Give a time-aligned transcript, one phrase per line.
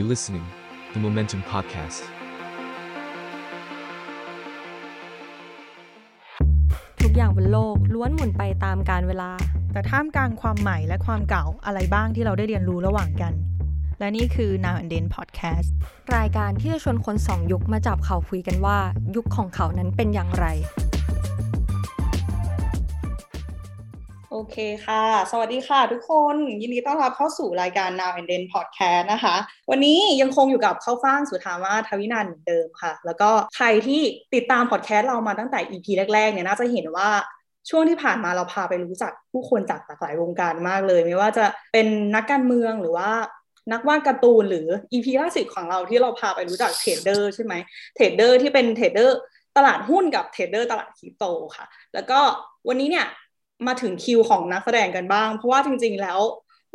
[0.00, 0.46] You listening,
[0.92, 2.00] the Momentum Podcast.
[7.02, 9.30] ทุกอย่างบนโลกล้วนหมุนไปตามกาลเวลา
[9.72, 13.32] แต่ท่ามกลางความใหม่และความเก่าอะไรบ้างที่เราได้เรียนรู้ระหว่างกัน
[13.98, 15.68] และนี่คือ Now and Then Podcast
[16.16, 18.78] รายการที่จะชวนคนสองยุคมาจับเขาคุยกันว่า
[19.16, 20.46] ยุคของเขานั้นเป็นอย่างไร
[24.38, 29.36] โอเคค่ะ สวัสดีค่ะทุกคน ยินดีต้อนรับเข้าสู่รายการ Now and Then Podcast นะคะ
[29.70, 34.02] วันนี้ยังคงอยู่กับข้าวฟ่างสุธามาทวินันท์เหมือนเดิมค่ะ แล้วก็ใครที่
[34.34, 37.10] ติดตามพอดแคสต์เรามาตั้งแต่ EP แรกๆ เนี่ยน่าจะเห็นว่า
[37.70, 43.10] ช่วงที่ผ่านมาเราพาไปรู้จักผู้คนจากหลากหลายวงการมากเลย ไม่ว่าจะเป็นนักการเมืองหรือว่า
[43.72, 47.54] นักวาดการ์ตูนหรือ EP ล่าสุดของเราที่เราพาไปรู้จัก trader ใช่ไหม
[47.94, 49.18] trader ที่เป็น trader
[49.56, 51.24] ตลาดหุ้นกับ trader ตลาดคริปโต
[51.56, 52.20] ค่ะ แล้วก็
[52.68, 53.06] วันนี้เนี่ย
[53.66, 56.20] มาถึงคิวของนักแสดงกันบ้าง เพราะว่าจริง ๆ แล้ว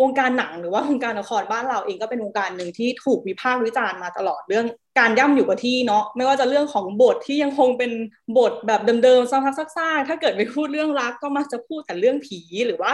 [0.02, 4.66] วงการหนังหรือว่าวงการละครบ้านเราเองก็เป็นวงการหนึ่งที่ถูกวิพากษ์วิจารณ์มาตลอดเรื่อง
[5.00, 7.92] การย่ำอยู่กับที่เนาะไม่ว่าจะเรื่องของบทที่ยังคงเป็น
[8.38, 12.94] บทแบบเดิมๆซ้ำๆซากๆถ้าเกิดไปพูดเรื่องรักก็มักจะพูดแต่เรื่องผีหรือว่า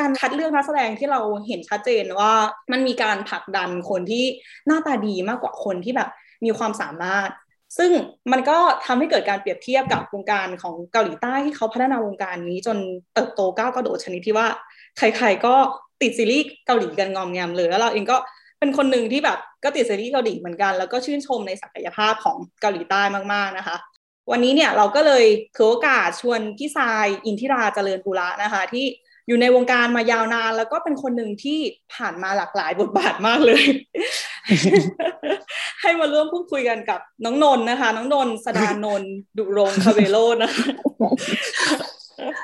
[0.00, 2.32] การคัดเลือกนักแสดงที่เราเห็นชัดเจนว่า
[2.72, 4.24] มันมีการผลักดันคนที่
[4.66, 6.08] หน้าตาดีมากกว่าคนที่แบบ
[6.44, 7.28] มีความสามารถ
[7.78, 7.90] ซึ่ง
[8.32, 12.76] มันก็ทำให้เกิดการเปรียบเทียบกับวงการของเกาหลีใต้ที่เขาพัฒนาวงการนี้จน
[13.14, 14.46] เติบโตก้าวกระโดดชนิดที่ว่า
[14.98, 15.54] ใครๆก็
[16.02, 18.16] ติดซีรีส์เกาหลีกันงอมแงมเลยแล้วเราเองก็
[18.58, 23.76] เป็นคนหนึ่งที่แบบก็ติดซีรีส์เกาหลีเหมือนกัน แล้วก็ชื่นชมในศักยภาพของเกาหลีใต้มากๆนะคะ
[24.30, 25.24] วันนี้เนี่ยเราก็เลย
[25.56, 28.86] ถือโอกาสชวนพี่ทรายอินทิราเจริญปุระนะคะ ที่
[29.28, 31.58] อยู่ในวงการมายาวนาน แล้วก็เป็นคนหนึ่งที่
[31.94, 33.62] ผ่านมาหลากหลายบทบาทมากเลย
[35.82, 40.64] ให้มาร่วมพูดคุยกันกับน้องนนท์นะคะ น้องนนท์สดานนท์ดุรงคาเวโรนะคะ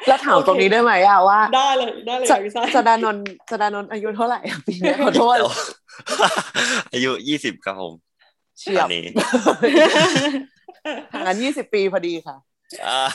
[0.08, 5.36] แล้วถามตรงนี้ได้ไหมอะว่า ได้เลยได้เลยสพี่ทรายสดานนท์สดานนท์อายุเท่าไหร่อะปีนี้ขอโทษ
[6.92, 7.92] อายุยี่สิบครับผม
[8.58, 9.02] เฉียบอันนี้
[11.12, 12.36] ห่างกันยี่สิบปีพอดีค่ะ
[12.86, 13.08] อ้าว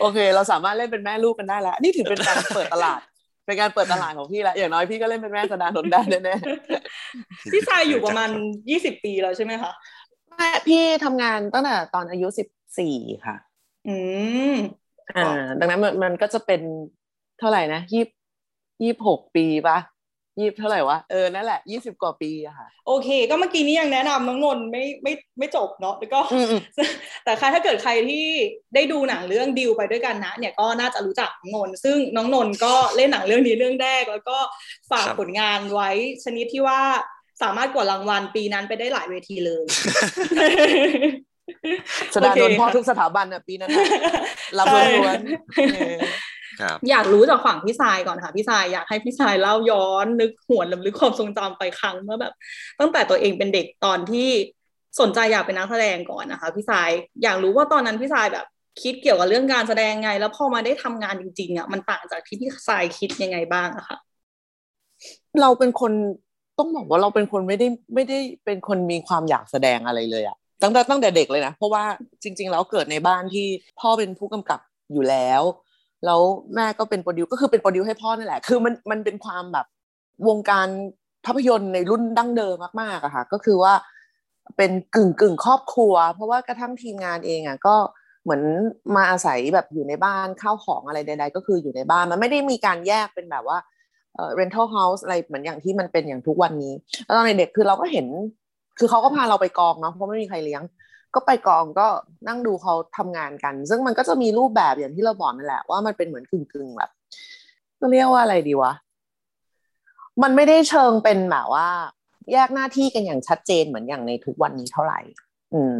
[0.00, 3.00] โอเค เราสามารถเล่นเป็นแม่ลูกกันได้แล้ว นี่ถือเป็นการเปิดตลาด
[3.46, 6.36] เป็นการเปิดตลาดของพี่ละอย่างน้อยพี่ก็เล่นเป็นแม่สดานนท์ได้แน่
[7.52, 8.30] พี่ทรายอยู่ประมาณ
[8.70, 12.48] ยี่สิบปีแล้วใช่ไหมคะๆแม่พี่ทำงานตั้งแต่ตอนอายุสิบ
[12.78, 12.96] สี่
[13.26, 13.36] ค่ะ
[13.88, 13.96] อื
[14.52, 14.54] ม
[15.16, 16.60] อ่า ดังนั้นมันมันก็จะเป็น
[17.38, 18.04] เท่าไหร่นะยี่
[18.82, 19.78] ยี่หกปีปะ
[20.38, 26.60] ยี่เท่าไหร่วะ เออ นั่นแหละยี่สิบกว่าปีอะค่ะ โอเค ก็เมื่อกี้นี้ยังแนะนำน้องนนท์ไม่ไม่ไม่จบเนาะแล้วก็อืมอืม
[27.24, 28.26] แต่ใครถ้าเกิดใครที่
[28.74, 34.38] ได้ดูหนังเรื่องดิวไปด้วยกันนะ เนี่ยก็น่าจะรู้จักน้องนนท์ซึ่งน้องนนท์ก็เล่นหนังเรื่องนี้เรื่องแรก แล้วก็
[34.90, 35.90] ฝากผลงานไว้
[36.24, 36.80] ชนิดที่ว่า
[37.42, 39.64] สามารถกวาดรางวัลปีนั้นไปได้หลายเวทีเลย
[42.14, 43.86] สดานนท์โอเคพ่อค่ะทุกสถาบันอะปีนั้นน่ะ
[44.58, 52.32] รับใช่ล้วนๆเออครับอยากรู้จากฝั่งพี่ทรายก่อนค่ะพี่ทรายอยากให้พี่ทรายเล่าย้อนนึกหวนลำลึกความทรงจำไปครั้งเมื่อแบบ
[52.80, 54.28] ตั้งแต่ตัวเองเป็นเด็กตอนที่
[55.00, 56.90] สนใจอยากเป็นนักแสดงก่อนนะคะพี่ทราย
[57.22, 58.46] อยากรู้ว่าตอนนั้นพี่ทรายแบบ
[58.82, 63.96] คิดเกี่ยวกับเรื่องการแสดงไง แล้วพอมาได้ทำงานจริงๆอะมันต่างจากที่พี่ทรายคิดยังไงบ้างอะคะ
[65.40, 65.92] เราเป็นคน
[66.58, 71.84] ต้องบอกว่าเราเป็นคนไม่ได้ไม่ได้เป็นคนมีความอยากแสดงอะไรเลยอะตั้งแต่ตั้งแต่เด็กเลยนะเพราะว่า
[72.22, 73.46] จริง ๆ แล้วเกิดในบ้านที่
[73.80, 74.60] พ่อเป็นผู้กำกับ
[74.92, 75.42] อยู่แล้ว
[76.04, 76.20] แล้ว
[76.54, 79.66] แม่ก็เป็นโปรดิวก็คือเป็นโปรดิวให้พ่อนั่นแหละ คือมันมันเป็นความแบบ
[80.28, 80.68] วงการ
[81.26, 83.74] ภาพยนตร์ในรุ่นดั้งเดิมมากๆอะค่ะ ก็คือว่า
[84.56, 87.76] เป็นกึ่งกึ่งครอบครัว เพราะว่ากระทั่งทีมงานเองอะก็
[88.22, 88.42] เหมือน
[88.96, 93.58] มาอาศัยแบบอยู่ในบ้านข้าวของอะไรใด ๆ ก็คืออยู่ในบ้านมันไม่ได้มีการแยกเป็นแบบว่า
[94.14, 96.72] เอ่อ rental house อะไรเหมือนอย่างที่มันเป็นอย่างทุกวันนี้
[97.04, 98.06] แล้วตอนเด็กคือเราก็เห็น
[98.78, 100.62] คือเขาก็พาเราไปกองเนาะเพราะไม่มีใครเลี้ยง
[101.16, 101.86] ก็ไปกองก็
[102.28, 106.90] นั่งดูเขาทำงานกัน ซึ่งมันก็จะมีรูปแบบอย่างที่เราบอกนั่นแหละว่ามันเป็นเหมือนกึ่งๆแบบ
[107.92, 108.72] เรียกว่าอะไรดีวะ
[110.22, 111.68] มันไม่ได้เชิงเป็นแบบว่า
[112.32, 115.00] แยกหน้าที่กันอย่างชัดเจนเหมือนอย่างในทุกวันนี้เท่าไหร่
[115.54, 115.78] อืม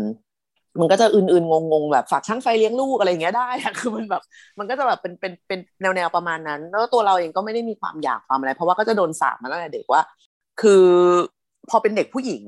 [0.80, 3.48] มันก็จะอื่นๆงงๆแบบฝากช่างไฟเลี้ยงลูกอะไรอย่างเงี้ยได้
[3.80, 4.22] คือมันแบบ
[4.58, 10.02] มันก็จะแบบเป็นเป็นเป็นแนวๆประมาณนั้น แล้วตัวเราเองก็ไม่ได้มีความอยากความอะไร เพราะว่าก็จะโดนสาปมาตั้งแต่เด็กว่า
[10.60, 10.84] คือ
[11.70, 12.44] พอเป็นเด็กผู้หญิง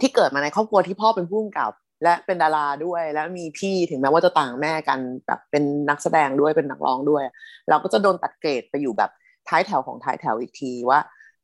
[0.00, 1.72] ที่เกิดมาในครอบครัวที่พ่อเป็นผู้กำกับ
[2.02, 7.24] และเป็นดาราด้วยและมีพี่ถึงแม้ว่าจะต่างแม่กันแบบเป็นนักแสดงด้วยเป็นนักร้องด้วย
[7.68, 9.10] เราก็จะโดนตัดเกรดไปอยู่แบบ
[9.48, 11.00] ท้ายแถวของท้ายแถวอีกทีว่า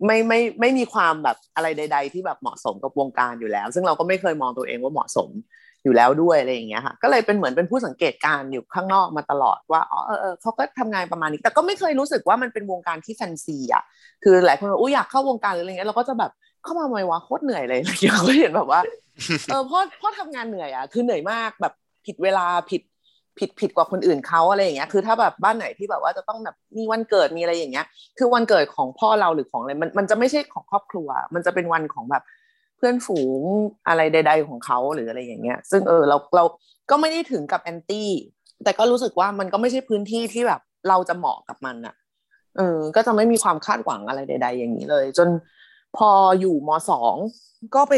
[0.06, 5.30] ไม่ไม่ไม่มีความแบบอะไรใด ๆ ที่แบบเหมาะสมกับวงการอยู่แล้ว ซึ่งเราก็ไม่เคยมองตัวเองว่าเหมาะสม
[5.84, 13.82] อยู่แล้วด้วยอะไรอย่างเงี้ยค่ะก็เลยเป็นเหมือนเป็นผู้สังเกตการณ์อยู่ข้างนอกมาตลอดว่าอ๋อเออเออเขาก็ทำงานประมาณนี้ แต่ก็ไม่เคยรู้สึกว่ามันเป็นวงการที่แฟนซีอะ
[14.24, 16.30] คือหลายคนบอกอุ้ยอยากเข้าวงการหรืออะไรเงี้ยเราก็จะแบบ
[16.64, 18.80] เข้ามาทำไมวะโคตรเหนื่อยเลยอะไรอย่าเงี้ยก็เห็นแบบว่า
[19.50, 21.72] เออพ่อพ่อทำงานเหนื่อยอะคือเหนื่อยมากแบบ
[22.06, 22.82] ผิดเวลาผิด
[23.38, 27.86] ผิดผิดกว่าคนอื่นเขาอะไรอย่างเงี้ย คือถ้าแบบบ้านไหนที่แบบว่าจะต้องแบบมีวันเกิดมีอะไรอย่างเงี้ย
[28.18, 32.22] คือวันเกิดของพ่อเราหรือของอะไรมันมันจะไม่ใช่ของครอบครัว มันจะเป็นวันของแบบ
[32.76, 33.42] เพื่อนฝูง
[33.88, 36.44] อะไรใด ๆ ของเขาหรืออะไรอย่างเงี้ย ซึ่งเออเราเรา
[36.90, 38.10] ก็ไม่ได้ถึงกับแอนตี้
[38.64, 41.94] แต่ก็รู้สึกว่ามันก็ไม่ใช่พื้นที่ที่แบบเราจะเหมาะกับมันอะ
[42.56, 45.28] เออ ก็จะไม่มีความคาดหวังอะไรใด ๆ อย่างนี้เลย จน
[45.96, 46.10] พอ
[46.40, 47.16] อยู่ม.สอง
[47.74, 47.94] ก็ไป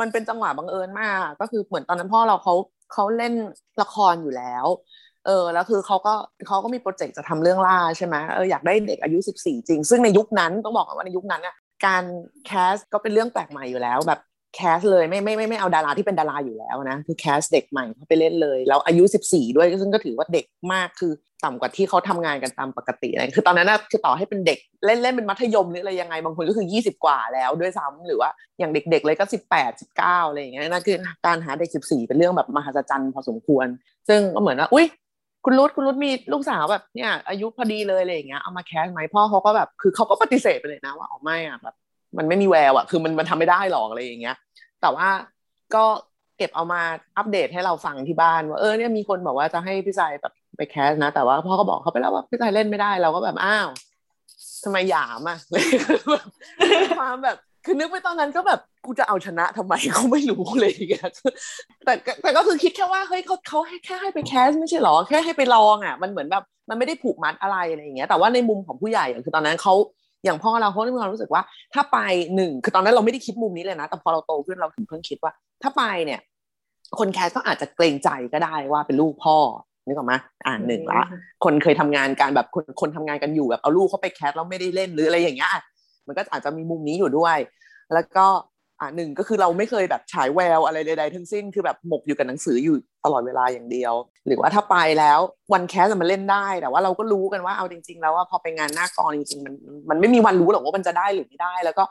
[0.00, 2.54] มันเป็นจังหวะบังเอิญมาก ก็คือเหมือนตอนนั้นพ่อเราเขา
[2.92, 3.34] เขาเล่น
[3.82, 4.66] ละครอยู่แล้ว
[5.26, 6.14] เออแล้วคือเขาก็
[6.46, 11.54] เขาก็มี project จะทำเรื่องล่าใช่ไหมเอออยากได้เด็กอายุ 14 จริง ซึ่งในยุคนั้นต้องบอกว่าในยุคนั้นอะ
[11.86, 12.04] การ
[12.46, 14.20] cast ก็เป็นเรื่องแปลกใหม่อยู่แล้ว แบบ
[14.54, 21.12] cast เลยไม่ไม่ไม่ไม่เอาดาราที่เป็นดาราอยู่แล้วนะคือ cast เด็กใหม่เขาไปเล่นเลยแล้วอายุสิบสี่ด้วยซึ่งก็ถือว่าเด็กมากคือ
[21.44, 30.96] ต่ำกว่าที่เขาทำงานกันตามปกติอะไรคือตอนนั้นนะคือต่อให้เป็นเด็กเล่นเล่นเป็นมัธยมหรืออะไรยังไงบางคนก็คือยี่สิบกว่าแล้วด้วยซ้ำหรือว่าอย่างเด็ก ๆ เลยก็สิบแปดสิบเก้าอะไรอย่างเงี้ยนั่นคือ
[31.26, 33.66] การหาเด็กสิบสี่เป็นเรื่องแบบมหัศจรรย์พอสมควร
[34.08, 34.86] ซึ่งก็เหมือนว่าอุ้ย
[35.44, 41.74] คุณรุดคุณรุดมีลูกสาวแบบเนี่ยอายุพอดีเลยอะไรอย่างเงี้ยเอามาแคสไหมพ่อเขาก็แบบคือเขาก็ปฏิเสธไปเลยนะว่าอ๋อไม่อะแบบ
[42.18, 44.36] มันไม่มีแววอะคือมันมันทำไม่ได้หรอกอะไรอย่างเงี้ย
[44.82, 45.08] แต่ว่า
[45.74, 45.84] ก็
[46.38, 46.80] เก็บเอามา
[47.16, 53.68] อัปเดตให้เราฟังที่บ้านว่าเออเนี่ยมีคนบอกว่าจะให้พี่ชายแบบไปแคสนะ แต่ว่าพ่อก็บอกเขาไปแล้วว่าพี่ชายเล่นไม่ได้เราก็แบบอ้าว
[54.64, 55.38] ทำไมหยามอะ
[56.98, 61.08] ความแบบคือนึกไปตอนนั้นก็แบบกูจะเอาชนะทำไมเขาไม่รู้เลยอย่างเงี้ย
[61.84, 69.74] แต่แต่ก็คือคิดแค่ว่าเฮ้ยเขาเขาแค่ให้ไปแคสไม่ใช่หรอแค่ให้ไปลองอะ มันเหมือนแบบมันไม่ได้ผูกมัดอะไรอะไรอย่างเงี้ยแต่ว่าในมุมของผู้ใหญ่คือตอนนั้นเขา
[70.24, 71.42] อย่างพ่อเราเขามีความรู้สึกว่า
[71.74, 71.98] ถ้าไป
[72.36, 75.32] หนึ่งคือตอนนั้นเราไม่ได้คิดมุมนี้เลยนะ แต่พอเราโตขึ้นเราถึงเพิ่งคิดว่า
[75.62, 76.20] ถ้าไปเนี่ย
[76.98, 79.36] คนแคสก็อาจจะเกรงใจก็ได้ว่าเป็นลูกพ่อ
[79.86, 80.14] นึกออกไหม
[80.46, 81.02] อ่านหนึ่งละ
[81.44, 85.50] คนเคยทำงานการแบบคนคนทำงานกันอยู่แบบเอาลูกเขาไปแคสแล้วไม่ได้เล่นหรืออะไรอย่างเงี้ย
[86.06, 87.36] มันก็อาจจะมีมุมนี้อยู่ด้วย
[87.94, 88.26] แล้วก็
[88.84, 93.94] อ่าหนึ่งก็คือเราไม่เคยแบบฉายแววอะไรใดๆทั้งสิ้นคือแบบหมกอยู่กับหนังสืออยู่ตลอดเวลาอย่างเดียว
[94.26, 95.18] หรือว่าถ้าไปแล้ว
[95.52, 99.54] วันแคสมันเล่นได้แต่ว่าเราก็รู้กันว่าเอาจริง ๆ แล้วว่าพอไปงานหน้ากองจริงๆมัน
[99.90, 101.84] มันไม่มีวันรู้หรอกว่ามันจะได้หรือไม่ได้ แล้วก็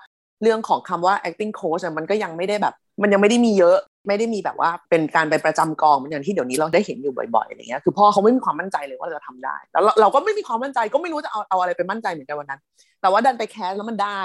[0.43, 12.59] เรื่องของคำว่า acting coach มันก็ยังไม่ได้แบบ มันยังไม่ได้มีเยอะไม่ได้มีแบบว่าเป็นการไปประจำกองเหมือนอย่างที่เดี๋ยวนี้เราได้เห็นอยู่บ่อยๆอะไรเงี้ยคือพ่อเขาไม่มีความมั่นใจเลยว่าเราจะทำได้ แล้วเราก็ไม่มีความมั่นใจก็ไม่รู้จะเอาเอาอะไรไปมั่นใจเหมือนกันวันนั้น
[13.01, 14.21] แต่ว่าดันไปแคสแล้วมันได้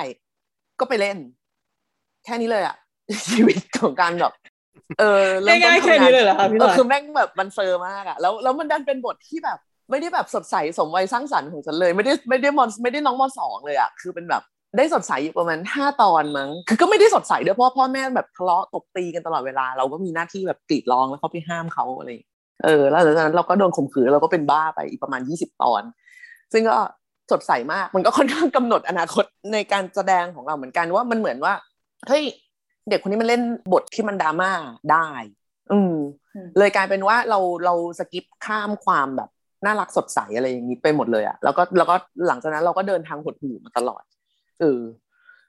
[0.81, 1.19] ก็ไปเล่น
[2.25, 2.77] แค่นี้เลยอะ
[3.33, 4.33] ชีวิตของการแบบ
[4.99, 9.59] เออง่ายๆแค่นี้เลยเหรอคะพี่หเอน่ออยคือแม่งแบบมันเซอร์มากอะแล้วแล้วมันดันเป็นบทที่แบบ
[9.91, 14.43] ไม่ได้แบบสดใสสมวัยสร้างสรรค์ของฉันเลยไม่ได้ไม่ได้มอนไม่ได้น้องมสองเลยอะคือเป็นแบบ
[14.77, 22.09] ได้สดใสอยู่ประมาณห้าตอนมั้ง คือก็ไม่ได้สดใสด้วยเพราะพ่อแม่แบบทะเลาะตบตีกันตลอดเวลา เราก็มีหน้าที่แบบกรีดร้องแล้วเขาไปห้ามเขาอะไร
[22.65, 25.83] เออ แล้วหลังจากนั้นเราก็โดนข่มขืนเราก็เป็นบ้าไปอีกประมาณยี่สิบตอน
[26.53, 26.77] ซึ่งก็
[27.31, 31.53] สดใสมาก มันก็ค่อนข้างกำหนดอนาคตในการแสดงของเราเหมือนกันว่ามันเหมือนว่า
[32.07, 32.25] เฮ้ย
[32.89, 33.43] เด็กคนนี้มันเล่น
[33.73, 34.51] บทที่มันดราม่า
[34.93, 35.09] ได้
[35.73, 35.95] อืม
[36.59, 39.31] เลยกลายเป็นว่าเราเราสกิปข้ามความแบบ
[39.65, 41.95] น่ารักสดใสอะไรอย่างนี้ไปหมดเลยอะแล้วก็แล้วก็
[42.29, 44.03] หลังจากนั้นเราก็เดินทางหดหู่มาตลอด
[44.61, 44.81] เออ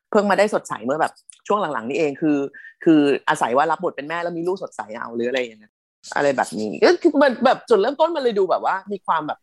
[0.10, 1.14] เพิ่งมาได้สดใสเมื่อแบบ
[1.48, 2.38] ช่วงหลังๆ นี่เองคือ
[2.84, 3.00] คือ
[3.30, 5.74] อาศัยว่ารับบทเป็นแม่แล้วมีลูกสดใสเอาหรืออะไรอย่างเงี้ย
[6.16, 9.40] อะไรแบบนี้ก็คือมันแบบจุดเริ่มต้นมันเลยดูแบบว่า มีความแบบ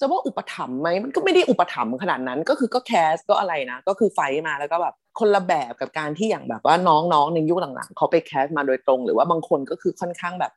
[0.00, 10.52] จะว่าอุปถัมภ์ไหมมันก็ไม่ได้อุปถัมภ์ขนาดนั้น ก็คือก็แคสก็อะไรนะ ก็คือไฟมาแล้วก็แบบคนละแบบกับการที่อย่างแบบว่าน้องๆในยุคหลังๆเขาไปแคสมาโดยตรง หรือว่าบางคนก็คือค่อนข้างแบบ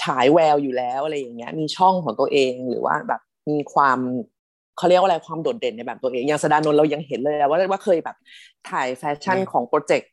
[0.00, 3.20] ฉายแววอยู่แล้วอะไรอย่างเงี้ย มีช่องของตัวเองหรือว่าแบบ
[3.50, 3.98] มีความ
[4.78, 8.16] เขาเรียกว่าอะไรความโดดเด่นในแบบตัวเอง อย่างสดานนเรายังเห็นเลยว่าว่าเคยแบบ
[8.70, 10.10] ถ่ายแฟชั่นของ project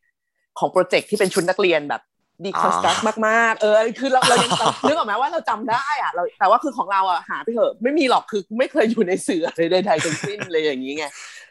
[0.60, 2.02] ของ project ที่เป็นชุดนักเรียนแบบ
[2.44, 2.98] deconstruct
[3.28, 4.52] มากๆ เออ คือเราเรายัง
[4.88, 11.06] นึกออกไหมว่าเราจำได้อะเราแต่ว่าคือของเราอะหาไปเถอะไม่มีหรอกคือไม่เคยอยู่ในเสือเลยใดๆทั้งสิ้นเลยอย่างนี้ไง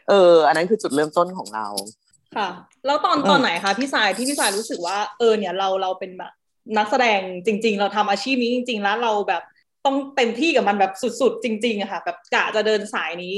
[0.09, 1.67] เออ อันนั้นคือจุดเริ่มต้นของเรา
[2.37, 2.49] ค่ะ
[2.87, 6.33] แล้วตอนตอนไหนคะพี่สายที่พี่สายรู้สึกว่า เออเนี่ยเราเราเป็นแบบ
[6.77, 9.43] นักแสดงจริง ๆ เราทำอาชีพนี้จริง ๆ แล้วเราแบบ
[9.85, 13.37] ต้องเต็มที่กับมันแบบสุด ๆ จริงๆอะค่ะ แบบกะจะเดินสายนี้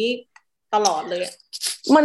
[0.75, 1.25] ตลอดเลย
[1.95, 2.05] มัน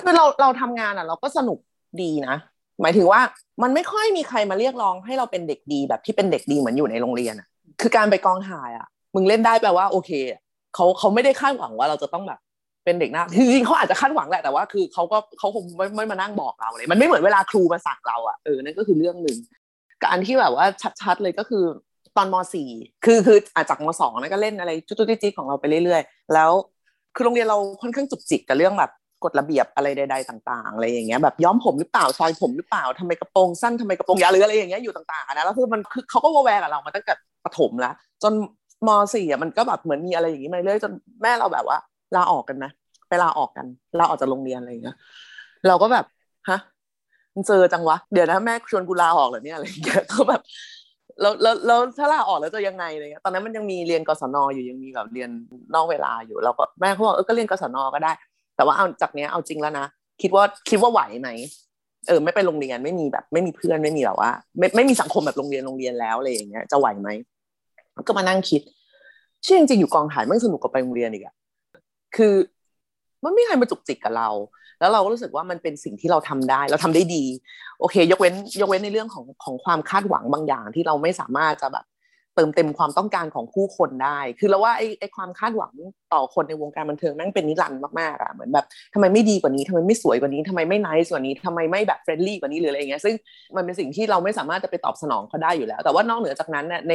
[0.00, 1.58] คือเราเราทำงานอะ เราก็สนุก
[2.02, 2.36] ดีนะ
[2.82, 3.20] หมายถึงว่า
[3.62, 7.48] มันไม่ค่อยมีใครมาเรียกร้องให้เราเป็นเด็กดีแบบที่เป็นเด็กดีเหมือนอยู่ในโรงเรียนอะ
[7.80, 10.10] คือการไปกองถ่ายอะ มึงเล่นได้แปลว่าโอเค
[10.74, 12.38] เขาเขาไม่ได้คาดหวังว่าเราจะต้องแบบ
[12.84, 19.36] เป็นเด็กน้าจริงๆเขาอาจจะคาดหวังแหละแต่ว่าคือเขาก็เขาคงไม่ไม่มานั่งบอกเราเลย มันไม่เหมือนเวลาครูมาสั่งเราอะเออนั่นก็คือเรื่องหนึ่ง
[20.04, 20.66] การที่แบบว่า
[21.02, 21.64] ชัดๆเลยก็คือ
[22.16, 22.68] ตอนมสี่
[23.04, 26.50] คือคืออาจากมสองนั่นก็เล่นอะไรจุ๊ๆจิ๊กๆของเราไปเรื่อยๆ แล้ว
[27.14, 28.90] คือโรงเรียนเราค่อนข้างจุกจิกกับเรื่องแบบ
[29.24, 38.32] กฎระเบียบอะไรใด ๆ ต่างๆอะไรอย่างเงี้ยแบบย้อมผมหรือเปล่าซอยผมหรือเปล่าทำไมกระโปรงสั้นทำไมกระโปรงยาวหรืออะไรอย่างเงี้ยอยู่ต่างๆนะแล้วคือมันคือเขาก็วแวงกับเรามาตั้งแต่ประถมแล้วจน
[38.86, 41.78] มสี่อะมันก็แบบเหมือนมีอะไรอย่างงี้มาเรื่อยจนแม่เราแบบว่า
[42.16, 42.70] ลาออกกันนะ
[43.08, 43.66] ไปลาออกกัน
[43.98, 44.96] ลาออกจากโรงเรียนอะไรอย่างเงี้ย
[45.68, 46.04] เราก็แบบ
[46.50, 46.58] ฮะ
[47.34, 50.40] มันเจอจังวะเดี๋ยวนะแม่ชวนกูลาออกเหรอเนี่ยอะไรอย่างเงี้ยก็แบบ
[51.20, 55.30] แล้วแล้วแล้วถ้าลาออกแล้วจะยังไงอะไรเงี้ยตอนนั้นมันยังมีเรียนกศนอยู่ยังมีแบบเรียน
[55.74, 58.12] นอกเวลาอยู่เราก็แม่เขาบอกเออก็เรียนกศนก็ได้
[58.58, 59.86] แต่ว่าเอาจากเนี้ยเอาจริงแล้วนะ
[60.22, 61.28] คิดว่าคิดว่าไหวไหม
[62.08, 67.08] เออไม่ไปโรงเรียนไม่มีแบบ ไม่มีเพื่อนไม่มีแบบว่าไม่ไม่มีสังคมแบบโรงเรียนโรงเรียนแล้วอะไรอย่างเงี้ยจะไหวไหม
[68.08, 68.62] ก็มานั่งคิด
[69.42, 71.34] เชื่อจริงๆอยู่กองถ่ายมันสนุกกว่าไปโรงเรียนอีกอะ
[72.16, 72.34] คือ
[73.24, 74.28] มันไม่มีใครมาจุกจิกกับเรา
[74.80, 77.24] แล้วเราก็รู้สึกว่ามันเป็นสิ่งที่เราทำได้ เราทำได้ดี
[77.80, 81.84] โอเค ยกเว้น ยกเว้นในเรื่องของของความคาดหวังบางอย่างที่เราไม่สามารถจะแบบ
[82.38, 85.72] เติมเต็มความต้องการของผู้คนได้ คือเราว่าไอ้ไอ้ความคาดหวัง
[86.12, 93.14] ต่อคนในวงการบันเทิงแม่งเป็นนิรันดร์มากๆอะเหมือนแบบทำไมไม่ดีกว่านี้ทำไมไม่สวยกว่านี้ทำไมไม่ไน c e กว่านี้ทำไมไม่แบบ friendly กว่านี้หรืออะไรเงี้ยซึ่ง
[93.56, 96.94] มันเป็นสิ่งที่เราไม่สามารถจะไปตอบสนองเขาได้อยู่แล้ว แต่ว่านอกเหนือจากนั้นเนี่ยใน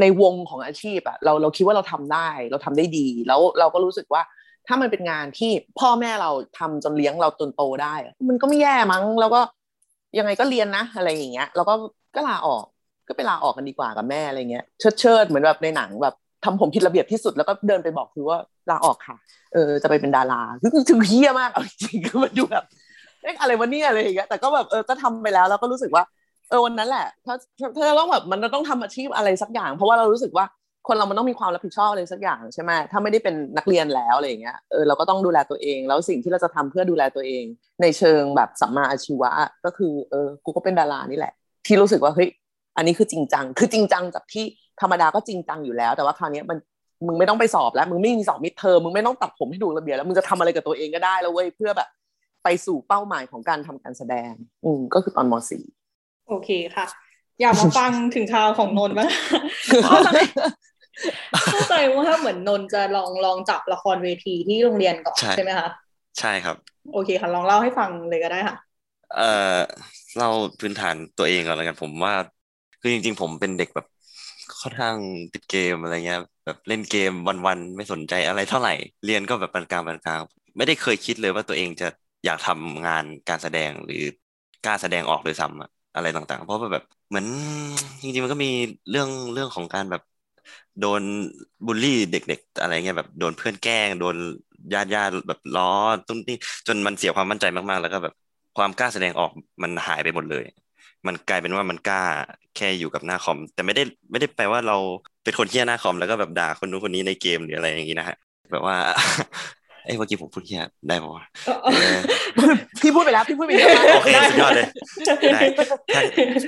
[0.00, 4.22] ในวงของอาชีพอะเราเราคิดว่าเราทำได้ เราทำได้ดี แล้วเราก็รู้สึกว่า
[4.66, 7.94] ถ้ามันเป็นงานที่พ่อแม่เราทำจนเลี้ยงเราจนโตได้
[8.28, 9.40] มันก็ไม่แย่มั้งแล้วก็
[10.18, 11.74] ยังไงก็เรียนนะอะไรอย่างเงี้ยแล้วก็
[12.14, 12.64] ก็ลาออก
[13.08, 18.38] ก็ไปลาออกกันดีกว่ากับแม่อะไรเงี้ยเชิดเชิดเหมือนแบบในหนังแบบทำผมผิดระเบียบที่สุดแล้วก็เดินไปบอกคือว่า
[18.70, 19.16] ลาออกค่ะ
[19.54, 22.64] เออจะไปเป็นดาราคือคือเฮี้ยมากเอาจริงคือมันดูแบบ
[23.22, 26.04] เอ๊ะอะไรวะเนี่ยอะไรอย่างเงี้ยแต่ก็แบบเออก็ทำไปแล้วแล้วก็รู้สึกว่า
[26.48, 27.34] เออวันนั้นแหละถ้า
[27.76, 30.44] ถ้าเราต้องแบบมันต้องทำอาชีพอะไรสักอย่าง เพราะว่าเรารู้สึกว่า
[30.88, 37.44] คนเรามันต้องมีความรับผิดชอบอะไรสักอย่างใช่ไหมถ้าไม่ได้เป็นนักเรียนแล้วอะไรอย่างเงี้ยเออเราก็ต้องดูแลตัวเอง แล้วสิ่งที่เราจะทำเพื่อดูแลตัวเอง
[37.82, 39.30] ในเชิงแบบสัมมาอาชีวะ
[39.64, 41.32] ก็คือเออกูก็เป็นดารานี่แหละ
[41.66, 42.28] ที่รู้สึกว่าเฮ้ย
[42.76, 44.44] อันนี้คือจริงจัง คือจริงจังจากที่
[44.80, 46.58] ธรรมดาก็จริงจังอยู่แล้ว แต่ว่าคราวนี้มัน
[47.06, 51.88] มึงไม่ต้องไปสอบแล้ว มึงไม่มีสอบมิดเทอมมึงไม่ต้องตัดผมให้ดูระเบียบแล้วมึงจะทำอะไรกับตัวเองก็ได้แล้วเว้ยเพื่อแบบ
[52.44, 54.32] ไปสู่เป้าหมายของการทำการแสดง
[54.64, 55.34] อืมก็คือตอนม
[55.80, 56.86] .4 โอเคค่ะ
[57.40, 59.08] อยากมาฟังถึงข่าวของนนท์บ้าง
[61.52, 65.68] เข้าใจว่าเหมือนนนจะลองลองจับละครเวทีที่โรงเรียนก่อนใช่ไหมคะ
[66.20, 66.56] ใช่ครับ
[66.92, 68.56] โอเคค่ะลองเล่าให้ฟังเลยก็ได้ค่ะ
[69.16, 69.58] เอ่อ
[70.16, 72.14] เล่าพื้นฐานตัวเองก่อนแล้วกันผมว่า
[72.82, 73.86] คือจริง ๆ ผมเป็นเด็กแบบ
[74.62, 74.96] ค่อนข้าง
[75.32, 77.10] ติดเกมอะไรเงี้ยแบบเล่นเกม
[77.46, 78.70] วันๆไม่สนใจอะไรเท่าไหร่
[79.04, 80.20] เรียนก็แบบปานกลางปานกลาง
[80.56, 81.86] ไม่ได้เคยคิดเลยว่าตัวเองจะ
[82.24, 83.96] อยากทำงานการแสดงหรือ
[84.62, 87.26] กล้าแสดงออกโดยซ้ำอะไรต่างๆ เพราะว่าแบบเหมือน
[88.02, 88.50] จริงๆมันก็มี
[88.90, 90.02] เรื่องเรื่องของการแบบ
[90.78, 91.02] โดน
[91.66, 94.16] บูลลี่เด็ก ๆ อะไรเงี้ยแบบโดนเพื่อนแกล้ง โดน
[94.72, 95.64] ญาติญาติแบบล้อ
[96.06, 96.36] ตุ้นนี่
[96.66, 98.12] จนมันเสียความมั่นใจมากๆ แล้วก็แบบ
[98.56, 99.30] ความกล้าแสดงออก
[99.62, 100.44] มันหายไปหมดเลย
[101.06, 102.02] มันกลายเป็นว่ามันกล้า
[102.56, 104.76] แค่อยู่กับหน้าคอม แต่ไม่ได้ไม่ได้แปลว่าเรา
[105.24, 108.16] เป็นคนเหี้ยหน้าคอมแล้วก็แบบด่าคนนู้นคนนี้ในเกมหรืออะไรอย่างนี้นะฮะ
[108.50, 108.76] แบบว่า
[109.84, 111.24] เอ้เมื่อกี้ผมพูดเหี้ยได้ปะวะ
[112.82, 114.66] พี่พูดไปแล้วพี่พูดไปแล้วโอเคสุดยอดเลย
[115.34, 115.40] ได้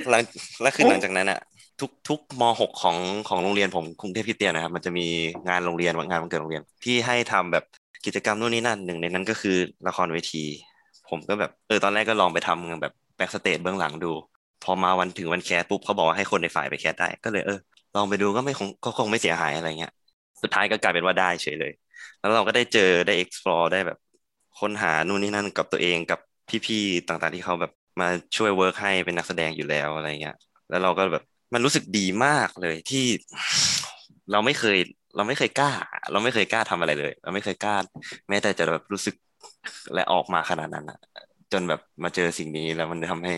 [0.09, 0.23] หลัง
[0.61, 1.39] แล้วคือหลังจากนั้นอะ
[1.81, 2.97] ทุกทุกม.หกของ
[3.29, 5.05] ของโรงเรียนผมกรุงเทพคริสเตียนนะครับ มันจะมี
[5.47, 7.63] งานโรงเรียนงานวันเกิดโรงเรียนที่ให้ทำแบบ
[8.05, 9.57] กิจกรรมนู่นนี่นั่นหนึ่งในนั้นก็คือ
[9.87, 10.43] ละครเวที
[11.09, 14.11] ผมก็แบบเออตอนแรกก็ลองไปทำแบบ backstage เบื้องหลังดู
[14.65, 17.59] พอมาวันถึงวัน cast ปุ๊บเขาบอกว่าให้คนในฝ่ายไป cast ได้ ก็เลยเออ
[17.95, 19.91] ลองไปดูก็ไม่คงก็คงไม่เสียหายอะไรเงี้ย
[20.41, 21.71] สุดท้ายก็กลายเป็นว่าได้เฉยเลย
[22.19, 23.97] แล้วเราก็ได้เจอได้ explore ได้แบบ
[24.59, 26.19] ค้นหานู่นนี่นั่นกับตัวเองกับ
[26.65, 28.07] พี่ๆต่างๆที่เขาแบบมา
[28.37, 30.35] ช่วย work ให้เป็นนักแสดงอยู่แล้วอะไรเงี้ย
[30.69, 33.05] แล้วเราก็แบบมันรู้สึกดีมากเลยที่
[34.31, 34.77] เราไม่เคย
[35.15, 35.71] เราไม่เคยกล้า
[36.11, 37.75] เราไม่เคยกล้าทำอะไรเลย เราไม่เคยกล้า
[38.29, 39.15] แม้แต่จะแบบรู้สึก
[39.93, 40.99] และออกมาขนาดนั้นอะ
[41.51, 43.35] จนแบบมาเจอสิ่งนี้แล้วมันทำให้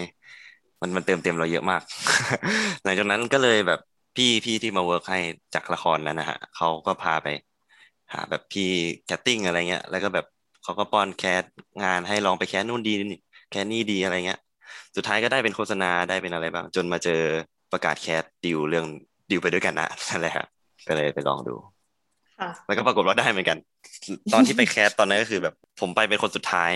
[0.82, 1.82] มันมันเติมเต็มเราเยอะมาก
[2.84, 3.80] หลังจากนั้นก็เลยแบบ
[4.16, 5.20] พี่พี่ที่มา work ให้
[5.54, 7.28] จากละครนั้นนะฮะเขาก็พาไป
[8.14, 8.70] หาแบบพี่
[9.06, 10.26] casting อะไรเงี้ย แล้วก็แบบ
[10.64, 11.44] เขาก็ป้อน cast
[11.84, 13.20] งานให้ลองไป cast นู่นดีนี่
[13.50, 14.40] cast นี่ดีอะไรเงี้ย
[14.96, 17.22] สุดท้ายก็ได้เป็นโฆษณาได้เป็นอะไรบ้าง จนมาเจอ
[17.72, 18.86] ประกาศ cast ดิวเรื่อง
[19.32, 20.48] ดิวไปด้วยกันนะนั่นแหละครับ
[20.88, 21.56] ก็เลยไปลองดู
[22.68, 23.58] แล้วก็ปรากฏว่าได้เหมือนกัน
[24.34, 26.72] ตอนที่ไปแคสตอนนั้นก็คือแบบผมไปเป็นคนสุดท้าย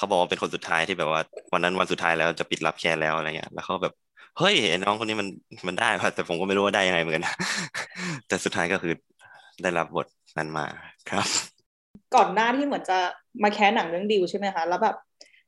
[0.00, 3.92] เขาบอกว่าเป็นคนสุดท้ายที่แบบว่า วันนั้นวันสุดท้ายแล้วจะปิดรับแคสแล้วอะไรเงี้ยแล้วเขาแบบ
[4.38, 4.54] เฮ้ย
[4.84, 5.28] น้องคนนี้มัน
[5.66, 7.26] มันได้แต่ผมก็ไม่รู้ว่าได้ยังไงเหมือนกัน
[8.28, 8.92] แต่สุดท้ายก็คือ
[9.62, 10.06] ได้รับบท
[10.38, 10.66] นั้นมา
[11.10, 11.26] ครับ
[12.14, 12.98] ก่อนหน้าที่เหมือนจะ
[13.42, 14.96] มาแคสหนังเรื่องดิวใช่ไหมคะแล้วแบบ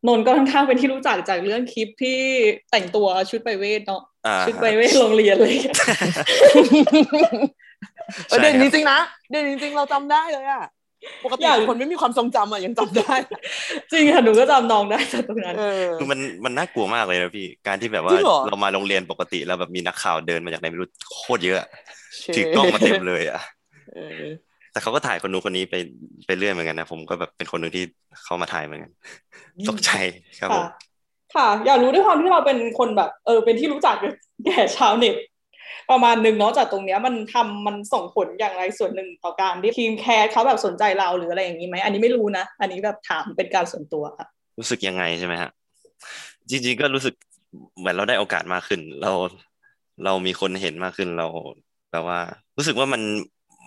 [0.07, 2.21] นนก็ค่อนข้างเป็นที่รู้จักจากเรื่องคลิปที่
[2.71, 4.03] แต่งตัวชุดไปเวทเนาะ
[4.47, 5.57] ชุดไปเวทโรงเรียนเลย
[8.43, 10.65] เด่นจริงๆนะเด่นจริงๆเราจำได้เลยอะ
[11.25, 13.15] ปกติคนไม่มีความทรงจำอะยังจำได้
[13.93, 15.55] จริงค่ะหนูก็จำน้องได้จากตรงนั้น
[15.99, 18.15] คือมันมันน่ากลัวมากเลยนะพี่การที่แบบว่า
[18.49, 21.59] เรามาโรงเรียนปกติแล้วแบบมีนักข่าวเดินมาจากไหนไม่รู้โคตรเยอะ
[22.35, 23.41] ถือกล้องมาเต็มเลยอะ
[24.73, 25.75] แต่เขาก็ถ่ายคนนู้นคนนี้ไป
[26.27, 27.85] ไปเรื่อยเหมือนกันนะผมก็แบบเป็นคนหนึ่งที่
[28.25, 28.91] เขามาถ่ายเหมือนกัน
[29.69, 29.91] ตกใจ
[30.41, 30.67] ครับผม
[31.35, 33.97] ค่ะ อยากรู้ด้วยความที่เราเป็นคนแบบ เออ เป็นที่รู้จัก
[34.45, 35.15] แก่ชาวเน็ต
[35.91, 44.27] ประมาณหนึ่งเนาะจากตรงเนี้ยมันทำมันส่งผลอย่างไรส่วนหนึ่งต่อการที่ทีมแคร์เขาแบบสนใจเราหรืออะไรอย่างนี้ไหมอันนี้ไม่รู้นะ อันนี้แบบถามเป็นการส่วนตัวค่ะ
[44.59, 45.51] รู้สึกยังไงใช่ไหมฮะ
[46.51, 47.15] จริง ๆ ก็รู้สึก
[47.79, 49.13] เหมือนเราได้โอกาสมากขึ้น เรา
[50.05, 51.27] เรามีคนเห็นมากขึ้นเรา
[51.91, 52.19] แปลว่า
[52.57, 53.03] รู้สึกว่ามัน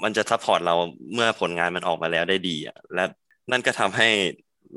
[0.04, 0.76] มันจะ support เรา
[1.14, 3.04] เมื่อผลงานมันออกมาแล้วได้ดีอะและ
[3.52, 4.08] นั่นก็ทำให้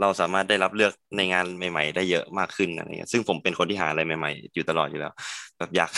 [0.00, 5.12] เราสามารถได้รับเลือกในงานใหม่ ๆ ได้เยอะมากขึ้นอะไรเงี้ยซึ่งผมเป็นคนที่หาอะไรใหม่ ๆ อยู่ตลอดอยู่แล้ว
[5.58, 5.90] แบบอยาก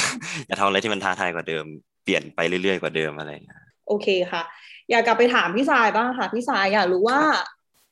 [0.47, 1.65] อยากทำอะไรที่มันท้าทายกว่าเดิม
[2.05, 4.43] เปลี่ยนไปเรื่อยๆกว่าเดิมอะไรเงี้ยโอเคค่ะ
[4.91, 7.21] อยากกลับไปถามพี่สายบ้างค่ะพี่สายอยากรู้ว่า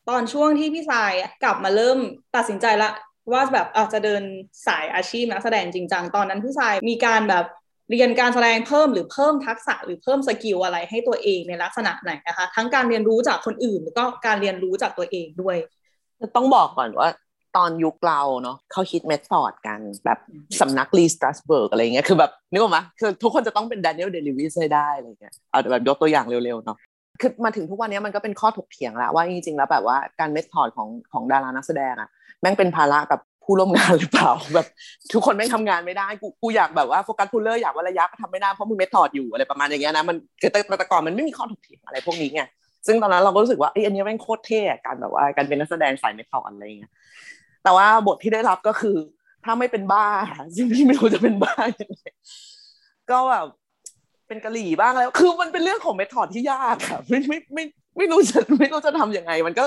[0.09, 1.13] ตอนช่วงที่พี่สาย
[1.43, 1.99] กลับมาเริ่ม
[2.37, 2.91] ตัดสินใจละ
[3.33, 4.23] ว่าแบบอาจจะเดิน
[4.67, 7.45] สายอาชีพนักแสดงจริงจังตอนนั้นพี่สายมีการแบบ
[7.91, 15.57] เรียนการแสดงเพิ่มหรือเพิ่มทักษะหรือเพิ่มสกิลอะไรให้ตัวเองในลักษณะไหนนะคะ ทั้งการเรียนรู้จากคนอื่นแล้วก็การเรียนรู้จากตัวเองด้วย
[16.37, 17.09] ต้องบอกก่อนว่า
[17.57, 20.19] ตอนยุคเราเนาะเขาคิด method กันแบบ
[20.61, 26.77] สำนัก Lee Strasberg อะไรเงี้ยคือแบบนึกออกไหมคือทุกคนจะต้องเป็น Daniel Day-Lewis ได้อะไรเงี้ยเอาแบบยกตัวอย่างเร็วๆเนาะ
[27.21, 32.09] คือมาถึงทุกวันนี้มันก็เป็นข้อถกเถียงแล้วว่าจริงๆแล้วแบบว่าการ method ของของดารานักแสดงอะ
[32.41, 34.67] แม่งเป็นภาระกับผู้ร่วมงานหรือเปล่าแบบ
[35.13, 42.43] ทุกคนไม่ทำงานไม่ได้กูกูอยากแบบว่า focus puller อยากวัดระยะก็ทำไม่ได้เพราะมึง method อยู่อะไรประมาณอย่างเงี้ยนะมันคือแต่แต่ก่อนมันไม่มีข้อถกเถียงอะไรพวกนี้ไง
[42.87, 46.93] ซึ่งตอนนั้นเราก็รู้สึกว่าไอ้อันนี้แม่งโคตรเท่การแบบว่าการเป็นนักแสดงสายเมธอดอะไรเงี้ย
[47.65, 48.97] แต่ว่าบทที่ได้รับก็คือ
[49.45, 50.07] ถ้าไม่เป็นบ้า
[50.57, 52.03] ซึ่งพี่ไม่รู้จะเป็นบ้ายังไง
[53.11, 53.47] ก็แบบ
[54.29, 57.65] เป็นกะหรี่บ้างแล้ว คือมันเป็นเรื่องของเมธอดที่ยากค่ะไม่ไม่ไม่
[57.97, 59.65] ไม่รู้จะไม่รู้จะทำยังไง มันก็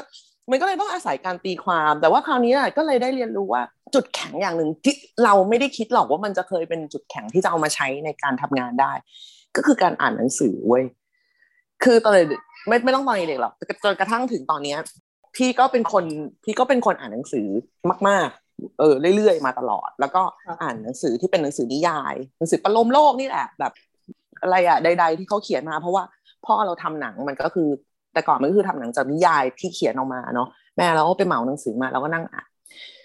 [0.51, 3.63] มันก็เลยต้องอาศัยการตีความ แต่ว่าคราวนี้ก็เลยได้เรียนรู้ว่า
[3.95, 8.93] จุดแข็งอย่างหนึ่งที่เราไม่ได้คิดหรอกว่ามันจะเคยเป็นจุดแข็งที่จะเอามาใช้ในการทำงานได้
[9.55, 10.83] ก็คือการอ่านหนังสือเว้ย
[11.83, 13.53] คือตอนเด็ก ไม่ไม่ต้องตอนเด็กหรอก
[13.83, 14.79] จนกระทั่งถึงตอนเนี้ย
[15.35, 16.05] พี่ก็เป็นคน
[16.43, 17.47] พี่ก็เป็นคนอ่านหนังสือ
[18.07, 20.21] มาก ๆ เออเรื่อยๆมาตลอด แล้วก็
[20.61, 23.73] อ่านหนังสือที่เป็นหนังสือนิยายหนังสือประโลมโลกนี่แหละแบบ
[24.41, 26.03] อะไรอะใด ๆ ที่เขาเขียนมา เพราะว่า
[26.45, 27.69] พ่อเราทำหนังมันก็คือ
[28.13, 32.49] แต่ก่อนมันก็คือทำหนังจากนิยายที่เขียนออกมาเนาะแม่เราก็ไปเหมาหนังสือมาเราก็นั่งอ่าน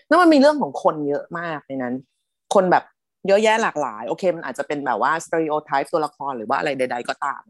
[0.09, 1.95] แล้วมันมีเรื่องของคนเยอะมากในนั้น
[2.55, 2.85] คนแบบ
[3.29, 7.43] เยอะแยะหลากหลาย โอเคมันอาจจะเป็นแบบว่า stereotype ตัวละครหรือว่าอะไรใด ๆ ก็ตาม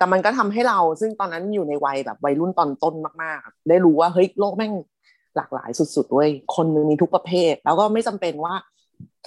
[0.00, 4.72] แต่มันก็ทำให้เราซึ่งตอนนั้นอยู่ในวัยแบบวัยรุ่นตอนต้นมากๆ ได้รู้ว่าเฮ้ยโลกแม่ง
[5.36, 8.54] หลากหลายสุดๆเว้ยคนมันมีทุกประเภท แล้วก็ไม่จำเป็นว่า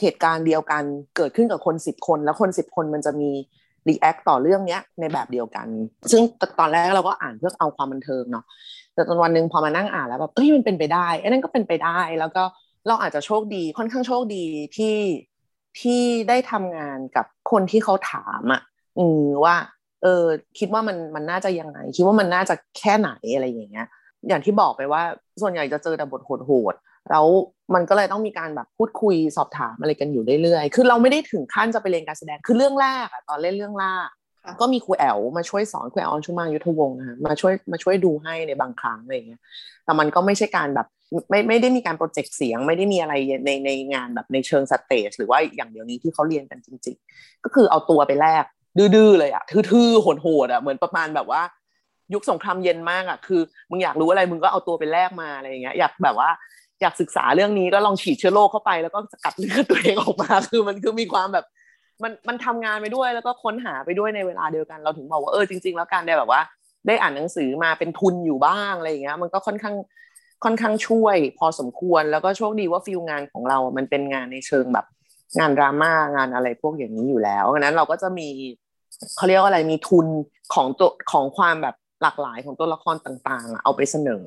[0.01, 0.83] เหตุการณ์เดียวกัน
[1.17, 3.29] เกิดขึ้นกับคนสิบคน แล้วคนสิบคนมันจะมี
[3.87, 5.67] react ต่อเรื่องเนี้ยในแบบเดียวกัน
[6.11, 6.21] ซึ่ง
[6.59, 8.45] ตอนแรกเราก็อ่านเพื่อเอาความบันเทิงเนาะ
[8.93, 12.43] แต่ตอนวันหนึ่งพอมานั่งอ่านแล้วแบบเอ้ยมันเป็นไปได้ไอ้นั่นก็เป็นไปได้ แล้วก็
[12.87, 14.45] เราอาจจะโชคดีค่อนข้างโชคดี
[14.77, 14.97] ที่
[15.79, 18.61] ที่ได้ทำงานกับคนที่เขาถามอะ
[18.97, 19.55] อืมว่า
[20.03, 20.25] เออ
[20.59, 23.87] คิดว่ามันมันน่าจะยังไง คิดว่ามันน่าจะแค่ไหนอะไรอย่างเงี้ย
[24.29, 25.03] อย่างที่บอกไปว่า
[25.41, 27.25] ส่วนใหญ่จะเจอแต่บทโหดๆแล้ว
[27.73, 34.07] มันก็เลยต้องมีการแบบพูดคุยสอบถามอะไรกันอยู่เรื่อยๆ คือเราไม่ได้ถึงขั้นจะไปเรียนการแสดง คือเรื่องแรกอะตอนเล่นเรื่องแรก
[34.61, 39.41] ก็มีครูแอลมาช่วยสอนครูแอลออนชุมายุทธวงศ์นะคะมาช่วยมาช่วยดูให้ในบางครั้งอะไรอย่างเงี้ย
[39.85, 40.87] แต่มันก็ไม่ใช่การแบบ
[41.29, 43.13] ไม่ไม่ได้มีการ project เสียงไม่ได้มีอะไร
[43.45, 48.43] ในในงานแบบในเชิง stage หรือว่าอย่างเดียวนี้ที่เขาเรียนกันจริง ๆ ก็คือเอาตัวไปแลก
[48.77, 51.41] ดื้อๆเลยอะทื่อๆโหดๆอะเหมือนประมาณแบบว่า
[52.13, 56.29] ยุคสงครามเย็นมากอะคือมึงอยากรู้อะไรมึงก็เอาตัวไปแลกมาอะไรอย่างเงี้ยอยากแบบว่า
[56.81, 61.45] อยากศึกษาเรื่องนี้ก็ลองฉีดเชื้อโรคเข้าไปแล้วก็สกัดเลือดตัวเองออกมาคือมันคือมีความแบบ
[62.03, 66.41] มันมันทำงานไปด้วยแล้วก็ค้นหาไปด้วยในเวลาเดียวกัน เราถึงบอกว่าเออจริง ๆ แล้วการได้แบบว่า
[66.87, 69.75] ได้อ่านหนังสือมาเป็นทุนอยู่บ้างอะไรอย่างเงี้ย มันก็ค่อนข้าง
[70.43, 74.85] ค่อนข้างช่วย พอสมควรแล้วก็โชคดีว่าฟิลงานของเรา มันเป็นงานในเชิงแบบ
[75.39, 78.29] งานดราม่างานอะไรพวกอย่างนี้อยู่แล้วดังนั้นเราก็จะมี
[79.15, 80.07] เขาเรียกว่าอะไรมีทุน
[80.53, 84.25] ของตัวของความแบบหลากหลายของตัวละครต่างๆ เอาไปเสนอ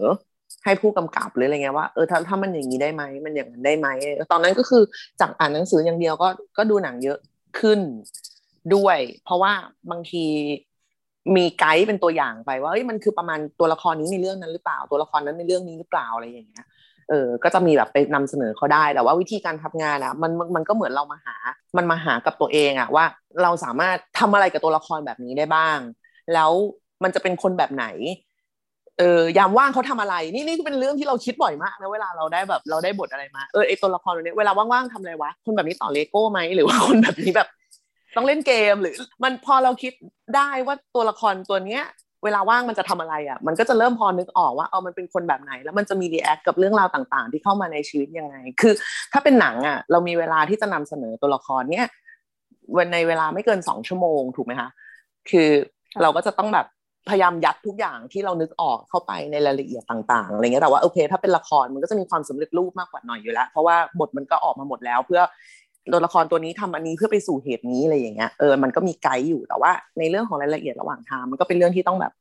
[0.64, 3.88] ให้ผู้กำกับหรืออะไรเงี้ยว่าเออถ้าถ้ามันอย่างนี้ได้ไหมมันอย่างนั้นได้ไหม
[4.32, 4.82] ตอนนั้นก็คือ
[5.20, 7.18] จากอ่านหนังสืออย่างเดียวก็ก็ดูหนังเยอะ
[7.60, 7.80] ขึ้น
[8.74, 9.52] ด้วย เพราะว่า
[9.90, 10.24] บางที
[11.36, 16.66] มีไกด์เป็นตัวอย่างไปว่าเอ้ยมันคือประมาณตัวละครนี้ในเรื่องนั้นหรือเปล่า ตัวละครนั้นในเรื่องนี้หรือเปล่าอะไรอย่างเงี้ย
[17.08, 21.35] เออก็จะมีแบบไปนำเสนอเขาได้แต่ว่าวิธีการทำงานอะมันมันก็เหมือนเรามาหา
[21.76, 23.04] มันมาหากับตัวเองอะว่า
[23.42, 25.78] เราสามารถทำอะไรกับตัวละครแบบนี้ได้บ้าง
[26.34, 26.50] แล้ว
[27.02, 27.86] มันจะเป็นคนแบบไหน
[28.98, 37.48] เออยามว่างเขาทำอะไร นี่นี่เป็นเรื่องที่เราคิดบ่อยมากนะเวลาเราได้แบบเราได้บทอะไรมาเออไอตัวละครตัวนี้เวลาว่างๆทำอะไรวะคนแบบนี้ต่อเลโก้ไหมหรือว่าคนแบบนี้แบบ
[38.16, 39.92] ต้องเล่นเกมหรือ มันพอเราคิด
[40.36, 41.82] ได้ว่าตัวละครตัวเนี้ย
[42.24, 48.72] เวลาว่างมันจะทำอะไรอะ มันก็จะเริ่มพอนึกออกว่าเออมันเป็นคนแบบไหน แล้วมันจะมี react กับเรื่องราวต่างๆ ที่เข้ามาในชีวิตยังไง คือ
[49.12, 51.86] ถ้าเป็นหนังอะ เรามีเวลาที่จะนำเสนอตัวละครเนี้ย
[52.76, 54.68] วันในเวลาไม่เกินสองชั่วโมงถูกไหมคะ
[55.30, 55.48] คือ
[56.02, 56.66] เราก็จะต้องแบบ
[57.08, 65.20] พยายามยัดทุกอย่างที่เรานึกออกเข้าไปในรายละเอียดต่างๆอะไรเงี้ยแต่ว่าโอเค ถ้าเป็นละครมันก็จะมีความสำเร็จรูปมากกว่าหน่อยอยู่แล้ว เพราะว่าบทมันก็ออกมาหมดแล้วเพื่อ
[65.92, 72.12] ตัวละครตัวนี้ทำอันนี้เพื่อไปสู่เหตุนี้อะไรอย่างเงี้ยเออมันก็มีไกด์อยู่แต่ว่า ในเรื่องของรายละเอียดระหว่างทางมันก็เป็นเรื่องที่ต้องแบบ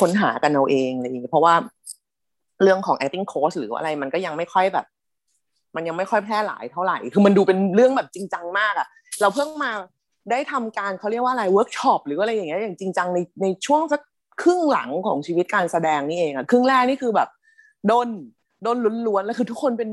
[0.00, 1.54] ค้นหากันเอาเองอะไรอย่างเงี้ยเพราะว่า
[2.62, 4.86] เรื่องของ acting coach หรืออะไรมันก็ยังไม่ค่อยแบบ
[5.76, 8.88] มันยังไม่ค่อยแพร่หลายเท่าไหร่ คือมันดูเป็นเรื่องแบบจริงจังมากอะ
[9.20, 9.70] เราเพิ่งมา
[10.30, 14.00] ได้ทำการเขาเรียกว่าอะไรเวิร์กช็อปหรืออะไรอย่างเงี้ยอย่างจริงจังในในช่วงสัก
[14.42, 17.28] ครึ่งหลังของชีวิตการแสดงนี่เองอะครึ่งแรกนี่คือแบบ
[17.86, 18.08] โดน
[18.62, 19.88] โดนล้วนๆแล้วคือทุกคนเป็น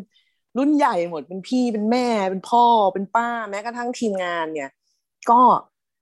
[0.57, 4.71] รุ่นใหญ่หมดเป็นพี่เป็นแม่เป็นพ่อเป็นป้า แม้กระทั่งทีมงานเนี่ย
[5.29, 5.39] ก็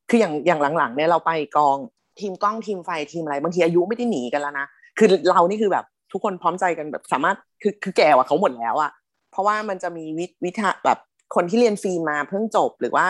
[0.09, 1.77] คืออย่างอย่างหลังๆเนี่ยเราไปกอง
[2.19, 8.91] ทีมกล้องทีมไฟทีมอะไรบางทีอายุไม่ได้หนีกันแล้วนะคือเรานี่คือแบบทุกคนพร้อมใจกันแบบสามารถคือคือแก่กว่าเขาหมดแล้วอะ
[9.31, 10.99] เพราะว่ามันจะมีวิวิทาแบบ
[11.35, 13.07] คนที่เรียนฟิล์มมาเพิ่งจบหรือว่า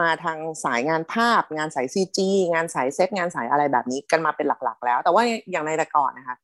[0.00, 6.36] มาทางสายงานภาพ งานสายซีจีงานสายเซตงานสายอะไรแบบนี้กันมาเป็นหลักๆ แล้ว แต่ว่าอย่างในแต่ก่อนนะคะ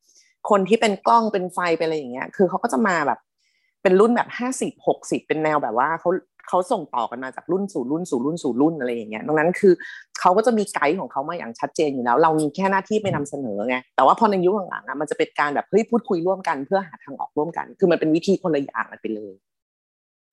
[0.49, 3.19] คนที่เป็นกล้องเป็นไฟเป็นอะไรอย่างเงี้ย คือเขาก็จะมาแบบ
[3.85, 6.09] เป็นรุ่นแบบห้าสิบหกสิบเป็นแนวแบบว่าเขา
[6.49, 9.73] เขาส่งต่อกันมาจากรุ่นสู่รุ่นสู่รุ่นสู่รุ่นอะไรอย่างเงี้ยดังนั้นคือ
[10.19, 19.33] เขาก็จะมีไกด์ของเขามาอย่างชัดเจนอยู่แล้ว เรามีแค่หน้าที่ไปนำเสนอไงแต่ว่าพอในยุคหลังๆอะมันจะเป็นการแบบเฮ้ยพูดคุยร่วมกันเพื่อหาทางออกร่วมกัน คือมันเป็นวิธีคนละอย่างกันไปเลย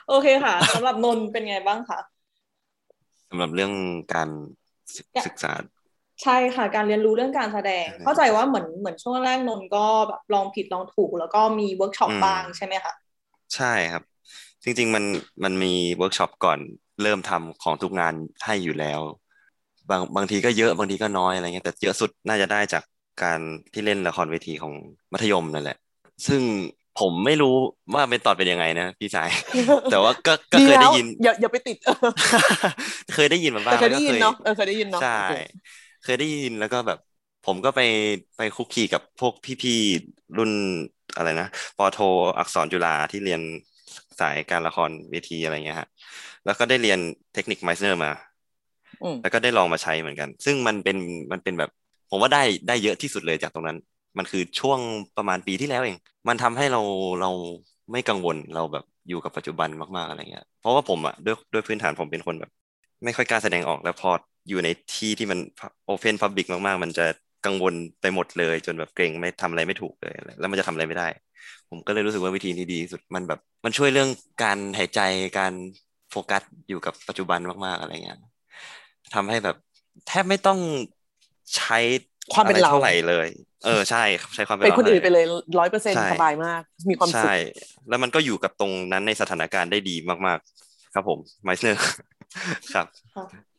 [0.09, 1.99] โอเคค่ะสำหรับนนท์เป็นไงบ้างคะ
[3.29, 3.73] สำหรับเรื่อง
[4.15, 4.29] การ
[4.97, 5.53] ศึกอยากศึกษา
[6.23, 12.95] ใช่ค่ะการเรียนรู้เรื่องการแสดงใช่เข้าใจว่าเหมือนเหมือนช่วงแรกนนท์ก็แบบลองผิดลองถูก แล้วก็มีเวิร์กช็อปอืมบ้างใช่ไหมคะ
[13.57, 14.03] ใช่ครับ
[14.65, 15.05] จริง ๆ มัน
[15.45, 16.59] มันมีเวิร์กช็อปก่อน
[17.03, 19.01] เริ่มทำของทุกงานให้อยู่แล้ว
[19.91, 22.83] บางบางทีก็เยอะบางทีก็น้อยอะไรเงี้ยแต่เยอะสุดน่าจะได้จาก
[23.23, 23.41] การ
[23.73, 24.73] ที่เล่นละครเวทีของ
[25.13, 25.77] มัธยมนั่นแหละ
[26.27, 26.43] ซึ่ง
[27.01, 27.55] ผมไม่รู้
[27.95, 29.29] ว่าเป็นตอนเป็นยังไงนะพี่ชาย
[29.91, 31.95] แต่ว่าก็ก็เคยได้ยิน อย่าอย่าไปติดเออ
[33.15, 35.31] เคยได้ยินมาบ้างแต่เคยแล้วได้ก็ยินเนาะเออเคยได้ยินเนาะใช่โอเค
[36.03, 36.99] เคยได้ยินแล้วก็แบบ
[37.43, 37.81] ผมก็ไป
[38.37, 40.51] ไปคุกคีกับพวกพี่ๆรุ่น
[41.17, 41.47] อะไรนะ
[41.79, 41.99] ปอโท
[42.39, 43.41] อักษรจุฬาที่เรียน
[44.21, 45.89] สายการละครเวทีอะไรเงี้ยฮะ
[46.45, 46.99] แล้วก็ได้เรียน
[47.35, 48.11] เทคนิคไมเนอร์มา
[49.03, 50.97] อืมแล้วก็ได้ลองมาใช้เหมือนกัน ซึ่งมันเป็น
[51.33, 51.71] มันเป็นแบบ
[52.11, 53.79] ผมว่าได้ได้เยอะที่สุดเลยจากตรงนั้น
[54.19, 54.81] มันคือช่วง
[55.17, 55.97] ประมาณปีที่แล้วเอง
[56.29, 56.81] มันทำให้เรา
[57.21, 57.31] เรา
[57.93, 62.51] ไม่กังวลเราแบบอยู่กับปัจจุบันมากๆอะไรเงี้ย เพราะว่าผมอะด้วยด้วยพื้นฐานผมเป็นคนแบบ
[63.05, 64.11] ไม่ค่อยกล้าแสดงออกแล้วพอ
[64.49, 65.39] อยู่ในที่ที่มัน
[65.85, 67.05] โอเพนพับบิกมากๆ มันจะ
[67.45, 71.09] กังวลไปหมดเลย จนแบบเกรงไม่ทำอะไรไม่ถูกเลยอะไรแล้วมันจะทำอะไรไม่ได้
[71.71, 74.09] ผมก็เลยรู้สึกว่าวิธีที่ดีที่สุดมันแบบ มันช่วยเรื่อง
[74.43, 75.01] การหายใจ
[75.39, 75.53] การ
[76.11, 78.19] โฟกัสอยู่กับปัจจุบันมากๆอะไรเงี้ย
[79.15, 79.57] ทำให้แบบ
[80.07, 80.59] แทบไม่ต้อง
[81.57, 81.79] ใช้
[82.33, 83.29] ความเป็นอะไรเราเท่าไหร่เลย
[83.65, 84.03] เออใช่
[84.35, 85.27] ใช้ความเป็นเป็นเราคนอื่นไปท่าหร่เลย
[85.59, 87.31] ร้อยเปอร์เซ็นต์ใช่สบายมาก มีความสุขใช่
[87.89, 91.81] แล้วมันก็อยู่กับตรงนั้นในสถานการณ์ได้ดีมากๆ ครับผมไมเนอร์
[92.75, 93.52] ครับค่ะ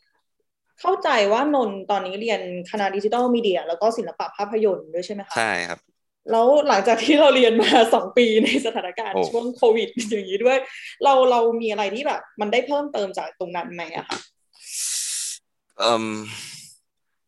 [0.84, 2.41] เข้าใจว่านนท์ตอนนี้เรียน
[2.72, 5.80] คณะดิจิทัลมีเดีย แล้วก็ศิลปะภาพยนตร์ด้วยใช่ไหมคะใช่ครับ
[6.32, 10.58] แล้วหลังจากที่เราเรียนมาสองปีในสถานการณ์โอ้ช่วงโควิดอย่างนี้ด้วย
[11.04, 14.17] เราเรามีอะไรที่แบบ มันได้เพิ่มเติมจากตรงนั้นไหมอะคะ
[15.80, 16.06] เอ่ม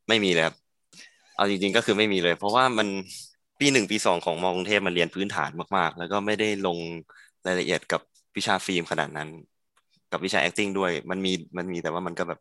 [0.08, 0.56] ไม่มีเลยครับ
[1.36, 2.88] เอาจริงๆก็คือไม่มีเลย เพราะว่ามัน
[3.60, 6.78] ปีหนึ่งปีสองของมอกรุงเทพมันเรียนพื้นฐานมากๆ แล้วก็ไม่ได้ลง
[7.48, 8.02] รายละเอียดกับ
[8.36, 9.30] วิชาฟิล์มขนาดนั้น
[10.12, 12.39] กับวิชา acting ด้วย มันมีมันมีแต่ว่ามันก็แบบ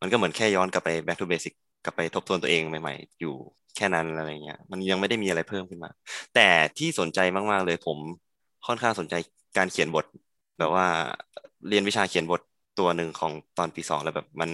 [0.00, 3.34] มันก็เหมือนแค่ย้อนกลับไป back to basic กลับไปทบทวนตัวเองใหม่ ๆ อยู่
[3.76, 5.90] แค่นั้นอะไรเงี้ย มันยังไม่ได้มีอะไรเพิ่มขึ้นมา
[6.34, 6.48] แต่
[6.78, 7.18] ที่สนใจ
[7.52, 7.98] มากๆเลยผม
[8.66, 9.14] ค่อนข้างสนใจ
[9.56, 10.04] การเขียนบท
[10.58, 10.86] แบบว่า
[11.68, 12.40] เรียนวิชาเขียนบท
[12.78, 14.50] ตัวหนึ่งของตอนปีสองแล้วแบบมัน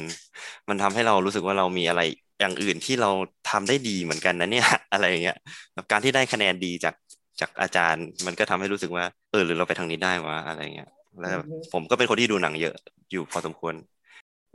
[0.69, 2.01] มันทำให้เรารู้สึกว่าเรามีอะไร
[2.41, 3.11] อย่างอื่นที่เรา
[3.51, 5.37] ทำได้ดีเหมือนกันนะเนี่ยอะไรเงี้ย
[5.75, 6.95] แบบการที่ได้คะแนนดีจาก
[7.41, 11.41] จากอาจารย์ มันก็ทำให้รู้สึกว่าเออหรือเราไปทางนี้ได้วะอะไรเงี้ย แล้ว
[11.73, 12.75] ผมก็เป็นคนที่ดูหนังเยอะ
[13.11, 13.75] อยู่พอสมควร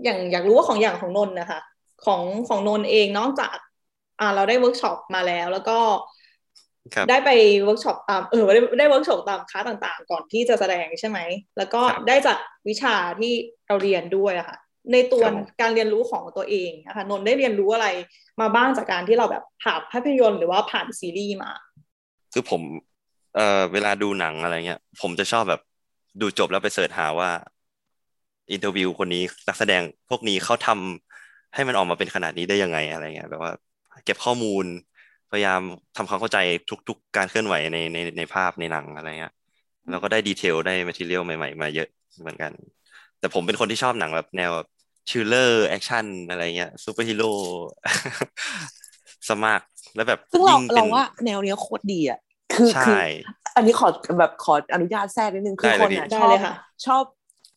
[0.03, 1.59] อย่างอยากรู้ว่าของอย่างของนนท์นะคะ
[2.05, 3.55] ของของนนท์เองนอกจาก
[4.19, 5.77] อ่าเราได้เวิร์กช็อปมาแล้ว แล้วก็
[6.95, 7.29] ครับได้ไป
[7.63, 11.19] เวิร์กช็อปตามเออได้ได้เวิร์กช็อปตามคลาสต่างๆ ก่อนที่จะแสดงใช่ไหม
[11.57, 12.37] แล้วก็ครับได้จาก
[12.69, 13.33] วิชาที่
[13.67, 14.57] เราเรียนด้วยอะค่ะ
[14.93, 17.87] ในตัวครับผมการเรียนรู้ของตัวเองนะคะนนท์ได้เรียนรู้อะไร
[18.41, 21.51] มาบ้างจากการที่เราแบบผ่านภาพยนตร์หรือว่าผ่านซีรีส์มา
[22.33, 22.61] คือผม
[23.35, 25.61] เอ่อเวลาดูหนังอะไรเงี้ย ผมจะชอบแบบ
[26.21, 27.29] ดูจบแล้วไป search หาว่า
[28.51, 33.51] interview คนนี้นักแสดงพวกนี้เขาทำให้มันออกมาเป็นขนาดนี้ได้ยังไงอะไรเงี้ยแบบว่า
[34.05, 34.65] เก็บข้อมูล
[35.31, 35.61] พยายาม
[35.97, 36.37] ทำความเข้าใจ
[36.89, 39.33] ทุก ๆ การเคลื่อนไหวในในในภาพในหนังอะไรเงี้ย
[39.89, 41.87] แล้วก็ได้ detail ได้ material ใหม่ ๆ มาเยอะ
[42.21, 42.51] เหมือนกัน
[43.19, 44.51] แต่ผมเป็นคนที่ชอบหนังแบบแนว
[45.09, 49.61] thriller action อะไรเงี้ย superheroes มาก
[49.95, 52.19] แล้วแบบซึ่งเรายิ่งป็เรานว่าแนวเนี้ยโคตรดีอะ
[52.53, 52.97] คือใช่คือ
[53.55, 53.87] อันนี้ขอ
[54.19, 56.55] แบบขออนุญาตแทรกนิดนึงคือได้คเลยนอะพี่ชอบได้เลยค่ะ
[56.85, 57.03] ชอบ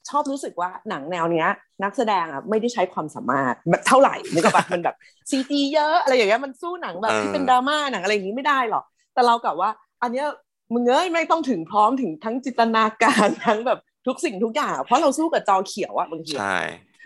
[0.08, 1.48] ชอบรู้สึกว่าหนังแนวเนี้ย
[1.82, 4.96] นักแสดงอะไม่ได้ใช้ความสามารถแบบเท่าไหร่นึกออกปะมันแบบ
[5.30, 9.70] ซีจีเยอะอะไรอย่างเงี้ยมันสู้หนังแบบที่เป็นดราม่าหนังอะไรอย่างงี้ไม่ได้หรอกแต่เรากับว่า
[10.02, 10.26] อันเนี้ย
[10.74, 16.56] มึงเอ้ยไม่ต้องถึงพร้อมถึงทั้งจินตนาการทั้งแบบทุกสิ่งทุกอย่างอะเพราะเราสู้กับจอเขียวอะบางทีใช่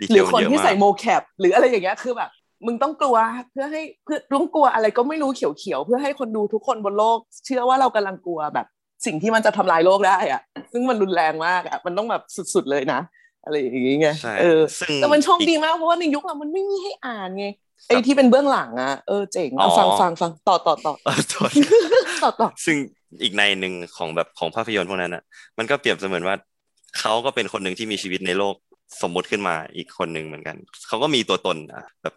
[0.00, 2.30] ดีหเทรือลคนเยอะที่มาใส่กโมแคปหรืออะไรอย่างเงี้ยคือแบบ
[2.66, 3.16] มึงต้องกลัว
[3.52, 8.66] เพื่อให้เพื่อต้องกลัวอะไรก็ไม่รู้เขียวๆเพื่อให้คนดูทุกคนบนโลก เชื่อว่าเรากำลังกลัวแบบ
[9.06, 10.40] สิ่งที่มันจะทำลายโลกได้อะ
[10.72, 12.22] ซึ่งมันรุนแรงมากอะมันต้องแบบ
[12.54, 13.00] สุดๆเลยนะ
[13.44, 17.46] อะไรอย่างเงี้ยใช่เออซึ่งแต่มันโชคอีกดีมากเพราะว่าในยุคเรามันไม่มีให้อ่านไง
[17.88, 21.50] ไอ้ที่เป็นเบื้องหลังอะเออเจ๋งเอาอ๋อฟังฟังฟังต่อต่อต่อเออโทษ
[22.24, 22.76] ต่อต่อซึ่ง
[23.22, 25.22] อีกในหนึ่งของแบบของภาพยนตร์พวกนั้นอะ
[25.58, 26.36] มันก็เปรียบเสมือนว่า
[26.98, 28.54] เขาก็เป็นคนหนึ่งที่มีชีวิตในโลก
[29.02, 30.56] สมมุติขึ้นมาอีกคนหนึ่งเหมือนกัน
[30.88, 32.14] เขาก็มีตัวตนอะแบบ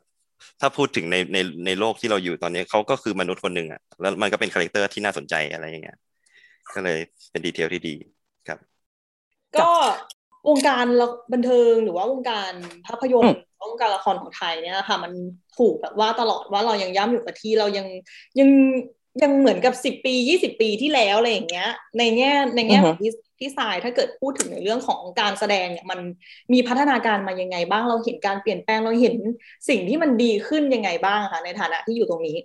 [0.59, 5.97] ถ้าพูดถึงในในในโลกที่เราอยู่ตอนนี้เขาก็คือมนุษย์คนหนึ่งอะแล้วมันก็เป็น character ที่น่าสนใจอะไรอย่างเงี้ย
[6.75, 6.99] ก็เลย
[7.31, 7.95] เป็นดีเทลที่ดี
[8.47, 8.59] ครับ
[9.61, 9.71] ก็
[10.49, 12.51] วงการละบันเทิงหรือว่าวงการ
[12.87, 13.39] ภาพยนตร์
[13.71, 15.11] วงการละครของไทยเนี่ยค่ะมัน
[15.57, 17.87] ถูกแบบว่าตลอดว่าเรายังย่ำอยู่กับที่เรายัง
[18.39, 18.49] ยัง
[19.23, 22.95] ยังเหมือนกับสิบปียี่สิบปีที่แล้วอะไรอย่างเงี้ย ในแง่ในแง่ของ
[23.39, 25.99] พี่พี่สายถ้าเกิดพูดถึงในเรื่องของการแสดงเนี่ยมัน
[26.53, 29.15] มีพัฒนาการมายังไงบ้างเราเห็นการเปลี่ยนแปลงเราเห็น
[29.69, 32.37] สิ่งที่มันดีขึ้นยังไงบ้างคะในฐานะที่อยู่ตรงนี้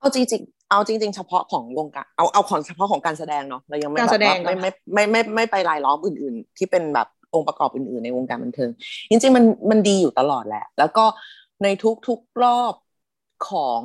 [0.00, 8.70] เอาจริงๆเอาจริง ๆ เฉพาะของวงการเอาเอาของเฉพาะของการแสดงเนาะเรายังไม่การแบแสบดว่างก่อนไม่ไม่ไม่ไม่ไม่ไม่ไปรายล้อมอื่น ๆ ที่เป็นแบบองค์ประกอบอื่น ๆ ในวงการบันเทิง
[9.10, 11.04] จริง ๆ มันมันดีอยู่ตลอดแหละ แล้วก็
[11.62, 11.68] ใน
[12.08, 12.74] ทุกๆรอบ
[13.50, 13.82] ของ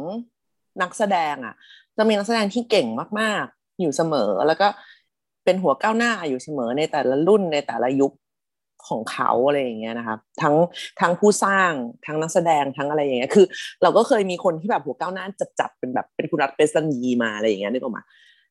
[0.82, 1.56] นักแสดงอะ
[1.97, 2.88] จะมีนักแสดงที่เก่ง
[3.19, 4.67] มาก ๆ อยู่เสมอแล้วก็
[5.46, 8.14] เป็นหัวก้าวหน้าอยู่เสมอในแต่ละรุ่นในแต่ละยุค
[8.88, 10.56] ของเขาอะไรอย่างเงี้ยนะครับทั้ง
[11.02, 11.72] ทั้งผู้สร้าง
[12.06, 13.46] ทั้งนักแสดงทั้งอะไรอย่างเงี้ยคือ
[13.84, 15.26] เราก็เคยมีคนที่แบบหัวก้าวหน้า
[15.60, 18.04] จัดๆเป็นแบบเป็นคุณรัฐเปสันยีมาอะไรอย่างเงี้ยนึกออกมา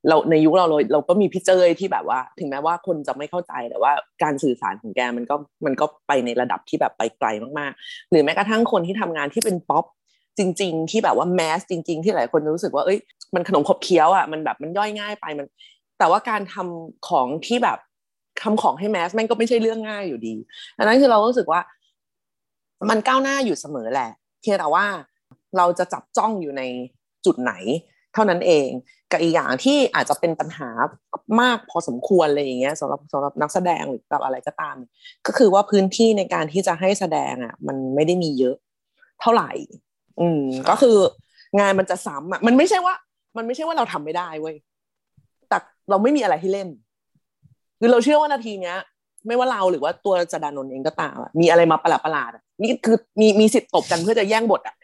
[0.09, 9.85] เราในยุคเราเราเราก็มีพี่เจยที่แบบว่า ถึงแม้ว่าคนจะไม่เข้าใจแต่ว่าการสื่อสารของแกมันก็มันก็ไปในระดับที่แบบไปไกลมากๆ หรือแม้กระทั่งคนที่ทำงานที่เป็นป๊อป
[10.39, 12.99] จริง ๆ ที่แบบว่าแมสจริง ๆ ที่หลายคนรู้สึกว่าเอ้ย
[13.35, 15.47] มันขนมขบเคี้ยวอะมันแบบมันย่อยง่ายไปมัน
[16.01, 17.79] แต่ว่าการทำของที่แบบ
[18.43, 20.35] ทำของให้แมสแม่งก็ไม่ใช่เรื่องง่ายอยู่ดี
[20.77, 21.61] ดังนั้นคือเราก็รู้สึกว่า
[22.91, 24.11] มันก้าวหน้าอยู่เสมอแหละ
[24.41, 24.87] เพียงแต่ว่า
[25.57, 26.63] เราจะจับจ้องอยู่ใน
[27.25, 27.53] จุดไหน
[28.15, 28.69] เท่านั้นเอง
[29.11, 30.69] กับอีกอย่างที่อาจจะเป็นปัญหา
[31.41, 34.77] มากพอสมควรอะไรอย่างเงี้ยสำหรับสำหรับนักแสดงหรือกับอะไรก็ตาม
[35.27, 38.57] ก็คือว่าพื้นที่ในการที่จะให้แสดงอะ มันไม่ได้มีเยอะ
[39.21, 39.51] เท่าไหร่
[40.21, 40.97] อืม ก็คือ
[41.61, 42.95] งานมันจะซ้ำอะ มันไม่ใช่ว่า
[43.37, 44.57] มันไม่ใช่ว่าเราทำไม่ได้เว้ย
[45.91, 46.69] เราไม่มีอะไรให้เล่น
[47.81, 48.77] คือเราเชื่อว่านาทีเนี้ย
[49.27, 54.77] ไม่ว่าเราหรือว่าตัวจดานนท์เองก็ตามอะมีอะไรมาประหลาดประหลาดๆอะนี่คือมีมีสิทธิ์ตบกันเพื่อจะแย่งบทอะ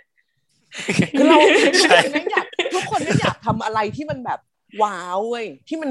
[1.19, 4.40] คือเราทุกคนไม่อยากทุกคนไม่อยากทำอะไรที่มันแบบ
[4.83, 5.90] ว้าวเว้ยที่มัน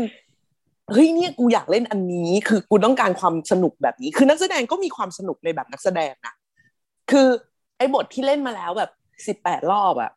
[0.91, 6.33] เฮ้ยเนี่ยกูอยากเล่นอันนี้ คือกูต้องการความสนุกแบบนี้ คือนักแสดงก็มีความสนุกในแบบนักแสดงนะ
[7.11, 7.27] คือ
[7.77, 8.91] ไอ้บทที่เล่นมาแล้วแบบ
[9.27, 10.11] สิบแปดรอบอะ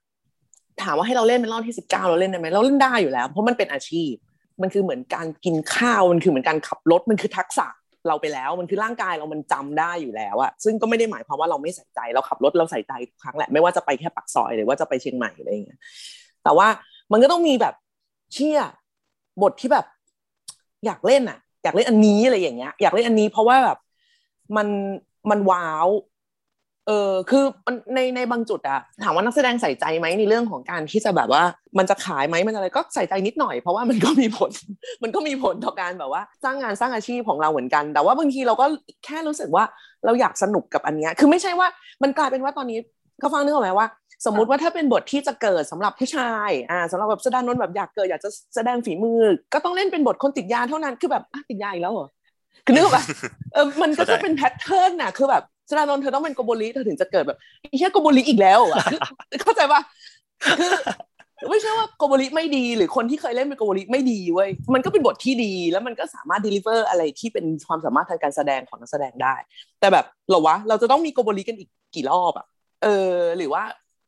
[0.82, 4.12] ถามว่าให้เราเล่นเป็นรอบที่สิบเก้าเราเล่นได้ไหมเราเล่นได้อยู่แล้ว เพราะมันเป็นอาชีพ
[4.62, 7.66] มันคือเหมือนการกินข้าวมันคือเหมือนการขับรถมันคือทักษะ
[8.08, 15.80] เราไปแล้วมันคือร่างกายเรามันจำได้อยู่แล้วอะซึ่งก็ไม่ได้หมายความว่าเราไม่ใส่ใจเราขับรถเราใส่ใจทุกครั้งแหละไม่ว่าจะไปแค่ปักซอยหรือว่าจะไปเชียงใหม่อะไรอย่างเงี้ย
[16.44, 16.68] แต่ว่า
[17.12, 17.74] มันก็ต้องมีแบบ
[18.32, 18.58] เชี่ย
[19.42, 19.86] บทที่แบบ
[20.86, 23.78] อยากเล่นอะอยากเล่นอันนี้อะไรอย่างเงี้ย อยากเล่นอันนี้เพราะว่าแบบ
[24.56, 24.68] มัน
[25.30, 25.88] มันว้าว
[26.88, 31.42] เออคือมันในในบางจุดอะถามว่านักแสดงใส่ใจไหมในเรื่องของการที่จะแบบว่า
[31.78, 34.50] มันจะขายไหมมันอะไรก็ใส่ใจนิดหน่อยเพราะว่ามันก็มีผล
[35.02, 38.66] มันก็มีผลต่อการแบบว่า สร้างงานสร้างอาชีพของเราเหมือนกัน แต่ว่าบางทีเราก็
[39.04, 39.64] แค่รู้สึกว่า
[40.04, 41.68] เราอยากสนุกกับอันเนี้ยคือไม่ใช่ว่า
[42.02, 42.78] มันกลายเป็นว่าตอนนี้
[43.22, 43.86] ก็ฟังนึกออกไหมว่า
[44.26, 49.20] สมมุติว่าถ้าเป็นบทที่จะเกิดสำหรับผู้ชายอ่าสำหรับแบบแสดงนนท์แบบอยากเกิดอยากจะแสดงฝีมือ
[49.54, 52.08] ก็ต้องเล่นเป็นบทคนติดยาเท่านั้นคือแบบอะติดยาอีกแล้วเหรอ
[52.64, 53.04] คือนึกออกปะ
[53.54, 58.76] เออมันก็จะเป็น pattern น่ะคือแบบ สดานนท์เธอต้องเป็นโกโบริเธอถึงจะเกิดแบบไอ้เหี้ยโกโบริอีกแล้วอะ
[59.42, 59.80] เข้าใจปะ
[60.58, 60.72] คือ
[61.50, 69.34] ไม่ใช่ว่าโกโบริไม่ดี หรือคนที่เคยเล่นเป็นโกโบริไม่ดีเว้ยมันก็เป็นบทที่ดีแล้วมันก็สามารถ deliver อะไรที่เป็นความสามารถทางการแสดงของนักแสดงได้
[69.80, 72.46] แต่แบบเหรอวะเราจะต้องมีโกโบริกันอีกกี่รอบอะ
[72.82, 73.62] เออหรือว่า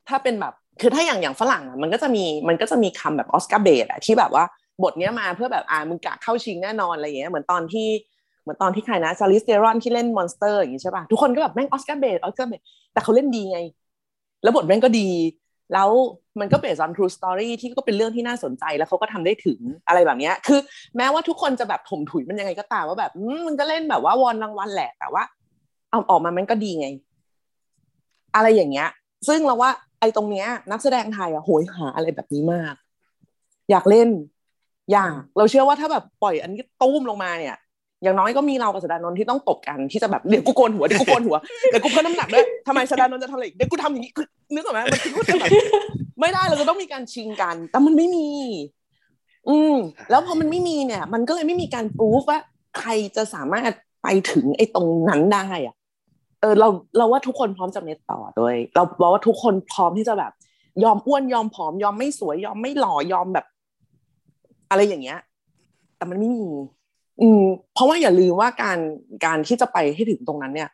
[0.09, 4.43] ถ้าเป็นแบบคือถ้าอย่างอย่างฝรั่งอะมันก็จะมีมันก็จะมีคำแบบ Oscar bait อะที่แบบว่า
[4.83, 7.87] บทเนี้ยมาเพื่อแบบอ่ามึงกะเข้าชิงแน่นอนอะไรอย่างเงี้ยเหมือนตอนที่
[8.51, 12.61] เหมือนตอนที่ใครนะ Charlize Theron ที่เล่น Monster อย่างงี้ใช่ป่ะทุกคนก็แบบแม่ง Oscar bait Oscar bait
[12.93, 13.59] แต่เขาเล่นดีไง
[14.43, 15.09] แล้วบทแม่งก็ดี
[15.73, 15.89] แล้ว
[16.39, 20.59] มันก็ base on true story ที่ก็เป็นเรื่องที่น่าสนใจแล้วเขาก็ทำได้ถึงอะไรแบบเนี้ยคือ
[20.97, 25.23] แม้ว่าทุกคนจะแบบถมถุยมันยังไงก็ตามว่าแบบมมันก็เล่นแบบว่าวอนรางวัลแหละแต่ว่า
[25.89, 26.87] เอาออกมามันก็ดีไง
[28.35, 28.89] อะไรอย่างเงี้ย
[29.27, 32.75] ซึ่งเราว่าไอ้ตรงเนี้ย นักแสดงไทยอะโหยหาอะไรแบบนี้มาก
[33.71, 34.09] อยากเล่น
[34.91, 37.57] อยากเราเชื่อว่าถ้าแบบปล่อยอันนี้ตุ้มลงมาเนี่ย
[38.03, 41.37] อย่างน้อยก็มีเรากับสดานนท์ที่ต้องตบกันที่จะแบบเดี๋ยวกูโกนหัวเดี๋ยวกูโกนหัว
[41.69, 45.51] เดี๋ยวกูเพิ่มน้ำหนักด้วยทำไมสดานนท์จะทำอะไรอีกเดี๋ยวกูทำอย่างนี้คือนึกออกไหมมันคือว่าจะแบบ
[46.19, 48.27] ไม่ได้เราจะต้องมีการชิงกัน แต่มันไม่มี
[49.49, 49.75] อืม
[50.09, 52.39] แล้วพอมันไม่มีเนี่ย มันก็เลยไม่มีการปรูฟว่า
[52.79, 53.71] ใครจะสามารถ
[54.03, 55.75] ไปถึงไอ้ตรงนั้นได้อะ
[56.41, 60.31] เออเราเราว่าทุกคนพร้อมจะเม็ดต่อด้วย เราบอกว่าทุกคนพร้อมที่จะแบบ
[60.83, 63.45] ยอมอ้วนยอมผอม ยอมไม่สวย ยอมไม่หล่อยอมแบบ
[64.69, 65.19] อะไรอย่างเงี้ย
[65.97, 66.47] แต่มันไม่มี
[67.21, 68.79] อืมเพราะว่าอย่าลืมว่าการ
[69.25, 70.69] การที่จะไปให้ถึงตรงนั้นเนี่ย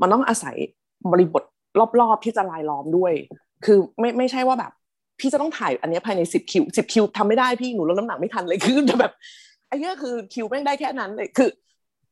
[0.00, 0.56] มันต้องอาศัย
[1.12, 1.42] บริบท
[2.00, 3.12] รอบๆที่จะลายล้อมด้วย
[3.64, 4.72] คือไม่ไม่ใช่ว่าแบบ
[5.18, 9.12] พี่จะต้องถ่ายอันนี้ภายในสิบคิวสิบคิวทำไม่ได้พี่หนูลดน้ำหนักไม่ทันเลยคือจะแบบ
[9.68, 11.50] ไอ้เนี้ยคือคิวแม่งได้แค่นั้นเลยคือ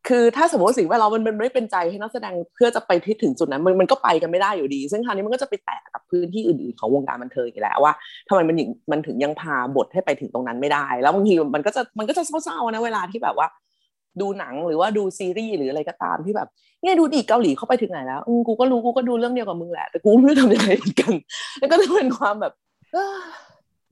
[0.08, 7.92] คือถ้าสมมติสิ่งแวดล้อมมันมันไม่เป็นใจให้นักแสดงเพื่อจะไปที่ถึงจุดนั้นมันมันก็ไปกันไม่ได้อยู่ดี ซึ่งคราวนี้มันก็จะไปแตะกับพื้นที่อื่นๆของวงการบันเทิงอีกแล้วว่า
[8.28, 13.48] ทำไมมันถึงมันถึงยังพาบทให้ไปถึงตรงนั้นไม่ได้ แล้วบางทีมันก็จะมันก็จะเศร้าๆนะเวลาที่แบบว่า
[14.22, 16.48] ดูหนังหรือว่าดูซีรีส์หรืออะไรก็ตามที่แบบ
[16.82, 21.12] เนี่ยดูดิเกาหลีเข้าไปถึงไหนแล้วกูก็รู้กูก็ดูเรื่องเดียวกับมึงแหละแต่กูไม่รู้ทำยังไงเหมือนกัน
[21.58, 22.52] แล้วก็จะเป็นความแบบ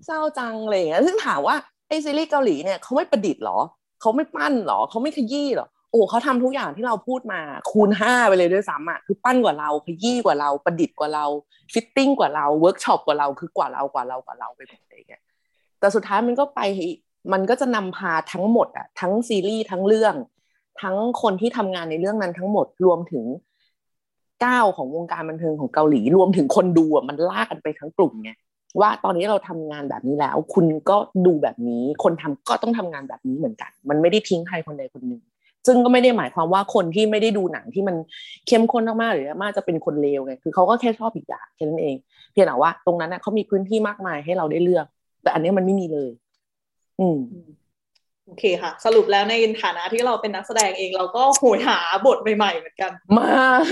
[0.06, 1.56] เศร้าจังอะไรอย่างเงี้ยซึ่งถามว่า
[1.88, 3.58] ไอ้ซีรีส์เกาหลีเนี่ยเขาไม่ประดิษฐ์หรอ
[4.00, 11.24] เขาไม่ปั้นหรอเขาไม่ขยี้หรอโอ้เขาทำทุกอย่างที่เราพูดมาคูณห้าไปเลยด้วยซ้ำอะคือปั้นกว่าเราขยี้กว่าเราประดิษฐ์กว่าเรา
[11.72, 15.12] fitting กว่าเราเวิร์กช็อปกว่าเราคือกว่าเรากว่าเรากว่าเราไปหมดเลยแก
[15.80, 16.60] แต่สุดท้ายมันก็ไป
[17.32, 20.14] มันก็จะนำพาทั้งหมดอะทั้งซีรีส์ทั้งเรื่อง
[20.82, 23.24] ทั้งคนที่ทำงานในเรื่องนั้นทั้งหมดรวมถึง
[24.44, 28.30] ก้าวของวงการบันเทิงของเกาหลี รวมถึงคนดูอะมันลากกันไปทั้งกลุ่มไง
[28.80, 35.22] ว่าตอนนี้เราทำงานแบบนี้แล้ว คุณก็ดูแบบนี้ คนทำก็ต้องทำงานแบบนี้เหมือนกัน มันไม่ได้ทิ้งใครคนใดคนหนึ่ง
[35.66, 37.96] ซึ่งก็ไม่ได้หมายความว่าคนที่ไม่ได้ดูหนังที่มัน
[38.46, 41.96] เข้มข้นมากๆหรือมากจะเป็นคนเลวไงคือเขาก็แค่ชอบอีกอย่างแค่นั้นเอง
[42.32, 44.86] เพียงแต่ว่าตรงนั้นน่ะเขามีพื้นที่มากมายให้เราได้เลือก
[45.22, 46.10] แต่อันนี้มันไม่มีเลย
[47.00, 47.18] อืม
[48.26, 53.62] โอเคค่ะ สรุปแล้วในฐานะที่เราเป็นนักแสดงเองเราก็โหยหาบทใหม่ๆเหมือนกัน มาก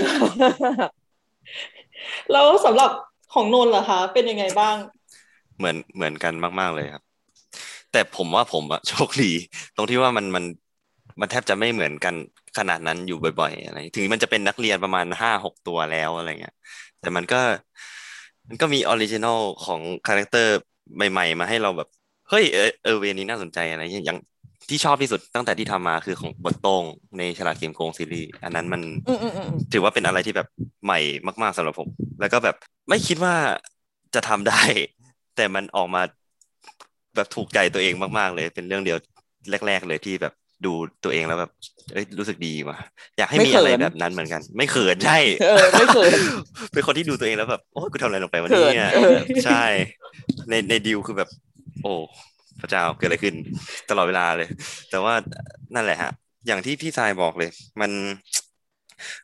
[2.31, 2.91] แล้วสำหรับ
[3.33, 4.75] ของนนท์ล่ะคะเป็นยังไงบ้าง
[5.57, 7.03] เหมือนเหมือนกันมาก ๆเลยครับ
[7.91, 9.31] แต่ผมว่าผมอะโชคดี
[9.75, 10.45] ตรงที่ว่ามันมัน
[11.19, 12.15] มันแทบจะไม่เหมือนกัน
[12.57, 16.55] ขนาดนั้นอยู่บ่อยๆอะไรถึงมันจะเป็นนักเรียนประมาณห้าหกตัวแล้วอะไรเงี้ย
[16.99, 17.41] แต่มันก็
[18.47, 20.55] มันก็มี original ของ character
[21.11, 21.89] ใหม่ ๆ มาให้เราแบบ
[22.29, 24.19] เฮ้ยเออเออ way นี้น่าสนใจอะไรอย่างอย่าง
[24.69, 26.83] ที่ชอบที่สุดตั้งแต่ที่ทำมาคือของบทโต้ง
[27.17, 30.47] ในฉลาดเกมส์โกงซีรีส์อันนั้นมันอืมอืมอืมถือว่าเป็นอะไรที่แบบ
[30.85, 30.99] ใหม่
[31.41, 31.87] มาก ๆสำหรับผม
[32.19, 32.55] แล้วก็แบบ
[32.89, 33.35] ไม่คิดว่า
[34.15, 34.61] จะทำได้
[35.35, 36.01] แต่มันออกมา
[37.15, 38.97] แบบถูกใจตัวเองมาก ๆ เลย เป็นเรื่องเดียว
[39.67, 40.33] แรก ๆ เลยที่แบบ
[40.65, 41.51] ดูตัวเองแล้วแบบ
[41.93, 42.77] เอ้ยรู้สึกดีว่ะ
[43.17, 46.19] อยากให้มีอะไรแบบนั้นเหมือนกัน ไม่เขินใช่เออไม่เขิน
[46.73, 49.63] เป็นคนที่ดูตัวเองแล้วแบบโอ้ยกูทำอะไรลงไปวันเขินี้นเนี่ยเออใช่
[50.49, 51.29] ในในดิวคือแบบ
[51.81, 51.93] โอ้
[52.59, 53.35] พระเจ้าเกิดอะไรขึ้น
[53.89, 54.49] ตลอดเวลาเลย
[54.89, 55.13] แต่ว่า
[55.75, 56.11] นั่นแหละฮะ
[56.47, 57.49] อย่างที่พี่ทายบอกเลย
[57.81, 57.91] มัน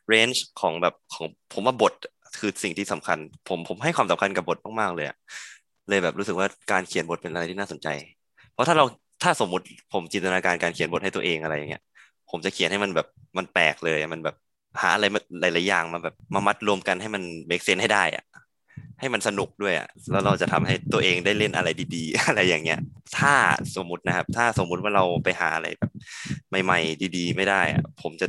[0.08, 1.94] เรนจ์ของแบบของผมว่าบท
[2.38, 5.16] คือสิ่งที่สำคัญ ผมผมให้ความสำคัญกับบทมากๆเลยอะ
[5.88, 7.88] เลยแบบรู้สึกว่าการเขียนบทเป็นอะไรที่น่าสนใจ
[8.52, 8.84] เพราะถ้าเรา
[9.22, 11.82] ถ้าสมมติผมจินตนาการการเขียนบทให้ตัวเองอะไรอย่างเงี้ย
[12.30, 13.06] ผมจะเขียนให้มันแบบ
[13.38, 14.36] มันแปลกเลยมันแบบ
[14.80, 18.24] หาอะไรมาหลายๆอย่างมาแบบมามัดรวมกันให้มันเมคเซนให้ได้อะ
[19.00, 22.80] ให้มันสนุกด้วยอะแล้วเราจะทำให้ตัวเองได้เล่นอะไรดีๆ อะไรอย่างเงี้ย
[23.18, 23.34] ถ้า
[23.76, 25.90] สมมตินะครับ ถ้าสมมุติว่าเราไปหาอะไรแบบ
[26.64, 28.26] ใหม่ ๆ ดีๆ ไม่ได้อะผมจะ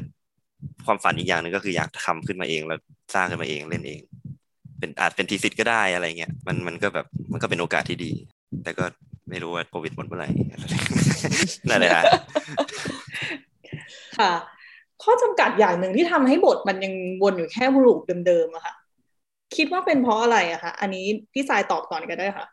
[0.85, 2.79] ความฝันอีกอย่างหนึ่งก็คืออยากทำขึ้นมาเองแล้ว
[3.15, 4.01] สร้างขึ้นมาเองเล่นเอง
[4.79, 8.11] เป็นอาจเป็นทีสิทธ์ก็ได้อะไรเงี้ยมันมันก็แบบมันก็เป็นโอกาสที่ดี
[8.63, 8.85] แต่ก็
[9.29, 10.29] ไม่รู้ว่าโควิดหมดเมื่อไหร่
[11.69, 12.03] นั่นแหละฮะ
[14.19, 14.31] ค่ะ
[15.03, 18.73] ข้อจำกัดอย่างหนึ่งที่ทำให้บทมันยังวนอยู่แค่รูปเดิมๆอะค่ะ
[19.57, 22.45] คิดว่าเป็นเพราะอะไรอะคะอันนี้พี่สายตอบก่อนก็ได้ค่ะ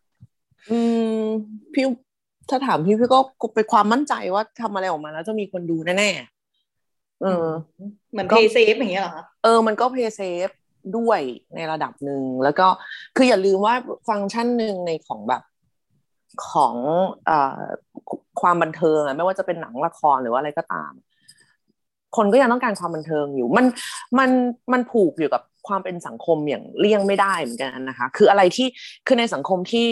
[0.70, 0.80] อื
[1.14, 1.20] ม
[1.74, 1.84] พี่
[2.48, 3.18] ถ้าถามพี่พี่ก็
[3.54, 7.46] เป็นความมั่นใจว่าทำอะไรออกมาแล้วจะมีคนดูแน่ๆเออ
[8.10, 10.48] เหมือนก็ play safe อย่างเงี้ยเหรอคะเออมันก็ play safe
[10.96, 11.20] ด้วย
[11.54, 12.66] ในระดับหนึ่งแล้วก็
[13.16, 13.74] คืออย่าลืมว่า
[14.08, 15.42] ฟังก์ชันหนึ่งในของแบบ
[16.50, 16.74] ของ
[17.26, 17.62] เอ่อ
[18.40, 20.92] ความบันเทิงอะไม่ว่าจะเป็นหนังละครหรือว่าอะไรก็ตาม
[22.16, 23.66] คนก็ยังต้องการความบันเทิงอยู่ มัน
[24.18, 24.30] มัน
[24.72, 28.68] มันผูกอยู่กับ ความเป็นสังคมอย่างเลี่ยงไม่ได้เหมือนกันนะคะ คืออะไรที่
[29.06, 29.88] คือในสังคมที่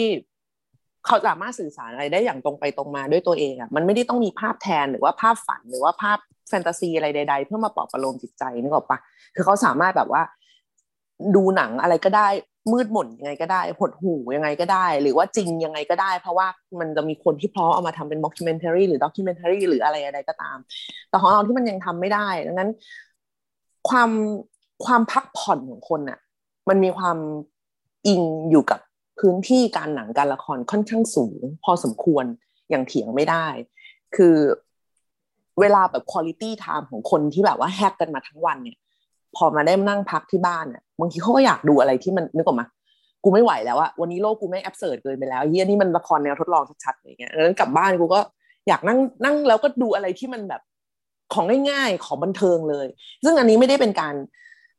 [1.05, 6.17] เขาสามารถสื่อสารอะไรได้อย่างตรงไปตรงมาด้วยตัวเองอะมันไม่ได้ต้องมีภาพแทนหรือว่าภาพฝันหรือว่าภาพ
[6.49, 8.97] แฟนตาซีอะไรใด ๆ เพื่อมาปลอบประโลมจิตใจนึกออกปะ
[9.35, 10.21] คือเขาสามารถแบบว่า
[11.35, 12.27] ดูหนังอะไรก็ได้
[12.73, 16.47] มืดหม่นยังไงก็ได้หดหูยังไงก็ได้ หรือว่าจริงยังไงก็ได้ เพราะว่า
[16.79, 20.57] มันจะมีคนที่พร้อมเอามาทำเป็นม็อก u m e n t a r y หรือด็อกิเมนเทารีหรืออะไรอะไรก็ตาม
[21.09, 22.69] แต่ของเราที่มันยังทำไม่ได้ดังนั้น
[23.89, 24.09] ความ
[24.85, 26.19] ความพักผ่อนของคนน่ะ
[26.69, 27.17] มันมีความ
[28.07, 28.79] อิงอยู่กับ
[29.19, 32.25] พื้นที่การหนังการละครค่อนข้างสูง พอสมควร
[32.69, 33.47] อย่างเถียงไม่ได้
[34.15, 34.35] คือ
[35.59, 38.77] เวลาแบบคุณ i t y time ของคนที่แบบว่าแฮกกันมาทั้งวันเนี่ย
[39.35, 42.65] พอมาได้นั่งพักที่บ้านเนี่ยบางทีเขาก็อยากดูอะไรที่มันนึกออกมา
[43.23, 48.19] กูไม่ไหวแล้วอะวันนี้โลกกูไม่แอบเสิร์ตเกินไปแล้วเฮียนี่มันละครแนวทดลองชัดๆอะไรเงี้ยดังนั้นกลับบ้านกูก็
[48.67, 50.61] อยากนั่งนั่งแล้วก็ดูอะไรที่มันแบบ
[51.33, 52.87] ของง่ายๆของบันเทิงเลย
[53.23, 54.15] ซึ่งอันนี้ไม่ได้เป็นการ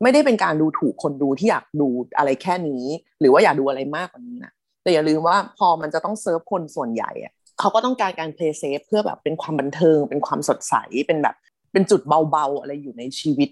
[0.03, 1.89] ไม่ได้เป็นการดูถูกคนดูที่อยากดู
[2.19, 2.85] อะไรแค่นี้
[3.21, 10.75] หรือว่าอยากดูอะไรมากกว่านี้นะแต่อย่าลืมว่าพอมันจะต้องเซิร์ฟคนส่วนใหญ่อะเขาก็ต้องการการ play safe เพื่อแบบเป็นความบันเทิง เป็นความสดใส
[11.07, 11.37] เป็นแบบ
[11.73, 13.49] เป็นจุดเบาๆอะไรอยู่ในชีวิต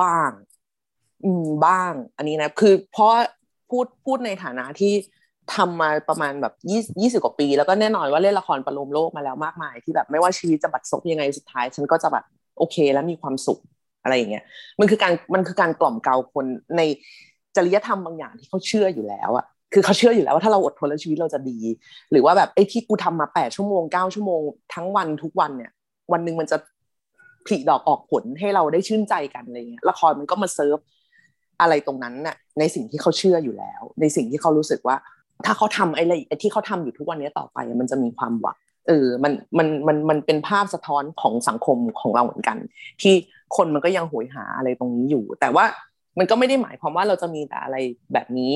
[0.00, 0.30] บ้าง
[1.24, 3.10] อืมบ้าง อันนี้นะคือเพราะ
[3.70, 4.92] พูดพูดในฐานะที่
[5.54, 12.24] ทำมาประมาณแบบยี่ยี่สิบกว่าปี แล้วก็แน่นอนว่าเล่นละครประโลมโลกมาแล้วมากมาย ที่แบบไม่ว่าชีวิตจะบัดซบยังไงสุดท้าย ฉันก็จะแบบ
[12.58, 13.60] โอเค แล้วมีความสุข
[14.02, 14.44] อะไรอย่างเงี้ย
[14.80, 16.46] มันคือการมันคือการกล่อมเกลาคน
[16.76, 16.82] ใน
[17.56, 21.58] จริยธรรมบางอย่างที่เขาเชื่ออยู่แล้วอะคือเขาเชื่ออยู่แล้วว่าถ้าเราอดทนแล้วชีวิตเราจะดี
[22.10, 24.40] หรือว่าแบบไอ้ที่กูทำมาแปดชั่วโมงเก้าชั่วโมง
[24.74, 25.70] ทั้งวันทุกวันเนี่ย
[26.12, 26.56] วันหนึ่งมันจะ
[27.46, 30.78] ผลิดอกออกผลให้เราได้ชื่นใจกันอะไรเงี้ยละครมันก็มาเซิร์ฟ
[31.60, 34.96] อะไรตรงนั้นน่ะในสิ่งที่เขาเชื่ออยู่แล้ว ในสิ่งที่เขารู้สึกว่า
[35.46, 38.56] ถ้าเขาทำไอ้อะไรไอ้ที่เขาทำอยู่ทุกวันนี้ต่อไปมันจะมีความหวัง
[38.88, 42.56] เออมันมันมันมันเป็นภาพสะท้อนของสังคมของเราเหมือนกัน
[43.02, 43.14] ที่
[43.56, 45.64] คนมันก็ยังหวยหาอะไรตรงนี้อยู่ แต่ว่า
[46.18, 47.76] มันก็ไม่ได้หมายความว่าเราจะมีแต่อะไร
[48.12, 48.52] แบบนี้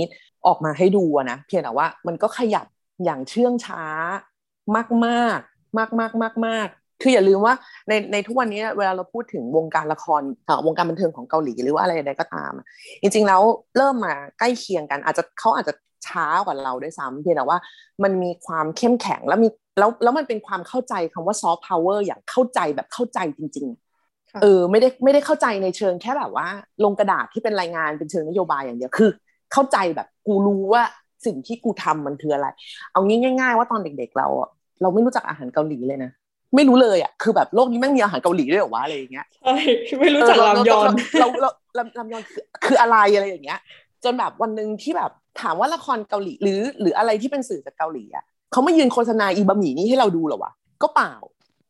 [0.47, 2.67] ออกมาให้ดูนะเพียงแต่ว่ามันก็ขยับ
[3.05, 3.85] อย่างเชื่องช้า
[4.77, 5.41] มากมาก
[5.79, 6.69] มากมากมากมาก
[7.03, 7.55] คืออย่าลืมว่า
[7.89, 10.23] ในในทุกวันนี้เวลาเราพูดถึงวงการละคร
[10.67, 12.53] วงการบันเทิงของเกาหลีหรือว่าอะไรใดก็ตาม
[13.03, 13.43] จริง ๆ แล้ว
[13.77, 15.75] เริ่มมาใกล้เคียงกัน อาจจะเขาอาจจะ
[16.07, 17.59] ช้ากว่าเราด้วยซ้ำเพียงแต่ว่า
[18.03, 23.84] มันมีความเข้มแข็งแล้วมีแล้วแล้วมันเป็นความเข้าใจคำว่าซอฟต์พาวเวอร์อย่างเข้าใจแบบเข้าใจจริง ๆ
[24.43, 26.47] เออไม่ได้ไม่ได้เข้าใจในเชิงแค่แบบว่า
[26.85, 29.11] ลงกระดาษที่เป็นรายงานเป็นเชิงนโยบายอย่างเดียวคือ
[29.53, 30.83] เข้าใจแบบกูรู้ว่า
[31.27, 32.47] สิ่งที่กูทำมันคืออะไร
[32.93, 34.27] เอางี้ง่าย ๆ ว่าตอนเด็ก ๆ เรา
[34.83, 36.11] เราไม่รู้จักอาหารเกาหลีเลยนะ
[36.55, 39.55] ไม่รู้เลยอะคือแบบโลกนี้แม่งมีอาหารเกาหลีด้วยหรอวะอะไรอย่างเงี้ยใช่
[40.01, 41.51] ไม่รู้จักลำยอนเราเรา
[41.99, 43.59] ลำยอนคือคืออะไรอะไรอย่างเงี้ย
[44.05, 45.11] จนแบบวันหนึ่งที่แบบ
[45.41, 51.15] ถามว่าละครเกาหลีหรือ หรืออะไรที่เป็นสื่อจากเกาหลีอะเขาไม่ยืนโฆษณาอีบะหมี่นี้ให้เราดูหรอวะก็เปล่า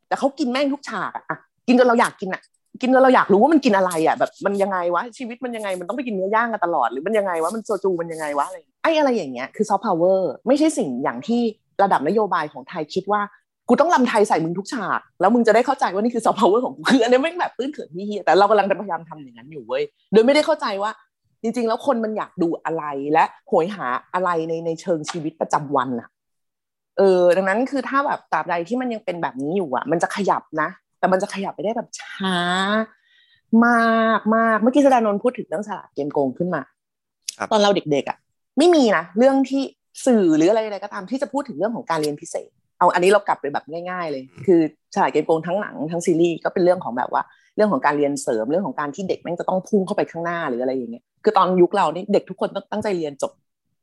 [0.08, 2.42] แต่เขากินแม่งทุกฉากอะกินจนเราอยากกินอะ
[2.80, 11.40] กินจนเราอยากรู้ว่ามันกินอะไรอะแบบมันยังไงวะชีวิตมันยังไงมันต้องไปกินเนื้อย่างกันตลอดหรือมันยังไงวะมันโซจูมันยังไงวะอะไรไอ้อะไรอย่างเงี้ยคือซอฟต์พาวเวอร์ไม่ใช่สิ่งอย่างที่
[11.82, 13.20] ระดับนโยบายของไทยคิดว่า
[13.68, 20.90] กูต้องลำไทยใส่มึงทุกฉาก แล้วมึงจะได้เข้าใจว่านี่คือซอฟต์พาวเวอร์ของกูคืออันนี้ไม่แบบตื้นเขินที่เฮียแต่เรากำลังพยายามทำอย่างนั้นอยู่เว้ยโดยไม่ได้เข้าใจว่า
[21.42, 26.08] จริง ๆ แล้วคนมันอยากดูอะไรและโหยหาอะไรในในเชิงชีวิตประจำวันอะ
[26.98, 30.68] เออดังนั้นคือถ้าแบบตราบใดที่มันยังเป็นแบบนี้อยู่อะมันจะขยับนะ
[31.04, 32.36] แต่มันจะขยับไปได้แบบช้า
[33.66, 36.62] มากมากเมื่อกี้สดานนท์พูดถึงเรื่องฉลาดเกมโกงขึ้นมา
[37.52, 38.18] ตอนเราเด็กๆอะ
[38.58, 39.62] ไม่มีนะเรื่องที่
[40.06, 44.60] สื่อหรืออะไรอะไรก็ตามที่จะพูดถึงเรื่องของการเรียนพิเศษ เอาอันนี้เรากลับไปแบบง่ายๆ เลย คือ
[44.94, 47.22] ฉลาดเกมโกงทั้งหนังทั้งซีรีส์ก็เป็นเรื่องของแบบว่า
[47.56, 53.32] เรื่องของการเรียนเสริมเรื่องของการที่เด็กแม่งจะต้องพุ่งเข้าไปข้างหน้าหรืออะไรอย่างเงี้ยคือตอนยุคเรานี่เด็กทุกคนต้องตั้งใจเรียนจบ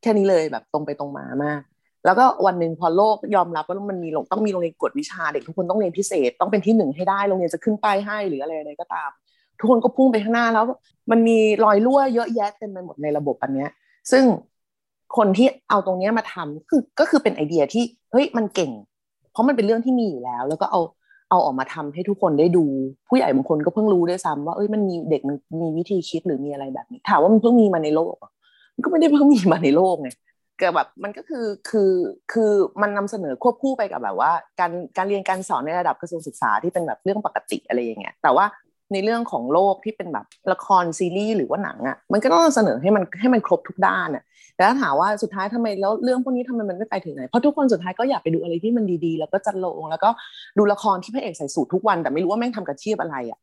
[0.01, 1.61] แค่นี้เลยแบบตรงไปตรงมามาก
[2.05, 9.09] แล้วก็วันหนึ่งพอโลกยอมรับว่ามันมีต้องมีโรงเรียนกวดวิชาเด็กทุกคนต้องเรียนพิเศษ ต้องเป็นที่หนึ่งให้ได้โรงเรียนจะขึ้นป้ายให้หรืออะไรอะไรก็ตาม
[9.59, 10.65] ทุกคนก็พุ่งไปข้างหน้าแล้ว
[11.11, 13.69] มันมีรอยรั่วเยอะแยะเต็มไปหมดในระบบอันเนี้ย
[14.11, 14.23] ซึ่ง
[15.17, 18.71] คนที่เอาตรงนี้มาทำคือก็คือเป็นไอเดียที่เฮ้ยมันเก่ง
[19.31, 20.81] เพราะมันเป็นเรื่องที่มีอยู่แล้ว แล้วก็เอา
[21.29, 22.63] เอาออกมาทำให้ทุกคนได้ดู
[23.07, 28.15] ผู้ใหญ่บางคนก็เพิ่งรู้ด้วยซ้ำว่าเอ้ยมันมีเด็กมันมีวิธีคิดหรือมีอะไรแบบนี้ถามว่ามันเพิ่งมีมาในโลก
[28.75, 30.09] มันก็ไม่ได้เพิ่งมีมาในโลกไง
[30.61, 31.91] ก็แบบมันก็คือคือ
[32.33, 32.51] คือ
[32.81, 38.45] มันนำเสนอควบคู่ไปกับแบบว่า การการเรียนการสอนในระดับกระทรวงศึกษาที่เป็นแบบเรื่องปกติอะไรอย่างเงี้ยแต่ว่า
[38.93, 44.23] ในเรื่องของโลกที่เป็นแบบละครซีรีส์หรือว่าหนังอะ่ะมันก็ต้องเสนอให้มันให้มันครบทุกด้านอะ่ะ
[44.55, 50.09] แต่ถ้าถามว่าสุดท้ายทำไมแล้วเรื่องพวกนี้ทำไมมันไม่ไปถึงไหนเพราะทุกคนสุดท้ายก็อยากไปดูอะไรที่มันดีๆ แล้วก็จัดลงแล้วก็
[50.57, 53.39] ดูละครที่พระเอกใส่สูตรทุกวัน แต่ไม่รู้ว่าแม่งทำกับชีพอะไรอะ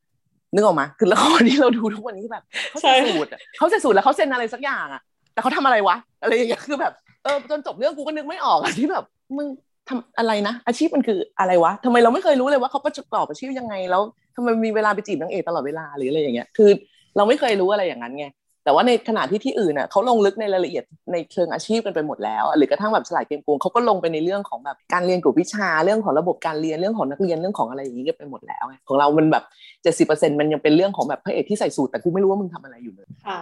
[0.55, 5.03] นึกออกมาคือละครที่เราดูทุกวันนี้แบบเขาใส่สูตรเขาใส่สูตรแล้วเขาเซ็นอะไรสักอย่างอะ
[5.33, 6.93] แต่เขาทำอะไรวะอะไรอย่างเงี้ยคือแบบ
[7.25, 9.05] เออจนจบเรื่องกูก็นึกไม่ออกอะที่แบบ
[9.37, 9.47] มึง
[9.89, 14.03] ทำอะไรนะ อาชีพมันคืออะไรวะทำไมเราไม่เคยรู้เลยว่าเขาประกอบอาชีพยังไงแล้ว
[14.37, 16.71] ทำไมมีเวลาไปจีบนางเอกตลอดเวลาหรืออะไรอย่างเงี้ย คือ
[17.17, 18.27] เราไม่เคยรู้อะไรอย่างนั้นไง
[18.65, 29.45] แต่ว่าในขณะที่ที่อื่นน่ะเขาลงลึกในรายละเอียดในเชิงอาชีพกันไปหมดแล้ว หรือกระทั่งแบบสลายเกมโกงเขาก็ลงไปในเรื่องของแบบการเรียนกลุ่มวิชาเรื่องของระบบการเรียนเรื่องของนักเรียนเรื่องของอะไรอย่างนี้กันไปหมดแล้วของเรามันแบบ
[29.83, 33.39] เจ็ดสิบเปอร์เซ็นมันยังเป็นเรื่องของแบบพระเอกที่ใส่สูทแต่กูไม่รู้ว่ามึงทำอะไรอยู่เลยค่ะ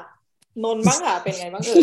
[0.65, 1.83] นนบ้างค่ะเป็นไงบ้างเอ่ย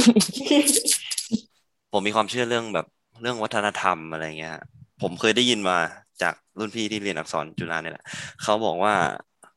[1.93, 2.85] ผมมีความเชื่อเรื่องแบบ
[3.21, 4.55] เรื่องวัฒนธรรมอะไรเงี้ย
[5.01, 5.77] ผมเคยได้ยินมา
[6.21, 8.05] จากรุ่นพี่ที่เรียนอักษรจุฬาเนี่ยแหละ
[8.43, 8.93] เขาบอกว่า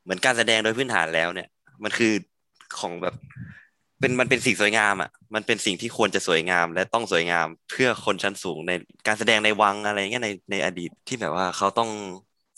[0.05, 1.49] เหมือนการแสดงโดยพื้นฐานแล้วเนี่ย
[1.85, 2.13] มันคือ
[2.79, 3.15] ของแบบ
[4.01, 8.73] เป็นมันเป็นสิ่งสวยงามอะ มันเป็นสิ่งที่ควรจะสวยงาม และต้องสวยงามเพื่อคนชั้นสูงใน
[9.07, 11.91] การแสดงในวังอะไรเงี้ยในในอดีตที่แบบว่าเขาต้อง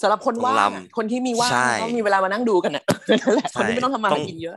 [0.02, 1.50] สำหรับคนว่างคนที่มีว่าง
[1.80, 2.84] เขามีเวลามานั่งดูกันอะ
[3.20, 4.54] นั่นแหละคนที่ไม่ต้องทำมากินเยอะ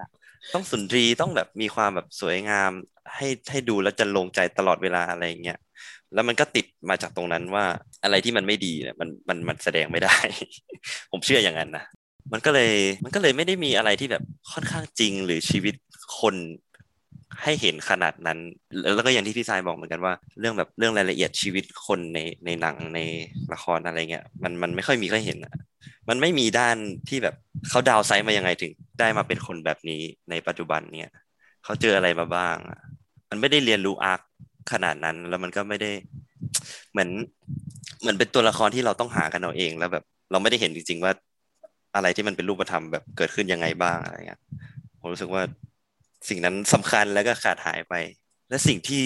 [0.53, 2.71] ต้องสุนทรีต้องแบบมีความแบบสวยงาม
[3.15, 5.57] ให้ให้ดูแล้วจะลงใจตลอดเวลาอะไรเงี้ย
[6.13, 7.65] แล้วมันก็ติดมาจากตรงนั้นว่า
[8.03, 10.15] อะไรที่มันไม่ดีเนี่ยมันมันมันแสดงไม่ได้
[11.11, 11.83] ผมเชื่ออย่างนั้นนะ
[12.33, 12.71] มันก็เลย
[13.03, 14.23] มันก็เลยไม่ได้มีอะไรที่แบบ
[14.53, 15.75] ค่อนข้างจริงหรือชีวิต
[16.19, 16.35] คน
[17.43, 18.39] ให้เห็นขนาดนั้น
[18.95, 22.99] แล้วก็อย่างที่พี่ทายบอกเหมือนกันว่า เรื่องแบบเรื่องรายละเอียดชีวิตคนในในหนังใน
[23.53, 25.53] ละครอะไรเงี้ยมันมันไม่ค่อยมีใครเห็นอะ
[26.09, 26.77] มันไม่มีด้าน
[27.09, 27.35] ที่แบบ
[27.69, 31.13] เขาดาวไซด์มายังไงถึง ได้มาเป็นคนแบบนี้ในปัจจุบันเนี่ย
[31.63, 32.79] เขาเจออะไรมาบ้างอะ
[33.29, 34.21] มันไม่ได้เรียนรู้อาร์ค
[34.71, 35.91] ขนาดนั้น แล้วมันก็ไม่ได้
[36.91, 37.09] เหมือน
[38.01, 41.11] เหมือนเป็นตัวละครที่เราต้องหากันเอาเอง แล้วแบบ เราไม่ได้เห็นจริง ๆ ว่า
[41.95, 44.41] อะไรที่มันเป็นรูปธรรมแบบเกิดขึ้นยังไงบ้างอะไรเงี้ย
[44.99, 45.43] ผมรู้สึกว่า
[46.29, 47.93] สิ่งนั้นสำคัญแล้วก็ขาดหายไป
[48.49, 49.03] และสิ่งที่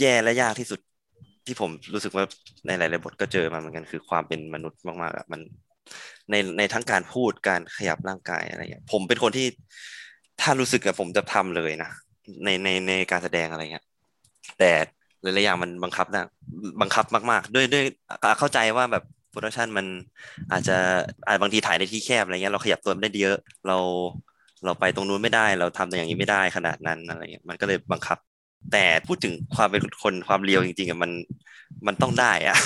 [0.00, 0.80] แย่และยากที่สุด
[1.46, 2.24] ที่ผมรู้สึกว่า
[2.66, 5.40] ในหลายๆบทก็เจอมาเหมือนกันคือความเป็นมนุษย์มากๆอะมัน
[6.30, 9.46] ในในทั้งการพูดการขยับร่างกายอะไรอย่างผมเป็นคนที่
[10.40, 11.90] ถ้ารู้สึกกับผมจะทำเลยนะ
[12.44, 13.84] ในในในการแสดงอะไรเงี้ย
[14.58, 14.70] แต่
[15.22, 16.24] หลายๆอย่างมันบังคับนะ
[16.80, 17.84] บังคับมากๆ ด้วยด้วย
[18.38, 19.86] เข้าใจว่าแบบโปรดักชันมัน
[20.52, 20.76] อาจจะ
[21.26, 23.36] อาจบางทีถ่ายในที่แคบอะไรเงี้ยเราขยับตัวไม่ได้เยอะ
[23.68, 23.78] เรา
[24.64, 28.18] เราไปตรงนู้นไม่ได้เราทำอย่างนี้ไม่ได้ขนาดนั้นอะไรเงี้ยมันก็เลยบังคับ
[28.72, 31.12] แต่พูดถึงความเป็นคนความเรียวจริงๆอะมัน
[31.86, 32.56] มันต้องได้อะ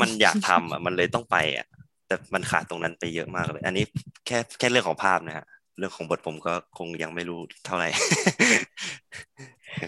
[0.00, 1.66] มันอยากทำอะมันเลยต้องไปอะ
[2.06, 3.84] แต่มันขาดตรงนั้นไปเยอะมากเลย อันนี้
[4.26, 5.46] แค่แค่เรื่องของภาพนะฮะ
[5.78, 7.88] เรื่องของบทผมก็คงยังไม่รู้เท่าไหร่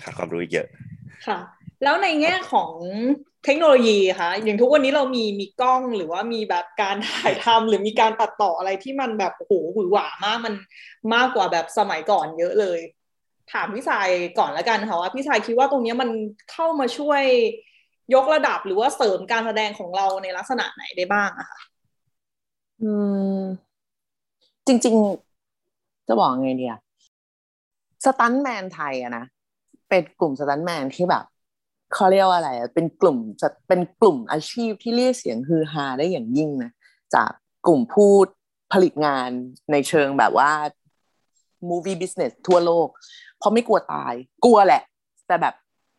[0.04, 0.66] ขาดความรู้เยอะ
[1.26, 1.38] ค่ะ
[1.82, 2.72] แล้วในแง่ของ
[3.44, 10.54] เทคโนโลยีค่ะอย่างทุกวันนี้เรามีมีกล้องหรือว่ามีแบบการถ่ายทำหรือมีการตัดต่ออะไรที่มันแบบโอ้โหหวือหวามากมัน
[11.14, 12.80] มากกว่าแบบสมัยก่อนเยอะเลย
[13.52, 14.08] ถามพี่ชาย
[14.38, 16.10] ก่อนแล้วกันค่ะว่าพี่ชายคิดว่าตรงนี้มัน
[16.52, 17.22] เข้ามาช่วย
[18.14, 21.60] ยกระดับหรือว่าเสริมการแสดงของเราในลักษณะไหนได้บ้างอะคะ
[22.82, 22.90] อื
[23.38, 23.40] ม
[24.66, 24.96] จริง
[25.52, 26.76] ๆ จะบอกไงเดีย
[28.04, 29.24] สตันแมนไทยอะนะ
[29.88, 31.24] เป็นกลุ่มสตันแมนที่แบบ
[31.94, 33.18] เขาเรียกว่าอะไรเป็นกลุ่ม
[33.68, 36.70] เป็นกลุ่มอาชีพที่เรียกเสียงฮือฮาได้อย่างยิ่งนะ
[37.14, 37.30] จาก
[37.66, 38.12] กลุ่มผู้
[38.72, 39.30] ผลิตงาน
[39.70, 40.50] ในเชิงแบบว่า
[41.68, 42.88] movie business ทั่วโลก
[43.38, 44.14] เพราะไม่กลัวตาย
[44.44, 44.82] กลัวแหละ
[45.26, 45.54] แต่แบบ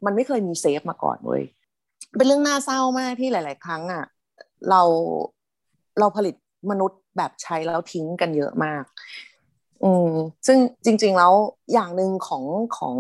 [0.06, 1.44] มันไม่เคยมีเซฟมาก่อนเว้ย
[2.18, 4.06] เป็นเรื่องน่าเศร้ามากที่หลาย ๆ ครั้งอะ
[4.70, 4.82] เรา
[6.00, 6.36] เราผลิต
[6.72, 8.84] มนุษย์แบบใช้แล้วทิ้งกันเยอะมาก
[9.84, 10.12] อืม
[10.48, 11.34] ซึ่งจริง ๆ แล้ว
[11.74, 12.44] อย่างหนึ่งของ
[12.78, 12.96] ของ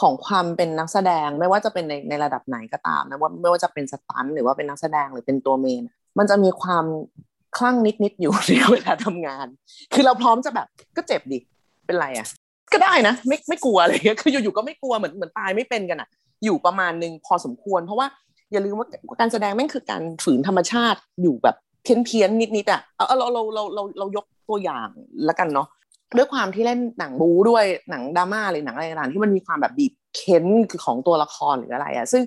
[0.00, 5.82] ของความเป็นนักแสดงไม่ว่าจะเป็นในในระดับไหนก็ตามนะว่าไม่ว่าจะเป็นสตันหรือว่าเป็นนักแสดงหรือเป็นตัวเมน
[6.18, 6.84] มันจะมีความ
[7.56, 9.46] คลั่งนิดๆอยู่ในเวลาทำงาน
[9.94, 11.38] คือเราพร้อมจะแบบก็เจ็บดิ
[11.86, 12.26] เป็นไรอะ
[12.72, 16.08] ก็ได้นะไม่ไม่กลัวอะไรเงี้ยคืออยู่ๆก็ไม่กลัวเหมือนเหมือนตายไม่เป็นกันอะ
[16.44, 18.06] อยู่ประมาณหนึ่งพอสมควร เพราะว่า
[18.52, 18.88] อย่าลืมว่า
[19.20, 24.88] การแสดงแม่งคือการฝืนธรรมชาติอยู่แบบเพี้ยนเพี้ยนนิดๆอะเอาเราเราเราเราเรายกตัวอย่าง
[25.28, 25.68] ละกันเนาะ
[26.16, 32.22] ด้วยความที่เล่นหนังบูด้วยหนังดราม่าเลยหนังอะไรต่างๆที่มันมีความแบบบีบเค้นคือของตัวละครหรืออะไรอะซึ่ง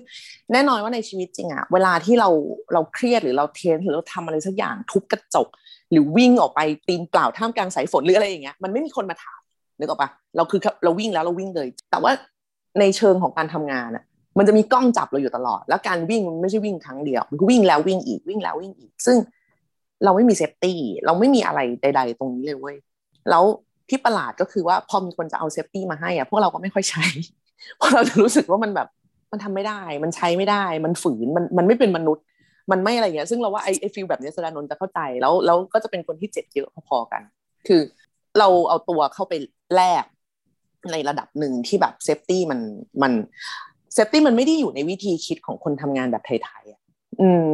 [0.52, 2.28] แน่นอนว่าในชีวิตจริงอะเวลาที่เรา
[2.72, 5.48] เราเครียดหรือเรา tense หรือเราทำอะไรสักอย่างทุบกระจก
[5.90, 9.40] หรือวิ่งออกไปตีนเปล่าท่ามกลางสายฝนหรืออะไรอย่างเงี้ยมันไม่มีคนมาถาม
[9.78, 12.12] นึกออกปะเราคือเราวิ่งแล้วเราวิ่งเลย แต่ว่า
[12.80, 14.04] ในเชิงของการทำงานอะ
[14.38, 19.16] มันจะมีกล้องจับเราอยู่ตลอด แล้วการวิ่งมันไม่ใช่วิ่งครั้งเดียว มันก็วิ่งแล้ววิ่งอีกวิ่งแล้ววิ่งอีก ซึ่ง
[20.04, 22.76] เราไม่มี safety เราไม่มีอะไรใด ๆ ตรงนี้เลยเว้ย
[23.30, 23.44] แล้ว
[23.92, 27.04] ที่ประหลาดก็คือว่าพอมีคนจะเอา safety มาให้อะพวกเราก็ไม่ค่อยใช้
[27.76, 28.88] เพราะเราจะรู้สึกว่ามันแบบ
[29.32, 32.24] มันทำไม่ได้ มันใช้ไม่ได้ มันฝืน มันมันไม่เป็นมนุษย์
[32.70, 37.22] มันไม่อะไรเงี้ย ซึ่งเราว่าไอ้ไอ้ feel แบบนี้สดานนท์จะเข้าใจ แล้วแล้วก็จะเป็นคนที่เจ็บเยอะพอๆกัน
[37.68, 37.80] คือ
[38.38, 39.34] เราเอาตัวเข้าไป
[39.74, 40.04] แลก
[40.92, 42.60] ในระดับหนึ่งที่แบบ safety มัน
[43.02, 43.12] มัน
[43.94, 46.80] safety มันไม่ได้อยู่ในวิธีคิดของคนทำงานแบบไทยๆอะ
[47.20, 47.48] อืม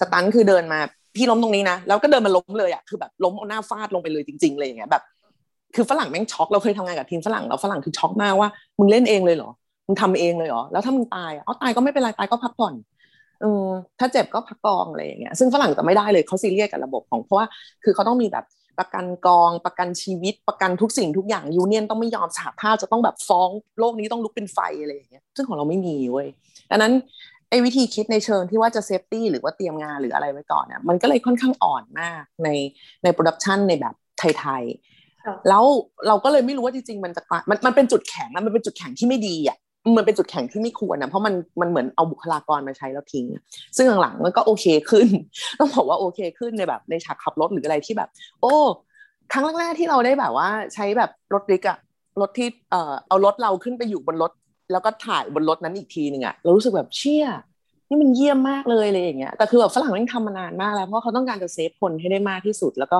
[0.00, 0.80] stunt คือเดินมา
[1.16, 5.02] พี่ล้มตรงนี้นะ แล้วก็เดินมาล้มเลยอะ คือแบบล้มเอาหน้าฟาดลงไปเลยจริงๆเลยอย่างเงี้ย แบบ
[5.74, 8.48] คือฝรั่งแม่งช็อกเราเคยทำงานกับทีมฝรั่งแล้วฝรั่งคือช็อกมากว่า
[8.78, 9.50] มึงเล่นเองเลยเหรอ
[9.86, 12.74] มึงทำเองเลยเหรอแล้วถ้ามึงตายอ๋อตายก็ไม่เป็นไรตายก็พักผ่อน
[13.40, 13.66] เออ
[13.98, 17.46] ถ้าเจ็บก็พักกองอะไรอย่างเงี้ยซึ่งฝรั่งจะไม่ได้เลยเขาซีเรียสกับระบบของเพราะว่า
[17.84, 18.44] คือเขาต้องมีแบบ
[18.78, 23.48] ประกันกองประกันชีวิตประกันทุกสิ่งทุกอย่าง union ต้องไม่ยอมสหภาพจะต้องแบบฟ้อง
[23.78, 26.28] โลกนี้ต้องลุกเป็นไฟอะไรอย่างเงี้ยซึ่งของเราไม่มีเว้ย
[26.70, 26.92] ดังนั้น
[27.50, 32.48] ไอ้วิธีคิดในเชิงที่ว่าจะ safety หรือว่าเตรียมงานหรืออะไรไว้ก่อนเนี่ยมันก็เลยค่อนข้างอ่อนมากใน
[33.04, 34.97] ในโปรดักชันในแบบไทยๆ
[35.48, 35.64] แล้ว
[36.08, 39.56] เราก็เลยไม่รู้ว่าจริงๆมันจะมันมันเป็นจุดแข็งนะมันเป็นจุดแข็งที่ไม่ดีอะ
[39.96, 43.26] มันเป็นจุดแข็งที่ไม่ควรนะเพราะมันมันเหมือนเอาบุคลากรมาใช้แล้วทิ้ง
[43.76, 45.08] ซึ่งหลังๆมันก็โอเคขึ้น
[45.58, 48.08] ต้องบอกว่าโอเคขึ้นในแบบในฉากขับรถหรืออะไรที่แบบ
[48.40, 48.54] โอ้
[49.32, 51.78] ครั้งแรกๆที่เราได้แบบว่าใช้แบบรถริกอะ
[52.20, 54.32] รถที่เอ่อเอารถเราขึ้นไปอยู่บนรถ
[54.72, 57.26] แล้วก็ถ่ายบนรถนั้นอีกทีหนึ่งอะเรารู้สึกแบบเชี่ย
[57.88, 62.98] นี่มันเยี่ยมมากเลยเลยอย่างเงี้ยแต่คือแบบฝรั่งมันทำมานานมากแล้วเพราะเขาต้องการจะเซฟคนให้ได้มากที่สุด แล้วก็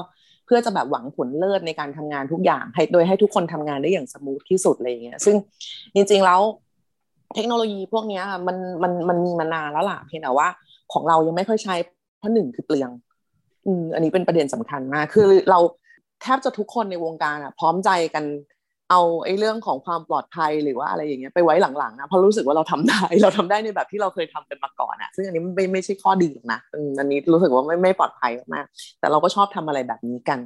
[0.48, 5.36] เพื่อจะแบบหวังผลเลิศในการทำงานทุกอย่างให้โดยให้ทุกคนทำงานได้อย่างสมูทที่สุดอะไรอย่างเงี้ยซึ่ง
[5.94, 6.40] จริงๆแล้ว
[7.34, 10.48] เทคโนโลยีพวกนี้มันมันมันมีมานานแล้วล่ะเพียงแต่ว่า
[10.92, 11.74] ของเรายังไม่ค่อยใช้
[12.18, 12.90] เพราะหนึ่งคือเปลือง
[13.66, 15.58] อืมอันนี้เป็นประเด็นสำคัญมากคือเรา
[16.22, 18.24] แทบจะทุกคนในวงการอะ พร้อมใจกัน
[18.90, 26.58] เอาไอ้เรื่องของความปลอดภัยหรือว่าอะไรอย่างเงี้ยไปไว้หลังๆนะเพราะรู้สึกว่าเราทำได้เราทำได้ในแบบที่เราเคยทำกันมาก่อนอะซึ่งอันนี้ไม่ไม่ใช่ข้อดีหรอกนะ
[26.98, 28.66] อันนี้รู้สึกว่าไม่ไม่ปลอดภัยมาก
[29.00, 30.38] แต่เราก็ชอบทำอะไรแบบนี้กัน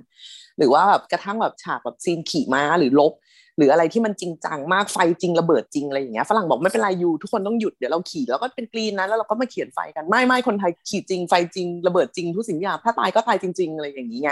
[0.59, 3.13] หรือว่าแบบกระทั่งแบบฉากแบบซีนขี่ม้าหรือลบ
[3.59, 14.31] หรืออะไรที่มันจริงจังมากไฟจริงระเบิดจริงอะไรอย่างเงี้ยฝรั่งบอกไม่เป็นไรยูทุกคนต้องหยุดเดี๋ยวเราขี่แล้วก็เป็นกรีนนะแล้วเราก็มาเขียนไฟกันไม่ไม่คนไทยขี่จริงไฟจริงระเบิดจริงทุกสิ่งอย่างถ้าตายก็ตายจริง ๆ อะไรอย่างนี้ไง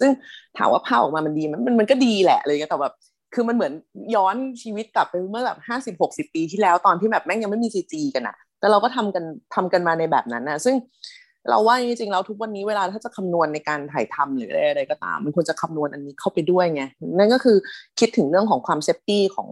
[0.00, 0.10] ซึ่ง
[0.56, 2.94] ถามว่าภาพออกมามันดีมันมันก็ดีแหละเงี้ยแต่แบบ
[3.34, 3.72] คือมันเหมือน
[4.14, 9.24] ย้อนชีวิตกลับไปเมื่อแบบห้าสิบหกสิบปีที่แล้วตอนที่แบบแม่งยังไม่มีซีจีกันอะแต่เราก็ทำกัน
[9.54, 10.76] ทำกันมาในแบบนั้นนะซึ่ง
[11.48, 16.82] เราว่าจริงๆแล้วทุกวันนี้เวลาถ้าจะคำนวณในการถ่ายทำหรืออะไรก็ตาม มันควรจะคำนวณอันนี้เข้าไปด้วยไง
[17.18, 17.56] นั่นก็คือ
[18.00, 19.48] คิดถึงเรื่องของความเซฟตี้ของ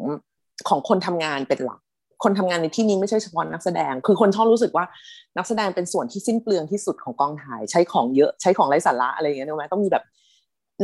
[0.69, 1.81] ของคนทำงานเป็นหลัก
[2.25, 4.85] คนทำงานในที่นี้ไม่ใช่เฉพาะนักแสดง คือคนชอบรู้สึกว่า
[5.37, 10.05] นักแสดงเป็นส่วนที่สิ้นเปลืองที่สุดของกองถ่าย ใช้ของเยอะใช้ของไร้สาระอะไรอย่างเงี้ยนึกไหมต้องมีแบบ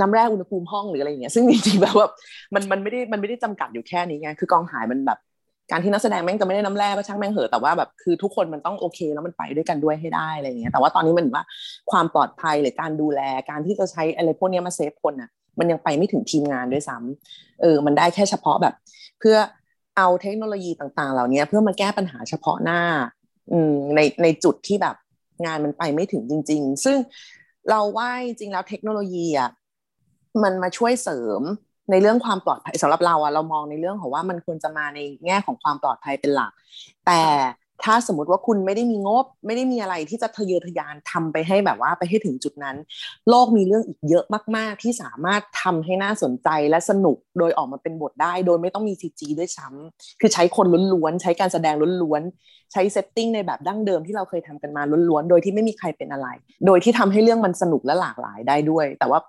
[0.00, 2.08] น้ำแร่อุณหภูมิห้องหรืออะไรอย่างเงี้ยซึ่งจริงๆแบบว่า
[2.54, 5.18] มันมันไม่ได้มันไม่ได้จำกัดอยู่แค่นี้ไงคือกองถ่ายมันแบบ
[5.70, 11.44] การที่นักแสดงแม่งจะไม่ได้น้ำแร่ก็ช่างแม่งเหอะแต่ว่าแบบคือทุกคนมันต้องโอเคแล้วมันไปด้วยกันด้วยให้ได้อะไรอย่างเงี้ยแต่ว่าตอนนี้มันว่า
[11.90, 13.20] ความปลอดภัยหรือการดูแล
[13.50, 18.74] การที่จะใช้อะไรพวกนี้มาเซฟคนอะมันยังไปไม่ถึงทีมงานด้วยซ้ำเออมันได้แค่เฉพาะแบบ
[19.20, 19.36] เพื่อ
[19.96, 22.80] เอาเทคโนโลยีต่างๆ เหล่านี้เพื่อมาแก้ปัญหาเฉพาะหน้า
[23.52, 24.96] อืมในในจุดที่แบบ
[25.46, 26.96] งานมันไปไม่ถึงจริง ๆ ซึ่ง
[27.70, 29.50] เราว่าจริงแล้วเทคโนโลยีอะ
[30.42, 31.42] มันมาช่วยเสริม
[31.90, 36.52] ในเรื่องความปลอดภัยสำหรับเราอะเรามองในเรื่องของว่ามันควรจะมาในแง่ของความปลอดภัยเป็นหลัก
[37.06, 37.22] แต่
[37.82, 42.76] ถ้าสมมติว่าคุณไม่ได้มีงบ ไม่ได้มีอะไรที่จะทะเยอทะยานทำไปให้แบบว่าไปให้ถึงจุดนั้น
[43.28, 44.24] โลกมีเรื่องอีกเยอะ
[44.56, 56.28] มาก ๆ ที่สามารถทำให้น่าสนใจและสนุกโดยออกมาเป็นบทได้ โดยไม่ต้องมี CG ด้วยซ้ำคือใช้คนล้วนๆใช้การแสดงล้วนๆใช้ setting ในแบบดั้งเดิมที่เราเคยทำกันมาล้วนๆโดยที่ไม่มีใครเป็นอะไร
[56.66, 59.20] โดยที่ทำให้เรื่องมันสนุกและหลากหลายได้ด้วย แต่ว่า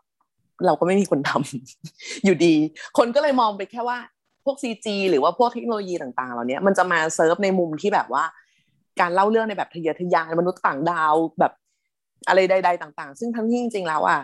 [0.66, 2.56] เราก็ไม่มีคนทำอยู่ดี
[2.98, 3.98] คนก็เลยมองไปแค่ว่า
[4.46, 8.24] พวก CG หรือว่าพวกเทคโนโลยีต่างๆ เหล่านี้มันจะมาเซิร์ฟในมุมที่แบบว่า
[9.02, 11.54] การเล่าเรื่องในแบบทะเยอทะยานมนุษย์ต่างดาวแบบ
[12.28, 14.20] อะไรใด ๆ ต่าง ๆ ซึ่งทั้งที่จริงๆแล้วอะ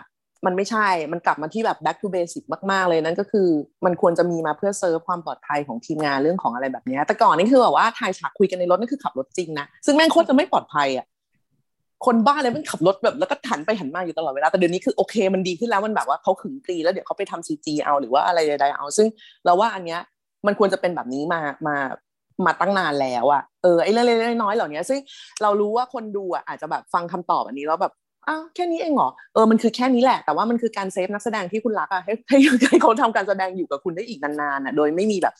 [0.46, 3.48] มันไม่ใช่ มันกลับมาที่แบบ back to basic มากๆ เลยนั่นก็คือ
[3.84, 11.06] มันควรจะมีมาเพื่อเซิร์ฟความปลอดภัยของทีมงานเรื่องของอะไรแบบนี้ แต่ก่อนนี่คือแบบว่าถ่ายฉากคุยกันในรถนั่นคือขับรถจริงนะ ซึ่งแม่งโคตรจะไม่ปลอดภัยอะ
[12.06, 19.06] คนบ้าเลยมันขับรถแบบแล้วก็หันไปหันมาอยู่ตลอดเวลาแต่เดี๋ยวนี้คือโอเคมันดีขึ้นแล้วมันแบบว่าเขาขึงกรีแล้วเดี๋ยวเขาไปทำซีจีเอาหรือว่าอะไรใดๆเอา ซึ่ง
[19.44, 20.00] เราว่าอันเนี้ย
[20.46, 21.76] มันควรจะเป็นแบบนี้มามา
[22.46, 24.98] มาตั้งนานแล้วอะเออไอ้เรื่องเล็กๆน้อยๆเหล่านี้ซึ่ง
[25.42, 27.92] เรารู้ว่าคนดูอะอาจจะแบบฟังคำตอบอันนี้แล้วแบบ
[28.28, 35.34] อ้าวแค่นี้เองเหรอเออมันคือแค่นี้แหละ แต่ว่ามันคือการเซฟนักแสดงที่คุณรักอะให้ให้เขาทำการแสดงอยู่กับคุณได้อีกนานๆอะโดยไม่มีแบบ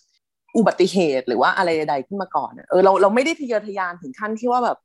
[0.57, 4.79] อุบัติเหตุหรือว่าอะไรใดๆขึ้นมาก่อน เออเราเราไม่ได้ทะเยอทะยานถึงขั้นที่ว่าแบบ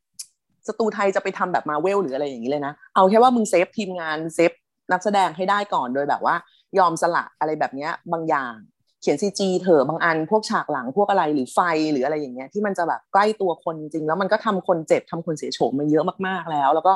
[0.68, 4.52] สตูไทยจะไปทำแบบมาเวลหรืออะไรอย่างนี้เลยนะ เอาแค่ว่ามึง save ทีมงาน save
[4.92, 6.36] นักแสดงให้ได้ก่อนโดยแบบว่า
[6.80, 8.54] ยอมสละอะไรแบบนี้บางอย่าง
[9.02, 11.60] เขียน CG เถอะบางอัน พวกฉากหลังพวกอะไรหรือไฟ
[11.92, 16.94] หรืออะไรอย่างเงี้ยที่มันจะแบบใกล้ตัวคนจริง แล้วมันก็ทำคนเจ็บทำคนเสียโฉมมาเยอะมากๆแล้ว แล้วก็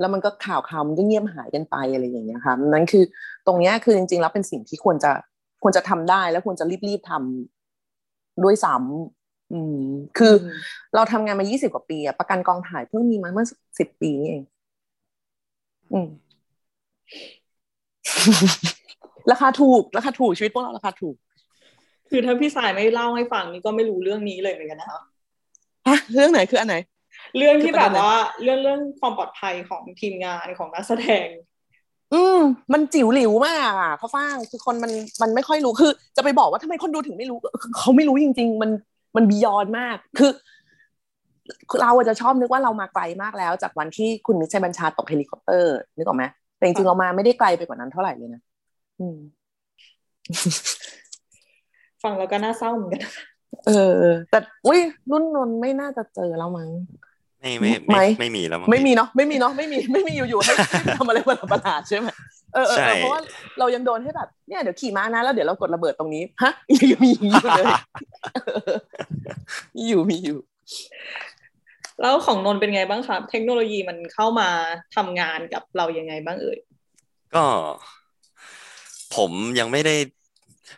[0.00, 3.04] แล้วมันก็ข่าวข่าวมันก็เงียบหายกันไปอะไรอย่างเงี้ยค่ะนั่นคือ
[3.46, 5.12] ตรงเนี้ยคือจริง ๆ แล้วเป็นสิ่งที่ควรจะ
[5.62, 9.19] ควรจะทำได้แล้วควรจะรีบๆทำด้วยซ้ำ
[9.52, 9.84] อืม
[10.18, 10.34] คือ
[10.94, 13.46] เราทำงานมา20กว่าปีอะประกันกองถ่ายเพิ่งมีมาเมื่อ
[13.78, 14.42] สิบปีนี่เอง
[15.92, 16.08] อืม
[19.30, 21.16] ราคาถูก ราคาถูกชีวิตพวกเราราคาถูก
[22.10, 25.00] คือถ้าพี่สายไม่เล่าให้ฟังนี่ก็ไม่รู้เรื่องนี้เลยเหมือนกันนะคะ
[25.88, 26.76] ฮะเรื่องไหนคืออันไหน
[27.36, 31.26] เรื่องที่แบบคือประเด็นไหนว่าเรื่องเรื่องความปลอดภัยของทีมงานของนักแสดง
[32.14, 32.40] อืม
[32.72, 34.92] มันจิ๋วหลิวมากอะเขาฟ้างคือคนมัน
[35.22, 38.70] มันไม่ค่อยรู้คือ จะไปบอกว่าทำไมคนดูถึงไม่รู้คือเขาไม่รู้จริง ๆ มัน
[39.16, 40.32] มัน beyond มาก คือ
[41.80, 46.24] เราอะจะชอบนึกว่าเรามาไกลมากแล้ว จากวันที่คุณมิตรชัยบัญชาตกเฮลิคอปเตอร์นึกออกไหม
[46.56, 48.42] แต่จริงๆเรามาไม่ได้ไกลไปกว่านั้นเท่าไหร่เลยนะ
[49.00, 49.18] อืม
[52.02, 53.24] ฟังแล้วก็น่าเศร้าเหมือนกันนะคะ
[53.66, 53.70] เอ
[54.02, 54.80] อ แต่อุ้ย
[55.10, 56.70] รุ่นนนท์ไม่น่าจะเจอแล้วมั้ง
[57.40, 62.06] ไม่ไม่ไหมไม่ไม่มีแล้วงไม่มีเนาะไม่มีเนาะไม่มีไม่มีอยู่ๆให้ให้ทำอะไรประหลาดๆใช่ไหม
[62.54, 63.20] เออเออใช่เออเพราะว่า
[63.58, 66.52] เรายังโดนให้แบบเนี่ยเดี๋ยวขี่ม้านะแล้วเดี๋ยวเรากดระเบิดตรงนี้ฮะ
[66.92, 67.66] ยังมีอยู่เลย
[69.76, 70.38] มีอยู่มีอยู่
[72.00, 74.48] แล้วของนนท์เป็นไงบ้างครับเทคโนโลยีมันเข้ามา
[74.96, 76.58] ทำงานกับเรายังไงบ้างเอ่ย
[77.34, 77.44] ก็
[79.16, 79.96] ผมยังไม่ได้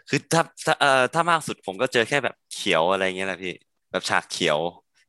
[0.09, 3.55] คือถ้าถ้าเอ่อถ้ามากสุดผมก็เจอแค่แบบเขียวอะไรเงี้ยแหละพี่
[3.91, 4.59] แบบฉากเขียว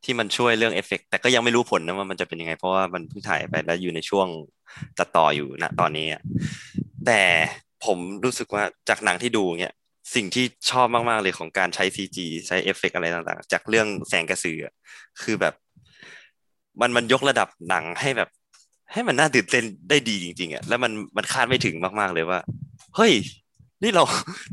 [0.04, 4.28] ที่มันช่วยเรื่องเอฟเฟกต์แต่ก็ยังไม่รู้ผลนะว่ามันจะเป็นยังไง เพราะว่ามันเพิ่งถ่ายไปแล้วอยู่ในช่วง
[4.98, 6.22] ตัดต่ออยู่ณตอนนี้อะ
[7.06, 7.22] แต่
[7.86, 9.74] ผมรู้สึกว่าจากหนังที่ดูเนี่ย
[10.16, 14.58] สิ่งที่ชอบมาก ๆ เลยของการใช้ CG ใช้เอฟเฟกต์อะไรต่างๆ จากเรื่องแสงกระสือ
[15.22, 15.54] คือแบบ
[16.82, 18.30] มันมันยกระดับหนังให้แบบ
[18.92, 22.40] ให้มันน่าตื่นเต้นได้ดีจริง ๆอะแล้วมันมันคาดไม่ถึงมาก ๆ เลยว่า
[22.96, 23.14] เฮ้ย
[23.84, 24.04] นี่เรา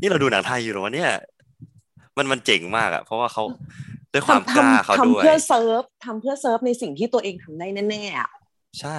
[0.01, 1.11] นี่เราดูหนังไทยอยู่หรอเนี่ย
[2.17, 3.43] มันมันเจ๋งมากอะเพราะว่าเขา
[4.13, 8.29] ด้วยความกล้าเขาทำด้วยเพื่อเซิร์ฟทำเพื่อเซิร์ฟในสิ่งที่ตัวเองทำได้แน่ๆอะ
[8.79, 8.97] ใช่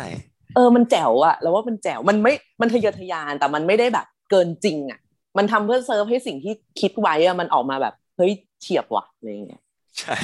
[0.55, 5.01] เออมันแจ๋วอะแล้วว่ามันแจ๋วมันไม่มันทะเยอทะยานแต่มันไม่ได้แบบเกินจริงอะ
[5.39, 9.63] มันทำเพื่อเซิร์ฟให้สิ่งที่คิดไว้อะมันออกมาแบบเฮ้ยเฉียบว่ะอะไรอย่างเงี้ย
[10.01, 10.17] ใช่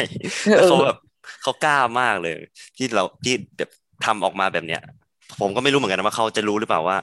[0.59, 0.99] เออแล้วเขาแบบ
[1.43, 2.37] เขากล้ามากเลย
[2.77, 3.71] ที่เราที่แบบ
[4.05, 4.83] ทำออกมาแบบเนี้ย
[5.41, 6.97] ผมก็ไม่รู้เหมือนกันนะว่าเขาจะรู้หรือเปล่าว่า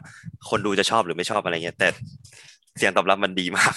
[0.49, 1.87] คนดูจะชอบหรือไม่ชอบอะไรเงี้ย แต่
[2.77, 3.73] เสียงตอบรับมันดีมาก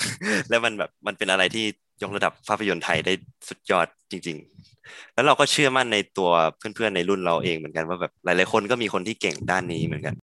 [0.49, 1.65] แล้วมันแบบมันเป็นอะไรที่
[2.03, 3.13] ยกระดับภาพยนตร์ไทยได้
[3.49, 4.37] สุดยอด จริง
[4.77, 10.15] ๆ แล้วเราก็เชื่อมั่นในตัวเพื่อนๆในรุ่นเราเองเหมือนกันว่าแบบหลายๆคนก็มีคนที่เก่งด้านนี้เหมือนกัน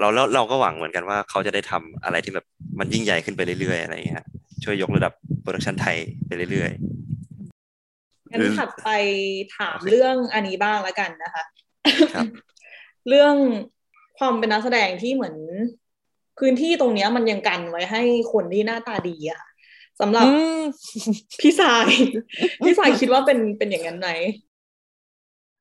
[0.00, 2.46] เราแล้วเราก็หวังเหมือนกันว่าเขาจะได้ทำอะไรที่แบบ
[2.78, 4.24] มันยิ่งใหญ่ขึ้นไปเรื่อยๆอะไรเงี้ย
[4.64, 8.90] ช่วยยกระดับ production ไทยไปเรื่อยๆงั้นถัดไป
[9.58, 11.44] ถามเรื่องอันนี้บ้างแล้วกันนะคะ
[12.14, 12.26] ครับ
[13.08, 13.34] เรื่อง
[14.18, 15.36] ความเป็นนักแสดงที่เหมือน
[16.38, 18.02] พื้นที่ตรงเนี้ยมันยังกันไว้ให้
[18.32, 19.49] คนที่หน้าตาดีอะค่ะ
[20.00, 20.62] สำหรับอืม
[21.40, 21.88] พี่ทราย
[22.64, 24.08] พี่ทรายคิดว่าเป็นเป็นอย่างนั้นไหม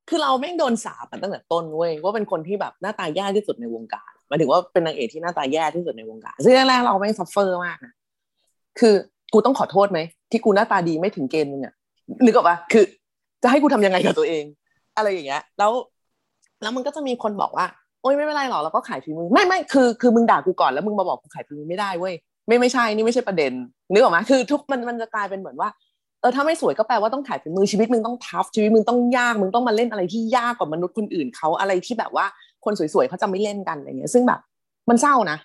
[0.09, 7.93] คือเราแม่งโดนสาปมาตั้งแต่ต้นเว้ยว่าเป็นคนที่แบบหน้าตาแย่ที่สุดในวงการหมายถึงว่าเป็นนางเอกที่หน้าตาแย่ที่สุดในวงการซึ่งแรกๆเราแม่ง suffer มากนะ
[8.79, 8.93] คือ
[9.33, 9.99] กูต้องขอโทษไหม
[10.31, 11.73] ที่กูหน้าตาดีไม่ถึงเกณฑ์มึงอะ
[12.25, 12.83] นึกออกปะคือ
[13.43, 14.43] จะให้กูทำยังไงกับตัวเอง
[14.97, 15.71] อะไรอย่างเงี้ย แล้ว
[16.61, 17.65] แล้วมันก็จะมีคนบอกว่า
[18.01, 22.13] โอ๊ยไม่เป็นไรหรอกเราก็ขายฝีมือไม่ไม่คือคือมึงด่ากูก่อนแล้วมึงมาบอกกูขายฝีมือไม่ได้เว้ย
[22.49, 23.51] ไม่ไม่ใช่นี่ไม่ใช่ประเด็น
[23.91, 25.69] นึกออกไหมคือทุกมันมันจะกลายเป็นเหมือนว่า
[26.21, 32.25] เออถ้าไม่สวยก็แปลว่าต้องขายฝีมือชีวิตมึงต้องทัฟชีวิตมึงต้องยากมึงต้องมาเล่นอะไรที่ยากกว่ามนุษย์คนอื่นเขาอะไรที่แบบว่า
[32.65, 34.39] คนสวยๆเขาจะไม่เล่นกันอะไรเงี้ย ซึ่งแบบ
[34.89, 35.37] มันเศร้านะ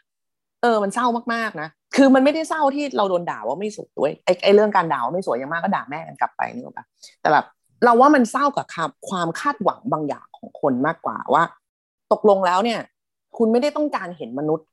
[0.62, 6.86] เออมันเศร้ามากๆนะคือมันไม่ได้เศร้าที่เราโดนด่าว่าไม่สวยด้วยไอ้ไอ้เรื่องการด่าว่าไม่สวยยังมากก็ด่าแม่กันกลับไปนึกออกปะ
[7.20, 7.44] แต่แบบ
[7.84, 11.42] เราว่ามันเศร้ากับความความคาดหวังบางอย่างของคนมากกว่าว่า
[12.12, 12.80] ตกลงแล้วเนี่ย
[13.36, 14.66] คุณไม่ได้ต้องการเห็นมนุษย์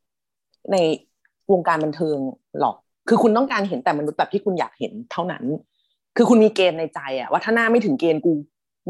[0.71, 0.77] ใน
[1.51, 2.17] วงการบันเทิง
[2.59, 2.75] หรอก
[3.07, 5.43] คือคุณต้องการเห็นแต่มนุษย์แบบที่คุณอยากเห็นเท่านั้น
[6.17, 8.31] คือคุณมีเกณฑ์ในใจอะว่าถ้าหน้าไม่ถึงเกณฑ์กู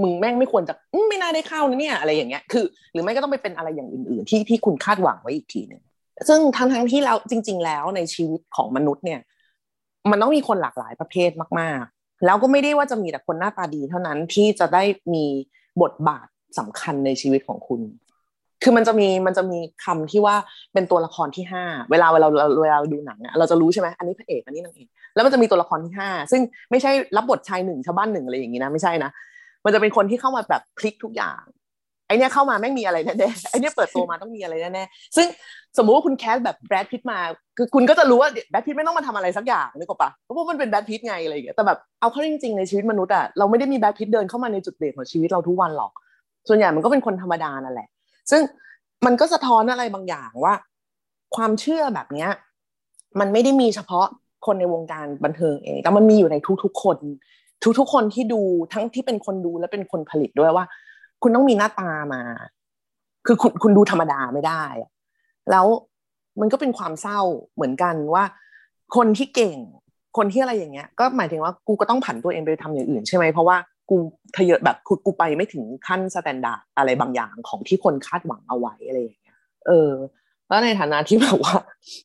[0.01, 0.73] มึงแม่งไม่ควรจะ
[1.09, 5.81] ไม่น่าได้เข้านะเนี่ยอะไรอย่างเงี้ย คือ หรือไม่ก็ต้องไปเป็นอะไรอย่างอื่น ๆ ที่ที่คุณคาดหวังไว้อีกทีหนึ่ง
[6.27, 9.19] ซึ่งทั้งทั้งที่เราจริง ๆ แล้วในชีวิตของมนุษย์เนี่ย
[10.11, 14.83] มันต้องมีคนหลากหลายประเภทมาก ๆ แล้วก็ไม่ได้ว่าจะมีแต่คนหน้าตาดีเท่านั้นที่จะได้
[15.13, 15.25] มี
[15.81, 16.27] บทบาท
[16.59, 17.81] สำคัญในชีวิตของคุณ
[18.63, 20.35] คือมันจะมีมันจะมีคำที่ว่า
[20.73, 26.41] เป็นตัวละครที่ห้าเวลาเวลาเราเวลาเราดูหนังอะเราจะรู้ใช่ไหมอันนี้พระเอกอันนี้นางเอกแล้วมันจะมีตัวละครที่ห้าซึ่ง
[26.71, 29.11] ไม่ใช่รับบทชายหนึ่งชาวบ้านหนึ่งอะไรอย่างนี้นะไม่ใช่นะ
[29.65, 31.41] มันจะเป็นคนที่เข้ามาแบบพลิกทุกอย่าง
[32.07, 35.27] ไอเนี้ยเข้ามาแม่มีอะไรแน่ๆไอเนี้ยเปิดตัวมาต้องมีอะไรแน่ๆซึ่ง
[35.77, 37.19] สมมุติว่าคุณแคสแบบแบรดพิตมา
[37.57, 45.91] คือคุณก็จะรู้ว่าแบรดพิตไม่ต้องมาทำอะไรสักอย่างนึกออกปะเพราะว่ามันเป็นแบรดพิตไงอะไรอย่างเงี้ยแต่แบบเอาเข้าจริงๆในชีวิตมนุษย์อะเราไม่ได้มีแบรดพิตเดินเข้ามาในจุดเปลี่นของชีวิตเราทุกวันหรอก
[46.47, 47.87] ส่วนใหญ่มันก็เป็นคนธรรมดานั่นแหละ
[48.31, 48.41] ซึ่ง
[49.05, 50.53] มันก็สะท้อนอะไรบางอย่างว่า
[51.35, 52.29] ความเชื่อแบบเนี้ย
[53.19, 54.05] มันไม่ได้มีเฉพาะ
[54.45, 56.97] คนในวงการบันเทิงเอง แต่มันมีอยู่ในทุกๆคน
[57.79, 58.41] ทุกๆคนที่ดู
[58.73, 60.65] ทั้งที่เป็นคนดูและเป็นคนผลิตด้วยว่า
[61.21, 62.21] คุณต้องมีหน้าตามา
[63.25, 64.63] คือคุณคุณดูธรรมดาไม่ได้
[65.51, 65.65] แล้ว
[66.39, 67.19] มันก็เป็นความเศร้า
[67.53, 68.23] เหมือนกันว่า
[68.95, 69.57] คนที่เก่ง
[70.17, 73.57] คนที่อะไรอย่างเงี้ย ก็หมายถึงว่ากูก็ต้องผันตัวเองไปทำอย่างอื่นใช่ไหมเพราะว่า
[73.91, 73.97] กู
[74.35, 79.37] ทะเยอแบบกูกูไปไม่ถึงขั้น standard อะไรบางอย่างของที่คนคาดหวังเอาไว้อะไรอย่างเงี้ย
[79.67, 79.91] เออ
[80.47, 81.55] แล้วในฐานะที่แบบว่า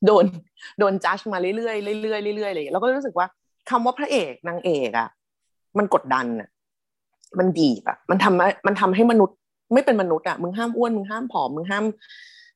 [0.07, 0.24] โดน
[0.78, 3.26] โดนจัดมาเรื่อยๆเรื่อยๆเรื่อยๆอะไรอย่างเงี้ยเราก็รู้สึกว่า
[3.70, 5.09] คำว่าพระเอกนางเอกอะ
[5.78, 6.49] มันกดดันอะ
[7.39, 9.37] มันบีบอะมันทำให้มันทำให้มนุษย์
[9.74, 11.84] ไม่เป็นมนุษย์อะมึงห้ามอ้วนมึงห้ามผอมมึงห้าม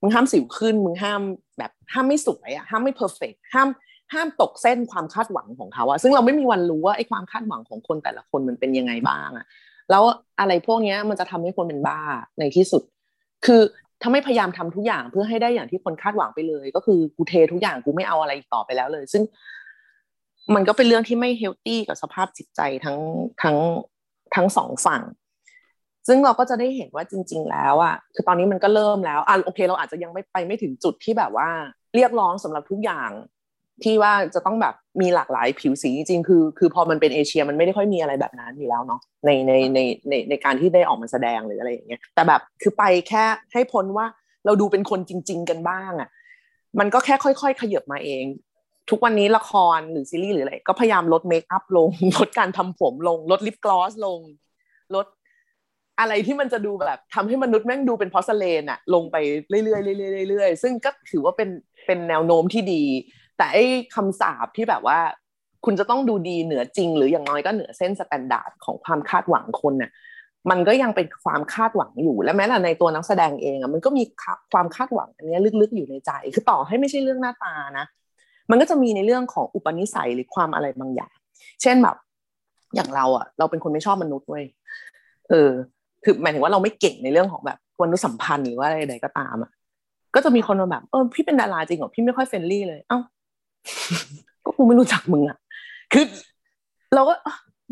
[0.01, 1.21] มึงห้ามสิวขึ้นมึงห้าม
[1.59, 3.69] แบบห้ามไม่สวยอะห้ามไม่เพอร์เฟกห้าม
[4.15, 9.47] ห้ามตกเส้นความคาดหวังของเขาอะซึ่งเราไม่มีวันรู้ว่าไอ้ความคาดหวังของคนแต่ละคนมันเป็นยังไงบ้างอะ
[9.91, 10.03] แล้ว
[10.41, 12.01] อะไรพวกเนี้ยมันจะทำให้คนเป็นบ้า
[12.39, 12.83] ในที่สุด
[13.47, 13.63] คือ
[14.03, 19.23] ถ้าไม่พยายามทำทุกอย่างเพื่อให้ได้อย่างที่คนคาดหวังไปเลย ก็คือกูเททุกอย่างกูไม่เอาอะไรอีกต่อไปแล้วเลย ซึ่ง
[20.55, 22.99] มันก็เป็นเรื่องที่ไม่เฮลตี้กับสภาพจิตใจทั้ง
[23.43, 23.57] ทั้ง
[24.35, 25.03] ทั้งสองฝั่ง
[26.09, 31.49] ซึ่งเราก็จะได้เห็นว่าจริง ๆ แล้วอะคือตอนนี้มันก็เริ่มแล้วอะโอเค เราอาจจะยังไม่ไปไม่ถึงจุดที่แบบว่า
[31.95, 33.11] เรียกร้องสำหรับทุกอย่าง
[33.85, 39.79] ที่ว่าจะต้องแบบมีหลากหลายผิวสีจริงๆคือ คือพอมันเป็นเอเชียมันไม่ได้ค่อยมีอะไรแบบนั้นอยู่แล้วเนาะในในใน
[40.09, 44.07] ในในการที่ได้ออกมาแสดงหรืออะไรอย่างเงี้ยแต่แบบคือไปแค่ให้พ้นว่า
[44.47, 46.09] เราดูเป็นคนจริง ๆ กันบ้างอะ
[46.79, 48.25] มันก็แค่ค่อย ๆ ขยับมาเอง
[48.91, 54.21] ทุกวันนี้ละครหรือซีรีส์หรืออะไรก็พยายามลด makeup ลง ลดการทำผมลง ลด lip gloss ลง
[54.95, 55.07] ลด
[56.01, 59.17] อะไรที่มันจะดูแบบทำให้มนุษย์แม่งดูเป็น porcelain อะลงไป
[59.49, 59.75] เรื่อยๆเรื่
[60.23, 61.49] อยๆเรื่อยๆซึ่งก็ถือว่าเป็น
[61.87, 62.83] เป็นแนวโน้มที่ดี
[63.41, 63.65] แต่ไอ้
[63.95, 64.99] คำสาปที่แบบว่า
[65.65, 69.91] คุณจะต้องดูดีเหนือจริง หรืออย่างน้อยก็เหนือเส้น standard ของความคาดหวังคนน่ะ
[70.51, 74.05] มันก็ยังเป็นความคาดหวังอยู่ และแม้แต่ในตัวนักแสดงเองอะมันก็มี
[74.53, 77.87] ความคาดหวังอันนี้ลึกๆอยู่ในใจ คือต่อให้ไม่ใช่เรื่องหน้าตานะ
[78.51, 81.13] มันก็จะมีในเรื่องของอุปนิสัยหรือความอะไรบางอย่าง
[81.63, 81.97] เช่นแบบ
[82.75, 84.45] อย่างเราอะ เราเป็นคนไม่ชอบมนุษย์เว้ย
[85.31, 85.51] เออ
[86.05, 89.51] คือหมายถึงว่าเราไม่เก่งในเรื่องของแบบมนุษยสัมพันธ์หรือว่าอะไรใดก็ตามอะ
[90.15, 92.99] ก็จะมีคนมาแบบเออพี่เป็นดาราจริงเหรอพี่ไม่ค่อย friendly เลยเอ้า
[94.45, 95.37] ก็กูไม่รู้จักมึงอะ
[95.93, 96.05] คือ
[96.95, 97.15] เราก็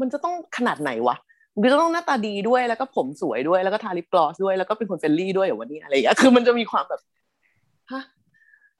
[0.01, 1.17] มันจะต้องขนาดไหนวะ
[1.61, 7.01] มันจะต้องหน้าตาดีด้วยแล้วก็ผมสวยด้วยแล้วก็ทา lip gloss ด้วยแล้วก็เป็นคน friendly ด้วยเหรอวันนี้อะไรอย่างเงี้ยคือมันจะมีความแบบ
[7.93, 8.03] ฮะ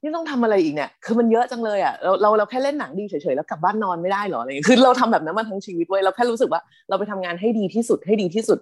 [0.01, 8.59] นี่ต้องทำอะไรอีกเนี่ย คือมันเยอะจังเลยอะ เราเราเราแค่เล่นหนังดีเฉยๆ แล้วกลับบ้านนอนไม่ได้หรออะไรอย่างเงี้ย คือเราทำแบบนั้นมาทั้งชีวิตเว้ย เราแค่รู้สึกว่าเราไปทำงานให้ดีที่สุดให้ดีที่สุด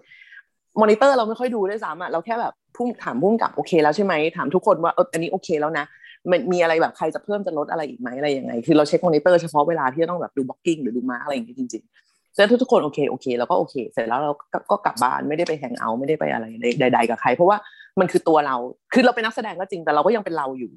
[0.82, 5.86] มอนิเตอร์เราไม่ค่อยดูด้วยซ้ำอะ เราแค่แบบพุ่มถามพุ่มกับโอเคแล้วใช่ไหม ถามทุกคนว่าเอออันนี้โอเคแล้วนะ
[6.32, 14.32] มันมีอะไรแบบใครจะเพิ่มจะลดอะไรอีกไหมอะไรยังไง คือเราเช็คมอนิเตอร์เฉพาะเวลาที่จะต้องแบบดู blocking หรือดู mark อะไรอย่างเงี้ยจริงๆแล้วทุกคนโอเคโอเคแล้วก็โอเค เสร็จแล้วเรา
[14.72, 16.45] ก็กลับบ้านไม่ได้ไป hang out ไม่ได้ไปอะไร
[16.80, 17.57] ใด ๆ กับใคร เพราะว่า
[17.99, 18.55] มันคือตัวเรา
[18.93, 20.72] คือเราเป็นนักแสดงก็จริงแต่เราก็ยังเป็นเราอยู่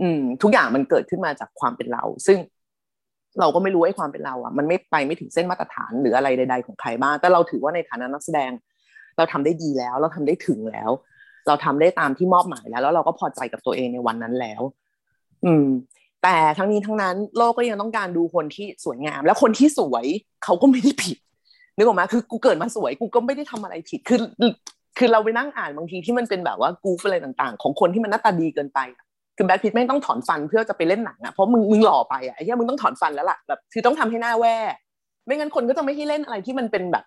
[0.00, 2.38] อืม ทุกอย่างมันเกิดขึ้นมาจากความเป็นเรา ซึ่ง
[3.40, 8.50] เราก็ไม่รู้ไอ้ความเป็นเราอะ มันไม่ไปไม่ถึงเส้นมาตรฐานหรืออะไรใด ๆ ของใครบ้างแต่เราถือว่าในฐานะนักแสดง
[9.16, 10.90] เราทำได้ดีแล้ว เราทำได้ถึงแล้ว
[11.46, 14.62] เราทำได้ตามที่มอบหมายแล้ว แล้วเราก็พอใจกับตัวเองในวันนั้นแล้ว
[15.44, 15.66] อืม
[16.22, 20.04] แต่ทั้งนี้ทั้งนั้นโลกก็ยังต้องการดูคนที่สวยงาม แล้วคนที่สวย
[20.44, 21.16] เขาก็ไม่ได้ผิด
[21.76, 24.18] นึกออกไหมคือกูเกิดมาสวยกูก็ไม่ได้ทำอะไรผิดคือ
[24.98, 28.78] คือเราไปนั่งอ่านบางทีที่มันเป็นแบบว่ากูฟอะไรต่างๆ ของคนที่มันหน้าตาดีเกินไป
[29.36, 34.54] คือแบทพิทไม่ต้องถอนฟันเพื่อจะไปเล่นหนังอะเพราะมึงมึงหล่อไปอะไอ้เหี้ยมึงต้องถอนฟันแล้วล่ะแบบคือต้องทำให้หน้าแว่
[35.26, 37.04] ไม่งั้นคนก็จะไม่ให้เล่นอะไรที่มันเป็นแบบ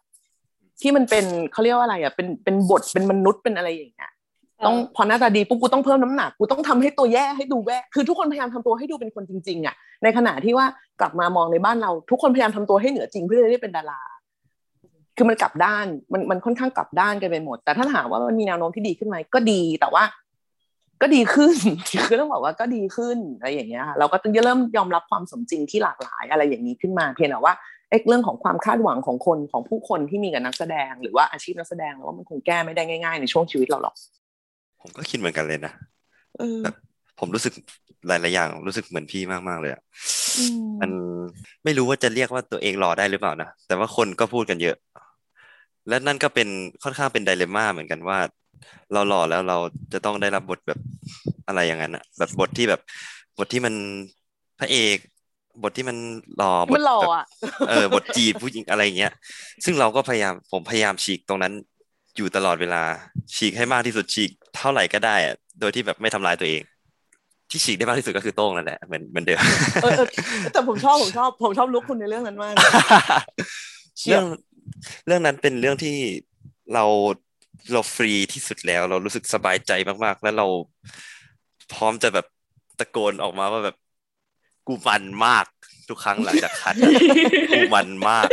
[0.82, 4.12] ที่มันเป็นเขาเรียกว่าอะไรอะเป็นเป็นบทเป็นมนุษย์เป็นอะไรอย่างเงี้ย
[4.66, 10.66] ต้องพอหน้าตาดีปุ๊บกูต้องเพิ่มน้ำหนักกูต้องทำให้ตัวแย่ให้ดูแย่คือทุกคนพยายามทำตัวให้ดูเป็นคนจริง ๆอะในขณะที่ว่า
[11.00, 14.02] กลับมามองในบ้านเรา ทุกคนพยายามทำตัวให้เหนือจริงเพื่อจะได้เป็นดารา
[15.18, 20.04] คือมันกลับด้านมันมันค่อนข้างกลับด้านกันไปหมด แต่ถ้าถามว่ามันมีแนวโน้มที่ดีขึ้นไหมก็ดีแต่ว่า
[21.02, 21.56] ก็ดีขึ้น
[22.08, 27.54] คือต้องบอกว่าก็ดีขึ้นอะไรอย่างเงี้ยเราก็ต้องเริ่มยอมรับความสมจริงที่หลากหลายอะไรอย่างนี้ขึ้นมาเพียงแต่ว่า
[27.90, 33.96] เเรื่องของความคาดหวังของคนของผู้คนที่มีกับนักแสดง หรือว่าอาชีพนักแสดงแล้วว่ามันคงแก้ไม่ได้ง่าย ๆ ในช่วงชีวิตเราหรอก
[34.82, 35.74] ผมก็คิดเหมือนกันเลยนะ
[36.38, 36.76] เออแบบ
[37.20, 37.54] ผมรู้สึก
[38.08, 39.82] หลายๆอย่างรู้สึกเหมือนพี่มากๆเลยอะ
[40.40, 40.92] อืมมัน
[41.64, 44.76] ไม่รู้ว่าจะเรียกว่าตัวเองรอได้หรือเปล่านะแต่ว่าคนก็พูดกันเยอะ
[45.88, 46.48] และนั่นก็เป็น
[46.84, 48.18] ค่อนข้างเป็นไดเลม่าเหมือนกันว่า
[48.94, 49.58] เราหล่อแล้วเรา
[49.94, 50.80] จะต้องได้รับบทแบบ
[51.48, 52.82] อะไรอย่างนั้นอะแบบบทที่แบบ
[53.38, 53.74] บทที่มัน
[54.60, 54.98] พระเอก
[55.64, 55.98] บทที่มัน
[56.38, 57.26] หล่อบทมันหล่อแบบอะ
[57.70, 59.14] เออบทจีบผู้หญิงอะไรอย่างเงี้ย
[59.66, 61.54] ซึ่งเราก็พยายามผมพยายามฉีกตรงนั้น
[62.18, 62.84] อยู่ตลอดเวลา
[63.36, 66.62] ฉีกให้มากที่สุดฉีก เท่าไหร่ก็ได้อะโดยที่แบบไม่ทำลายตัวเอง
[67.50, 69.40] ที่ฉีกได้มากที่สุดก็คือโต้งนั่นแหละเหมือนเหมือนเดิม
[69.84, 70.08] เออเออ
[70.54, 72.54] แต่ผมชอบผมชอบผมชอบลุกคุณในเรื่องนั้นมาก
[74.00, 74.26] เชี่ยเรื่อง
[75.08, 75.98] เรื่องนั้นเป็นเรื่องที่
[76.74, 76.86] เรา
[77.74, 79.72] เราฟรีที่สุดแล้ว เรารู้สึกสบายใจ
[80.04, 80.48] มากๆ แล้วเรา
[81.74, 82.26] พร้อมจะแบบ
[82.80, 83.76] ตะโกนออกมาว่าแบบ
[84.68, 85.46] กูมันมาก
[85.90, 86.76] ทุกครั้งหลังจากคัด
[87.52, 88.28] กูมันมาก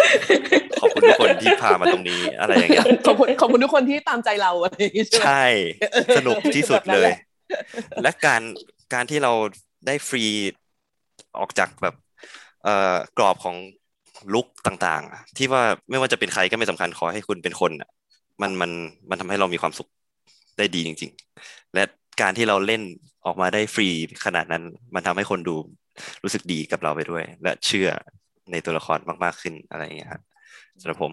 [0.80, 5.46] ขอบคุณทุกคนที่พามาตรงนี้อะไรอย่างเงี้ยขอบคุณขอบคุณทุกคนที่ตามใจเราอะไรอย่างงี้ใช่ไหมใช่
[6.18, 7.18] สนุกที่สุดแบบนั้เลนแหยละ
[8.02, 8.42] และการ
[8.94, 9.32] การที่เรา
[9.86, 10.24] ได้ฟรี
[11.38, 11.94] ออกจากแบบ
[12.64, 13.56] เอ่อกรอบของ
[14.34, 17.90] ลุกต่างๆ ที่ว่าไม่ว่าจะเป็นใครก็ไม่สำคัญขอให้คุณเป็นคนอะ
[18.42, 18.70] มันมัน
[19.10, 19.88] มันทำให้เรามีความสุข
[20.58, 21.10] ได้ดีจริง
[21.42, 21.82] ๆ และ
[22.20, 22.82] การที่เราเล่น
[23.26, 23.88] ออกมาได้ฟรี
[24.24, 24.64] ขนาดนั้น
[24.94, 25.56] มันทำให้คนดู
[26.22, 27.88] รู้สึกดีกับเราไปด้วย และเชื่อ
[28.50, 30.22] ในตัวละครมากๆขึ้นอะไรอย่างเงี้ยครับ
[30.80, 31.12] สำหรับผม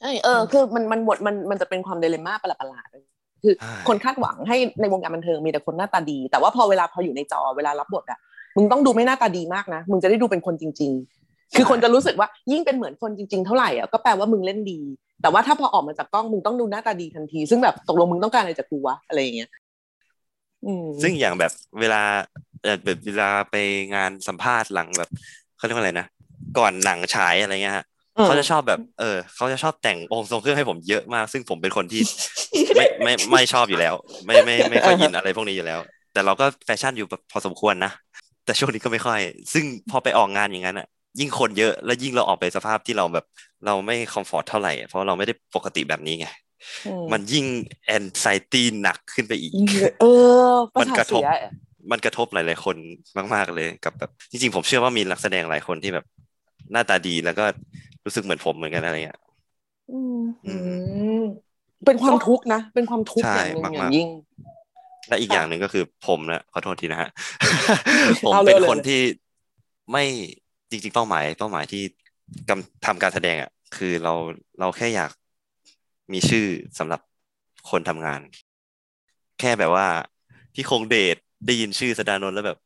[0.00, 8.18] ใช่เออคือมันมันบทมันมันจะเป็นความเดเลม่าประหลาดๆคือใช่คนคาดหวังให้ในวงการบันเทิงมีแต่คนหน้าตาดี แต่ว่าพอเวลาพออยู่ในจอเวลารับบทอะ
[8.56, 10.90] มึงต้องดูไม่หน้าตาดีมากนะ มึงจะได้ดูเป็นคนจริง
[11.24, 14.80] ๆ คือคนจะรู้สึกว่ายิ่งเป็นเหมือนคนจริง ๆ เท่าไหร่อะก็แปลว่ามึงเล่นดี
[15.22, 19.59] แต่ว่าถ้าพอออกมาจากกล้องมึงต้องดูหน้าตาดีทันที ซึ่งแบบตกลงมึงต้องการอะไรจากกูวะอะไรอย่างเงี้ยอืม
[21.02, 22.02] ซึ่งอย่างแบบเวลา
[22.62, 23.56] เอ่อแบบเวลาไป
[23.94, 25.08] งานสัมภาษณ์หลังแบบ
[25.56, 26.06] เขาเรียกว่าอะไรนะ
[26.58, 27.84] ก่อนหนังฉายอะไรเงี้ยฮะ
[28.16, 32.02] อืมเขาจะชอบแบบ เออเขาจะชอบแต่งองค์ทรงเครื่องให้ผมเยอะมาก ซึ่งผมเป็นคนที่
[32.76, 33.94] ไม่ไม่ไม่ชอบอยู่แล้ว
[34.26, 35.78] ไม่ไม่ไม่ค่อยอินอะไรพวกนี้อยู่แล้ว
[36.12, 37.92] แต่เราก็แฟชั่นอยู่พอสมควรนะ
[38.44, 39.20] แต่ช่วงนี้ก็ไม่ค่อย
[39.54, 40.86] ซึ่งพอไปออกงานอย่างนั้นอะ
[41.20, 43.24] ยิ่งคนเยอะแล้วยิ่งเราออกไปสภาพที่เราแบบ
[43.66, 46.49] เราไม่คอมฟอร์ตเท่าไหร่อะเพราะเราไม่ได้ปกติแบบนี้ไงอื
[47.12, 47.46] มันยิ่ง
[47.84, 49.54] แอนไซตี้หนักขึ้นไปอีก
[50.00, 50.06] เออ
[50.74, 51.26] ประมันสาทกระทบเสีย
[51.90, 52.76] มันกระทบหลาย ๆ คน
[53.34, 56.04] มาก ๆ เลยกับแบบจริง ๆ ผมเชื่อว่ามีนักแสดงหลายคนที่แบบ
[56.72, 57.44] หน้าตาดีแล้วก็
[58.04, 59.18] รู้สึกเหมือนผมเหมือนกันอะไรเงี้ย
[59.90, 60.60] อืมอือืม
[61.20, 61.22] ม
[61.84, 64.08] เป็นความทุกข์นะ เป็นความทุกข์ใช่อย่างหนึ่งอมากๆย่างยิ่ง
[65.08, 67.10] และอีกอย่างหนึ่งก็คือผมนะขอโทษทีนะฮะ
[68.24, 69.00] ผมเอาเลยเป็นเลยคนที่
[69.92, 70.04] ไม่
[70.70, 71.82] จริง ๆ เป้าหมาย เป้าหมายที่
[72.48, 74.12] กำทำการแสดงอะ คือเรา
[74.58, 75.10] เราแค่อยาก
[76.12, 76.46] มีชื่อ
[76.78, 77.00] สำหรับ
[77.70, 78.20] คนทำงาน
[79.40, 79.86] แค่แบบว่า
[80.54, 82.58] พี่คงเดชได้ยินชื่อสดานนท์แล้วแบบ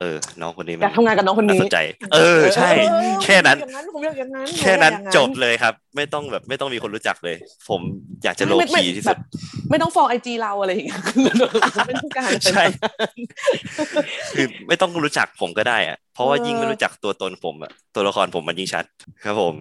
[0.00, 1.78] เออ น้องคนนี้มัอยากทำงานกับน้องคนนี้าสนใจ
[2.14, 7.36] เออ ใช่เออแค่นั้น อย่างนั้นผมอยากอย่างนั้นแค่นั้นผมอยากอย่างนั้นจบเลยครับ ไม่ต้องแบบไม่ต้องมีคนรู้จักเลย
[7.68, 7.80] ผม
[8.24, 9.20] อยากจะโลไม่ไม่คีที่แบสุดบ
[9.70, 11.00] ไม่ต้องฟอลไอจีเราอะไรอย่างเงี้ย
[11.86, 12.64] ไม่ต้องการใช่
[14.34, 18.84] คือไม่ต้องรู้จักผมก็ได้อะเพราะว่าเออยิ่งไม่รู้จักตัวตนผมอะตัวละครผมมันยิ่งชัด
[19.24, 19.54] ครับผม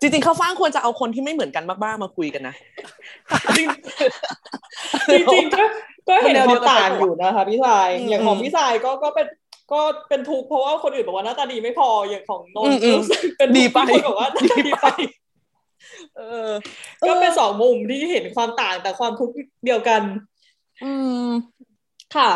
[0.00, 2.54] จริงๆเขาฟ้างควรจะเอาคนที่ไม่เหมือนกันมากๆมาคุยกันนะ
[5.08, 5.62] จริงๆก็
[6.08, 9.26] ก็เห็นแนวคเดีวายมวกันต่างอยู่นะคะพี่สายอืมอย่างของอืมพี่สายก็ก็เป็น
[9.72, 14.86] ก็เป็นทุกข์เพราะว่าคนอื่นบอกว่าหน้าตาดีไม่พออย่างของนนอืมท์อืมรู้สึกเป็นดีทุกข์ไปที่คนบอกว่าหน้าตาดีไป
[16.16, 16.50] เออ
[17.08, 20.02] ก็เป็นสองมุมที่เห็นความต่างแต่ความทุกข์เดียวกัน
[20.84, 20.92] อื
[21.26, 21.28] ม
[22.16, 22.30] ค่ะ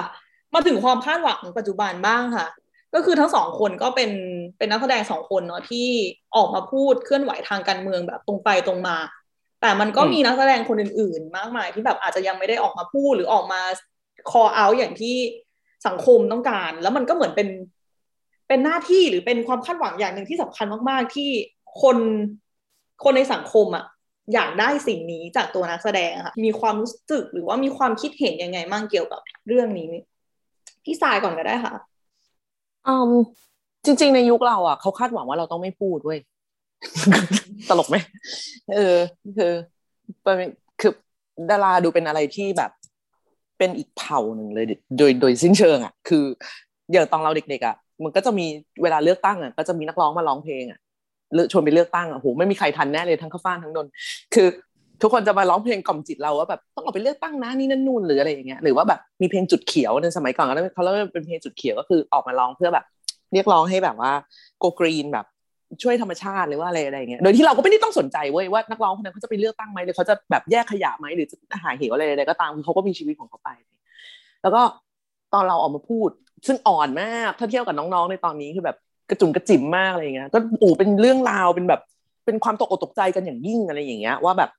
[0.55, 2.47] มาถึงความคาดหวังปัจจุบันบ้างค่ะ
[2.95, 4.11] ก็คือทั้งสองคนก็เป็น
[4.59, 5.89] เป็นนักแสดงสองคนเนาะที่
[6.37, 8.97] ออกมาพูดเคลื่อนไหวทางการเมืองแบบตรงไปตรงมา
[9.61, 13.61] แต่มันก็อืมมีนักแสดงคนอื่น ๆ มากมายที่แบบอาจจะยังไม่ได้ออกมาพูดหรือออกมา
[14.31, 15.17] call out อย่างที่
[15.87, 17.49] สังคมต้องการ แล้วมันก็เหมือนเป็น
[18.49, 21.31] เป็นหน้าที่หรือเป็นความคาดหวังอย่างหนึ่งที่สำคัญมากๆ ที่
[21.83, 21.99] คน
[23.05, 23.85] คนในสังคมอะ
[24.35, 29.91] อยากได้สิ่งนี้จากตัวนักแสดงอะค่ะ มีความรู้สึกหรือว่ามีความคิดเห็นยังไงมั่งเกี่ยวกับเรื่องนี้
[30.85, 31.75] พี่สายก่อนก็ได้ค่ะ
[32.87, 33.13] อืม
[33.87, 36.19] จริง ๆ ในยุคเราอะเขาคาดหวังว่าเราต้องไม่พูดเว้ย
[37.69, 37.97] ตลกไหม
[38.75, 38.97] เออ
[39.37, 39.53] คือ
[40.23, 40.51] เป็น
[40.81, 40.93] คือ
[41.51, 42.71] ดาราดูเป็นอะไรที่แบบ
[43.59, 44.67] เป็นอีกเผ่าหนึ่งเลย
[44.99, 46.25] โดยโดยสิ้นเชิง อะ คือ
[46.93, 48.47] อย่างตอนเราเด็กๆอะมันก็จะมี
[48.83, 50.79] เวลาเลือกตั้งอะก็จะมีนักร้องมาร้องเพลงอะ
[51.53, 53.87] ชวนไปเลือกตั้งอะโหไม่มีใครทันแน่เลยทั้งข้าวฟ่านทั้งนน
[54.35, 54.49] คือ
[55.03, 62.85] ทุกคนจะมาร้องเพลงกล่อมจิตเราว่าแบบต้องออกไปเลือกตั้งนะนี่นั่นนู่นหรืออะไรอย่างเงี้ยหรือว่าแบบมีเพลงจุดเขียวในสมัยก่อนก็เขาเรียกว่าเป็นเพลงจุดเขียวก็คือออกมาร้องเพื่อแบบ
[63.33, 64.13] เรียกร้องให้แบบว่า
[64.59, 65.27] โกกรีนแบบ
[65.83, 73.51] ช่วยธรรมชาติหรือว่าอะไรอะไรอย่างเงี้ย โดยที่เราก็ไม่ได้ต้องสนใจเว้ยว่านักร้องคนนั้นเขาจะไปเลือกตั้งไหมหรือเขาจะแบบแยกขยะไหมหรือจะหาเหวอะไรอะไรก็ตามคือเขาก็มีชีวิตของเขาไป
[74.43, 74.63] แล้วก็
[75.35, 76.11] ตอนเราออกมาพูด
[76.47, 78.77] ซึ่งอ่อนมากถ้าเทียบกับน้องๆในตอนนี้คือแบบ
[79.11, 81.81] กระจุ่มกระจิ๋มมากอะไรอย่างเงี้ยก็โอ้เป็นเรื่องราวเป็นแบบ
[82.27, 84.51] เป็นความตกอกตกใจกันอย่างยิ่งอะไรอย่างเงี้ยว่าแบบ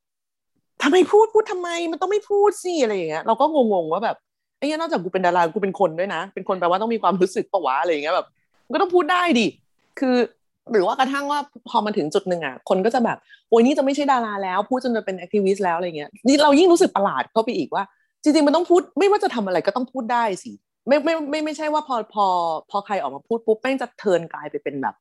[0.83, 4.17] ทำไมพูดพูดทำไมมันต้องไม่พูดสิอะไรอย่างเงี้ยเราก็งงๆว่าแบบ
[4.57, 8.27] ไอ้เนี้ยนอกจากกูเป็นดารากูเป็นคนด้วยนะ เป็นคนแปลว่าต้องมีความรู้สึกปะวะอะไรอย่างเงี้ยแบบ
[8.73, 9.47] ก็ต้องพูดได้ดิ
[9.99, 10.15] คือ
[10.71, 13.17] หรือว่ากระทั่งว่าพอมาถึงจุดหนึ่งอะคนก็จะแบบ
[13.49, 17.83] โอ้ยนี่จะไม่ใช่ดาราแล้ว พูดจนจะเป็น activist แล้วอะไรเงี้ยนี่เรายิ่งรู้สึกประหลาดเข้าไปอีกว่า
[18.23, 20.51] จริงๆมันต้องพูดไม่ว่าจะทำอะไรก็ต้องพูดได้สิ
[20.87, 22.25] ไม่ไม่ไม่ไม่ใช่ว่าพอพอ
[22.69, 24.95] พอใครออกมาพูดปุ๊บแม่งจะเทินกลายไปเป็นแบบ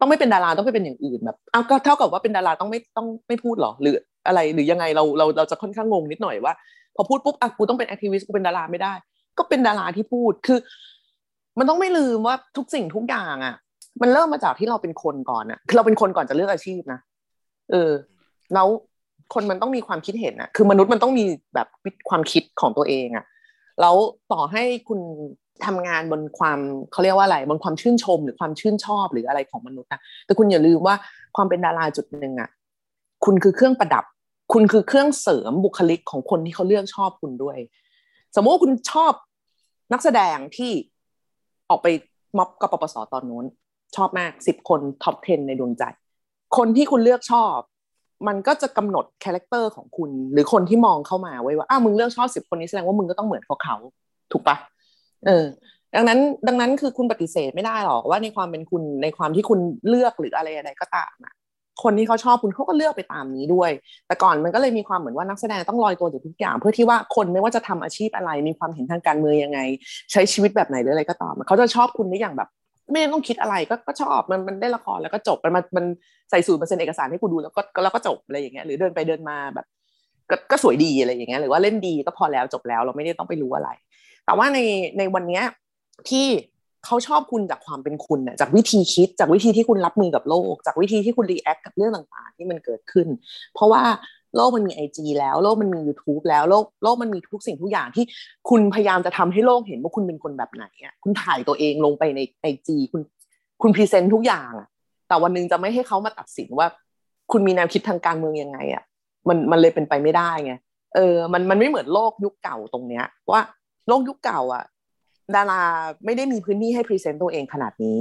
[0.00, 3.96] ต้องไม่เป็นดาราต้องไปเป็นอย่างอื่นแบบเอาก็เท่ากับว่าเป็นดาราต้องไม่ต้องไม่พูดหรอหรือ
[4.26, 6.52] อะไรหรือยังไงเราเราเราจะค่อนข้างงงนิดหน่อยว่า
[6.96, 8.92] พอพูดปุ๊บอะกูต้องเป็นแอคทิวิสต์กูเป็นดาราไม่ได้
[9.38, 10.58] ก็เป็นดาราที่พูดคือ
[11.58, 13.54] มันต้องไม่ลืมว่าทุกสิ่งทุกอย่างอะ
[14.02, 17.00] มันเริ่มมาจากที่เราเป็นคนก่อนอะคือเราเป็นคนก่อนจะเลือกอาชีพนะ
[17.70, 17.90] เออ
[18.54, 18.68] แล้ว
[19.34, 21.24] คนมันต้องมีความคิดเห็นอะคือมนุษย์มันต้องมี
[21.54, 21.68] แบบ
[22.08, 23.24] ความคิดของตัวเองอะ
[23.80, 23.96] แล้ว
[24.32, 25.00] ต่อให้คุณ
[25.66, 26.58] ทำงานบนความ
[26.92, 30.94] เขาเรียกว่าอะไรบนความชื่นชมหรือความชื่นชอบหรืออะไรของมนุษย์นะแต่คุณอย่าลืมว่า
[31.36, 32.48] ความเป็นดาราจุดหนึ่งอะ
[33.24, 34.04] คุณคือเครื่องประดับ
[34.52, 37.58] คุณคือเครื่องเสริมบุคลิกของคนที่เขาเลือกชอบคุณด้วย
[38.34, 39.12] สมมติว่าคุณชอบ
[39.92, 40.72] นักแสดงที่
[41.70, 41.86] ออกไป
[42.38, 43.44] ม็อบกปปสตอนนู้น
[43.96, 45.84] ชอบมากสิบคน top 10 ในดวงใจ
[46.56, 47.56] คนที่คุณเลือกชอบ
[48.28, 53.76] มันก็จะกำหนด character ของคุณ หรือคนที่มองเข้ามาไว้ว่าอ้าวมึงเลือกชอบสิบคนนี้แสดงว่ามึงก็ต้องเหมือนเขาเขา
[54.32, 54.56] ถูกปะ
[55.26, 55.46] เออ
[55.94, 56.18] ดังนั้น
[56.48, 61.34] ดังนั้นคือคุณปฏิเสธไม่ได้หรอกว่าในความเป็นคุณในความที่คุณเลือกหรืออะไรอะไรก็ตามอะ
[61.82, 63.70] คนที่เขาชอบคุณเขาก็เลือกไปตามนี้ด้วย
[64.06, 69.58] แต่ก่อนมันก็เลยมีความเหมือนว่านักแสดงต้องลอยตัวจากทุกอย่าง เพื่อที่ว่าคนไม่ว่าจะทำอาชีพอะไร มีความเห็นทางการเมืองยังไง
[70.12, 72.48] ใช้ชีวิตแบบไหนหรืออะไรก็ตามเขาจะชอบคุณได้อย่างแบบ
[72.90, 75.84] ไม่ต้องคิดอะไรก็ก็ชอบมันมันได้ละครแล้วก็จบมันมันมัน
[76.30, 79.66] ใส่สูตรเปอร์เซ็นต์เอกสารให้กูดูแล้วก็แล้วก็จบอะไรอย่างเงี้ยหรือเดินไปเดินมาแบบ
[80.30, 83.70] ก็ก็สวยดีอะไรอย่างเงี้ยหรือว่าเล่นดีก็พอแล้วจบแล้วเราไม่ได้ต้องไปรู้อะไร
[84.26, 84.58] แต่ว่าใน
[84.98, 85.44] ในวันเนี้ย
[86.08, 86.26] ที่
[86.86, 93.08] เขาชอบคุณจากความเป็นคุณน่ะจากวิธีคิดจากวิธีที่คุณรับมือกับโลก จากวิธีที่คุณ react กับเรื่องต่างๆ ที่มันเกิดขึ้น
[93.54, 93.82] เพราะว่า
[94.36, 98.04] โลกมันมี IG แล้วโลกมันมี YouTube แล้วโลกโลกมันมีทุกสิ่งทุกอย่างที่
[98.50, 103.00] คุณพยายามจะทำให้โลกเห็นว่าคุณเป็นคนแบบไหนอะคุณถ่ายตัวเองลงไปใน IG คุณ
[103.62, 104.68] คุณ present ทุกอย่างอะ
[105.08, 106.66] แต่วันหนึงจะไม่ให้เขามาตัดสินว่า
[107.32, 108.82] คุณมีแนวคิดทางการเมืองยังไงอะ
[109.28, 110.52] มันมันเลยเป็นไปไม่ได้ไง
[110.94, 113.40] เออมันมันไม่เหมือนโลกยุคเก่าตรงเนี้ยว่า
[113.88, 114.64] โลกยุคเก่าอะ
[115.34, 115.62] ดารา
[116.04, 118.00] ไม่ได้มีพื้นที่ให้ present ตัวเองขนาดนี้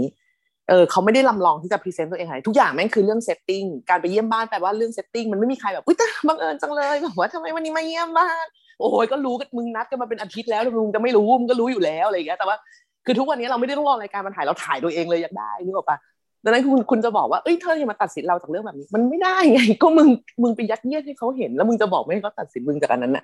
[0.69, 8.45] เออเขาไม่ได้ลำลองที่จะ present ตัวเองอะไรทุกอย่างแม่งคือเรื่อง setting การไปเยี่ยมบ้านแปลว่าเรื่อง setting มันไม่มีใครแบบอุ้ยแต่บังเอิญจังเลยแบบว่าทำไมวันนี้มาเยี่ยมบ้าน
[8.79, 12.57] โอ้ยก็รู้กันมึงนัดกันมาเป็นอาทิตย์แล้วแล้วมึงจะไม่รู้มึงก็รู้อยู่แล้วอะไรอย่างเงี้ยแต่ว่า
[13.05, 15.97] คือทุกวันนี้เราไม่ได้ต้องรอรายการมาถ่ายเราถ่ายตัวเองเลยอยากได้นึกออกปะ
[16.43, 20.07] ดังนั้นคุณคุณจะบอกว่าเอ้ยเธออย่ามาตัดสินเราจากเรื่องแบบนี้ มันไม่ได้ไงก็มึง
[20.41, 23.23] มึงไปยัดเยียดให้เขาเห็น แล้วมึงจะบอกไม่ให้เขาตัดสินมึงจากอันนั้นน่ะ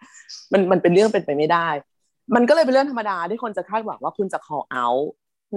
[0.53, 1.67] มันมันเป็นเรื่องเป็นไปไม่ได้
[2.35, 5.05] มันก็เลยเป็นเรื่องธรรมดาที่คนจะคาดหวังว่าคุณจะ call out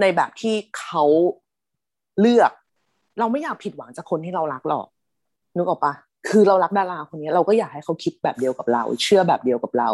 [0.01, 1.03] ในแบบที่เขา
[2.19, 2.51] เลือก
[3.19, 4.87] เราไม่อยากผิดหวังจากคนที่เรารักหรอก
[5.55, 5.93] นึกออกปะ
[6.29, 9.89] คือเรารักดาราคนนี้เราก็อยากให้เขาคิดแบบเดียวกับเรา เชื่อแบบเดียวกับเรา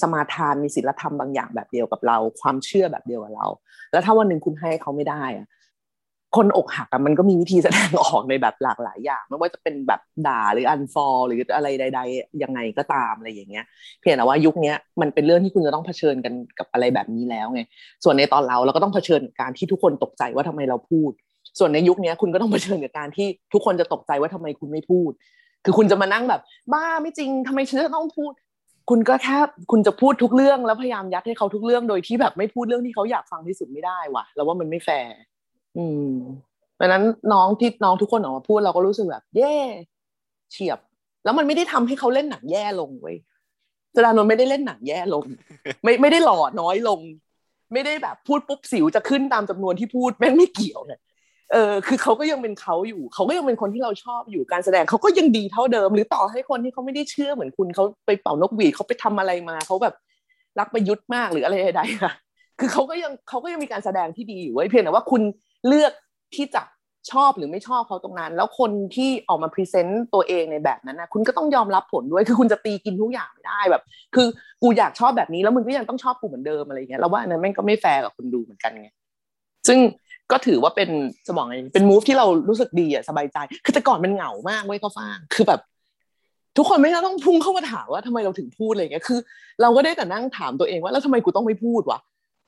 [0.00, 3.46] สมาทานมีศีลธรรมบางอย่างแบบเดียวกับเรา ความเชื่อแบบเดียวกับเรา
[3.92, 5.46] แล้วถ้าวันหนึ่งคุณให้เขาไม่ได้อะ
[6.36, 13.64] คนอกหักอะมันก็มีวิธีแสดงออกในแบบหลากหลายอย่าง ไม่ว่าจะเป็นแบบด่าหรืออันฟอลหรืออะไรใด ๆ ยังไงก็ตามอะไรอย่างเงี้ย
[14.00, 17.62] เพียงแต่ว่ายุคนี้มันเป็นเรื่องที่คุณจะต้องเผชิญกันกับอะไรแบบนี้แล้วไง
[18.04, 21.10] ส่วนในตอนเราเราก็ต้องเผชิญกับการที่ทุกคนตกใจว่าทำไมเราพูด
[21.58, 25.10] ส่วนในยุคนี้คุณก็ต้องเผชิญกับการที่ทุกคนจะตกใจว่าทำไมคุณไม่พูด
[25.64, 26.40] คือคุณจะมานั่งแบบ
[26.72, 28.32] บ้าไม่จริงทำไมฉันจะต้องพูด
[28.90, 29.38] คุณก็แค่
[29.70, 35.14] คุณจะพูดทุกเรื่องแล้วพยายามยัดให้เขาทุกเรื่องโดยที่แบบไม่พูดเรื่องที่เขาอยากฟังที่สุดไม่ได้ว่ะ แล้วว่ามันไม่แฟร์
[35.76, 36.12] อืม
[36.80, 39.56] ดังนั้นน้องที่น้องทุกคนออกมาพูดเราก็รู้สึกแบบ เย่
[40.52, 40.78] เฉียบ
[41.24, 43.16] แล้วมันไม่ได้ทำให้เขาเล่นหนังแย่ลงเว้ย
[43.94, 45.24] จรานนไม่ได้เล่นหนังแย่ลง
[45.82, 47.00] ไม่ไม่ได้หล่อน้อยลง
[47.72, 51.00] ไม่ได้แบบพูดปุ๊บสิวจะขึ้นตามจำนวนที่พูดแม่งไม่เกี่ยวเลย
[51.52, 59.94] เออคือเขาก็ยังเป็นเขาอยู่ เขาก็ยังเป็นคนที่เราชอบอยู่การแสดงเขาก็ยังดีเท่าเดิม หรือต่อให้คนที่เขาไม่ได้เชื่อเหมือนคุณเขาไปเป่านกหวีดเขาไปทำอะไรมาเขาแบบ
[60.58, 62.12] รักประยุทธ์มากหรืออะไรใดๆค่ะ
[62.60, 65.22] คือเขาก็ยังเขาก็ยังมีการแสดงที่ดีอยู่ไว้ยเพียงแต่ว่าคุณ
[65.68, 65.92] เลือก
[66.34, 66.62] ที่จะ
[67.12, 73.82] ชอบหรือไม่ชอบเขาตรงนั้น แล้วคนที่ออกมาพรีเซนต์ตัวเองในแบบนั้นนะคุณก็ต้องยอมรับผลด้วยคือคุณจะตีกินทุกอย่างไม่ได้แบบ
[74.14, 74.26] คือ
[74.62, 78.88] กูอยากชอบแบบนี้แล้วมึงก็ยังต้องชอบกูเหมือนเดิมอะไรเงี้ยเราว่าอันนั้นแม่งก็ไม่แฟร์กับคนดูเหมือนกันไง
[79.68, 79.78] ซึ่ง
[80.32, 80.90] ก็ถือว่าเป็น
[81.26, 85.60] จะบอกไงเป็นมูฟที่เรารู้สึกดีอะสบายใจ คือแต่ก่อนมันเหงามากเว้ยก็ฟ้างคือแบบ
[86.56, 89.18] ทุกคนไม่ต้องพุ่งเข้ามาถามว่าทำไมเราถึงพูดอะไรเงี้ยคือ
[89.62, 91.98] เราก็ได้แต่นั่งถามตัวเองว่าแล้วทำไมกูต้องไม่พูดวะ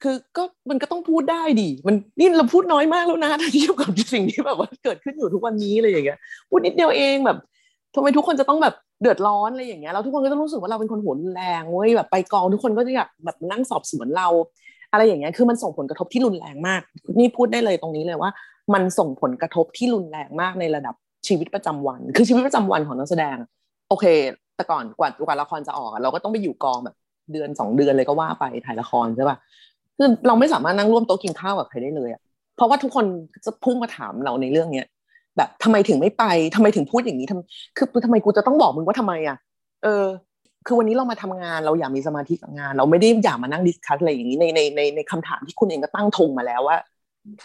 [0.02, 6.18] คือก็มันก็ต้องพูดได้ดิมันนี่เราพูดน้อยมากแล้วนะถ้าเทียบกับสิ่งที่แบบว่าเกิดขึ้นอยู่ทุกวันนี้อะไรอย่างเงี้ย
[6.50, 7.38] พูดนิดเดียวเองแบบ
[7.94, 14.28] ทำไมทุกคนจะต้องแบบเดือดร้อนอะไรอย่างเงี้ยแล้วทุกคนก็ต้องรู้สึกว่าเราเป็นคนหัวรุนแรงเว้ยแบบไปกองทุกคนก็จะอยากแบบนั่งสอบสวนเรา
[14.92, 16.80] อะไรอย่างเงี้ยคือมันส่งผลกระทบที่รุนแรงมาก
[17.18, 18.30] นี่พูดได้เลยตรงนี้เลยว่า
[18.74, 20.94] มันส่งผลกระทบที่รุนแรงมากในระดับ
[21.26, 23.36] ชีวิตประจำวัน คือชีวิตประจำวันของนักแสดง
[23.88, 24.04] โอเค
[24.56, 26.96] แต่ก่อนกว่ากว่าละครจะออกเราก็ต้องไปอยู่กองแบบ
[27.32, 29.36] เดือนสองเดือนเลยก็ว่าไปถ่ายละครใช่ป่ะ
[29.98, 32.20] คือเราไม่สามารถนั่งร่วมโต๊ะกินข้าวกับใครได้เลยอะ
[32.56, 33.04] เพราะว่าทุกคน
[33.44, 34.86] จะพุ่งมาถามเราในเรื่องเนี้ย
[35.36, 36.24] แบบทำไมถึงไม่ไป
[36.54, 39.36] ทำไมถึงพูดอย่างนี้ทำคือทำไมกูจะต้องบอกมึงว่าทำไมอะ
[39.82, 40.04] เออ
[40.66, 46.76] คือวันนี้เรามาทำงานเราอยากมีสมาธิกับงาน เราไม่ได้อยากมานั่งดิสคัสอะไรอย่างนี้ในในในในคำถามที่คุณเองก็ตั้งธงมาแล้วว่า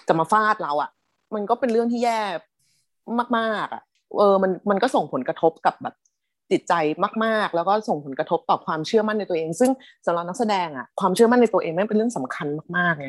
[0.08, 0.90] จะมาฟาดเราอะ
[1.36, 2.20] มันก็เป็นเรื่องที่แย่
[3.38, 3.84] มากๆอะ
[4.18, 5.96] เออ มันมันก็ส่งผลกระทบกับแบบ
[6.52, 6.74] จิตใจ
[7.26, 9.72] มาก ๆ แล้วก็ส่งผลกระทบต่อความเชื่อมั่นในตัวเอง ซึ่ง
[10.06, 13.08] สำหรับนักแสดงอะความเชื่อมั่นในตัวเองแม่งเป็นเรื่องสำคัญมากๆไง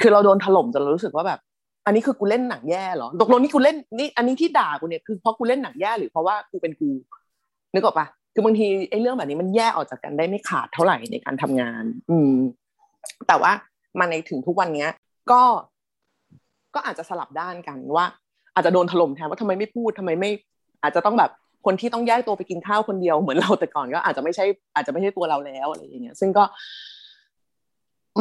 [0.00, 1.40] คือเราโดนถล่มจนเรารู้สึกว่าแบบ
[1.86, 6.88] อันนี้คือกูเล่นหนังแย่เหรอตกลงนี่กูเล่นนี่อันนี้ที่ด่ากูเนี่ยคือเพราะกูเล่นหนังแย่หรือเพราะว่ากูเป็นกู
[7.74, 12.32] นึกออกปะคือบางทีไอ้เรื่องแบบนี้มันแยกออกจากกันได้ไม่ขาดเท่าไหร่ในการทำงาน อืม
[13.28, 13.52] แต่ว่า
[13.98, 14.90] มาในถึงทุกวันเนี้ย
[15.30, 15.42] ก็
[16.74, 18.06] ก็อาจจะสลับด้านกันว่า
[18.54, 20.30] อาจจะโดนถล่มแทนว่าทำไมไม่พูดทำไมไม่
[20.82, 21.30] อาจจะต้องแบบ
[21.64, 24.44] คนที่ต้องแยกตัวไปกินข้าวคนเดียวเหมือนเราแต่ก่อนก็อาจจะไม่ใช่
[24.74, 26.44] อาจจะไม่ใช่ตัวเราแล้วอะไรอย่างเงี้ย ซึ่งก็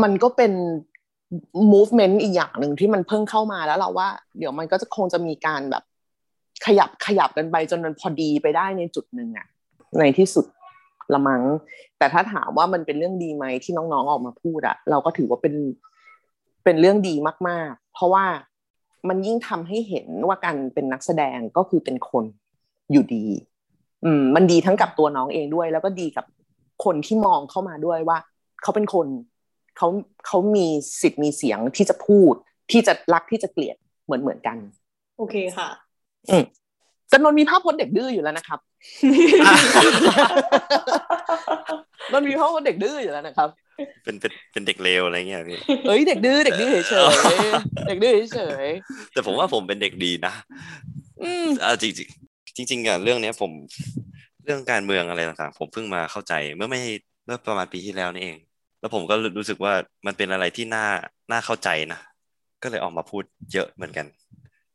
[0.03, 0.53] มันก็เป็น
[1.73, 5.83] movement อีกอย่างหนึ่งที่มันเพิ่งเข้ามาแล้วเราว่า เดี๋ยวมันก็จะคงจะมีการแบบ
[6.65, 9.47] ขยับขยับกันไปจนมันพอดีไปได้ในจุดหนึ่งอะ
[9.99, 10.45] ในที่สุด
[11.13, 11.43] ละมัง้ง
[11.97, 15.55] แต่ถ้าถามว่ามันเป็นเรื่องดีไหมที่น้องๆออกมาพูดอะเราก็ถือว่าเป็น
[16.63, 17.15] เป็นเรื่องดี
[17.47, 18.25] มาก ๆ เพราะว่า
[19.09, 22.25] มันยิ่งทำให้เห็นว่าการเป็นนักแสดงก็คือเป็นคน
[22.91, 23.25] อยู่ดี
[24.05, 26.25] อืม มันดีทั้งกับตัวน้องเองด้วย แล้วก็ดีกับ
[26.83, 28.17] คนที่มองเข้ามาด้วยว่า
[28.61, 29.07] เขาเป็นคน
[29.77, 29.87] เขา
[30.27, 30.67] เขามี
[31.01, 32.33] สิทธิ์มีเสียงที่จะพูด
[32.71, 34.57] ที่จะรักที่จะเกลียดเหมือนเหมือนกัน
[35.17, 35.69] โอเคค่ะ
[36.29, 36.43] อืม
[37.11, 38.59] จำนวนมีภาพพจน์เด็กดื้ออยู่แล้วนะครับ
[42.11, 43.49] นนมีภาพพจน์เด็กดื้ออยู่แล้วนะครับ
[44.03, 48.67] เป็นเป็นเป็นเด็กเลวอะไรเงี้ยพี่เอ้ยเด็กดื้อเด็กดื้อเฉยๆเด็กดื้อเฉย
[49.13, 52.09] แต่ผมว่าผมเป็นเด็กดีนะๆอืมอ่าจริง
[52.59, 53.51] จริงจริงๆอะเรื่องเนี้ยผม
[54.45, 56.81] เรื่องการเมืองอะไรต่างๆ ผมเพิ่งมาเข้าใจเมื่อไม่
[57.25, 58.37] เมื่อประมาณปีที่แล้วนี่เอง
[58.79, 59.73] แล้วผมก็รู้สึกว่า
[60.05, 60.85] มันเป็นอะไรที่น่า
[61.31, 61.99] น่าเข้าใจนะ
[62.63, 63.23] ก็เลยออกมาพูด
[63.53, 64.05] เยอะเหมือนกัน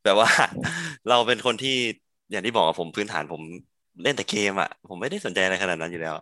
[0.05, 0.31] แบบว่า
[1.09, 1.77] เราเป็นคนที่
[2.31, 3.43] อย่างที่บอกอะผมพื้นฐานผม
[4.03, 6.15] เล่นแต่เกมอะผมไม่ได้สนใจอะไรขนาดนั้นอยู่แล้ว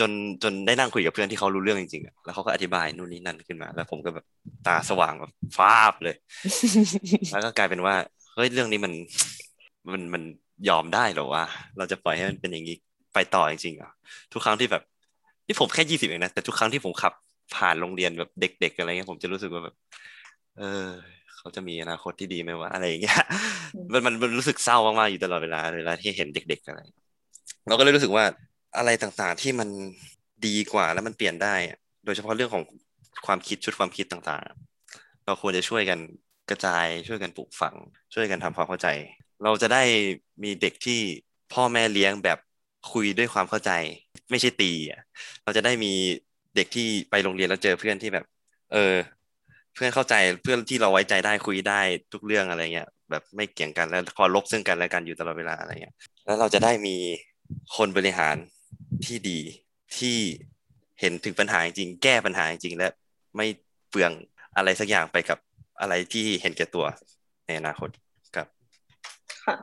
[0.00, 0.10] จน
[0.42, 4.24] จนได้นั่งคุยกับเพื่อนที่เขารู้เรื่องจริงๆอะแล้วเขาก็อธิบายนู่นนี่นั่นขึ้นมา แล้วผมก็แบบ
[4.66, 6.16] ตาสว่างแบบฟ้าบเลย
[7.32, 7.94] แล้วก็กลายเป็นว่า
[8.34, 8.92] เฮ้ยเรื่องนี้มัน
[9.92, 10.22] มันมัน
[10.68, 11.44] ยอมได้เหรอวะ
[11.78, 12.76] เราจะปล่อยให้มันเป็นอย่างนี้
[13.14, 13.90] ไปต่อจริงๆเหรอ
[14.32, 14.82] ทุกครั้งที่แบบ
[15.46, 17.12] นี่ผมแค่ยี่สิบเองนะแต่ทุกครั้งที่ผมขับ
[17.56, 19.74] ผ่านโรงเรียนแบบเด็ก ๆ อะไรเงี้ยผมจะรู้สึกว่าแบบ
[20.58, 20.86] เออ
[21.36, 23.18] เขาจะมีอนาคตที่ดีไหมวะอะไรอย่างเงี้ย
[23.92, 26.80] มันมันมันรู้สึกเศร้ามากๆอยู่ตลอดเวลาเวลาที่เห็นเด็ก ๆ อะไร
[27.68, 28.24] เราก็เลยรู้สึกว่า
[28.78, 29.68] อะไรต่างๆที่มัน
[30.46, 32.64] ดีกว่าแล้วมันเปลี่ยนได้อะโดยเฉพาะเรื่องของ
[33.26, 35.98] ความคิดชุดความคิดต่างๆ เราควรจะช่วยกัน
[36.50, 37.74] กระจายช่วยกันปลูกฝัง
[38.14, 38.88] ช่วยกันทำความเข้าใจ
[39.44, 39.82] เราจะได้
[40.42, 41.00] มีเด็กที่
[41.52, 42.38] พ่อแม่เลี้ยงแบบ
[42.92, 43.72] คุยด้วยความเข้าใจ
[44.30, 45.00] ไม่ใช่ตีอะ
[45.44, 45.92] เราจะได้มี
[46.56, 48.24] เด็กที่ไปโรงเรียนแล้วเจอเพื่อนที่แบบ
[48.72, 48.94] เออ
[49.74, 51.80] เพื่อนเข้าใจเพื่อนที่เราไว้ใจได้คุยได้
[52.12, 55.94] ทุกเรื่องอะไรเงี้ยแบบไม่เกี่ยงกันแล้วคอยลบซึ่งกันและกันอยู่ตลอดเวลาอะไรเงี้ย
[56.24, 56.96] แล้วเราจะได้มี
[57.76, 58.36] คนบริหาร
[59.06, 59.40] ที่ดี
[59.98, 60.16] ที่
[61.00, 62.88] เห็นถึงปัญหาจริงแก้ปัญหาจริงและ
[63.36, 63.46] ไม่
[63.90, 64.12] เปลือง
[64.56, 65.38] อะไรสักอย่างไปกับ
[65.80, 66.86] อะไรที่เห็นแก่ตัว
[67.46, 67.88] ในอนาคต
[69.46, 69.56] ค่ะ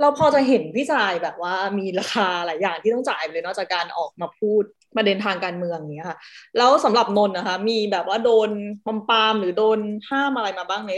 [0.00, 4.62] เราพอจะเห็นพี่จ่ายแบบว่ามีราคาหลายอย่างที่ต้องจ่ายเลยนอกจากการออกมาพูด
[4.96, 6.18] ประเด็นทางการเมืองอย่างเงี้ยค่ะ
[6.56, 8.50] แล้วสำหรับนนท์นะคะ มีแบบว่าโดน
[8.86, 9.78] ปมปามหรือโดน
[10.10, 10.90] ห้ามอะไรมาบ้างไหม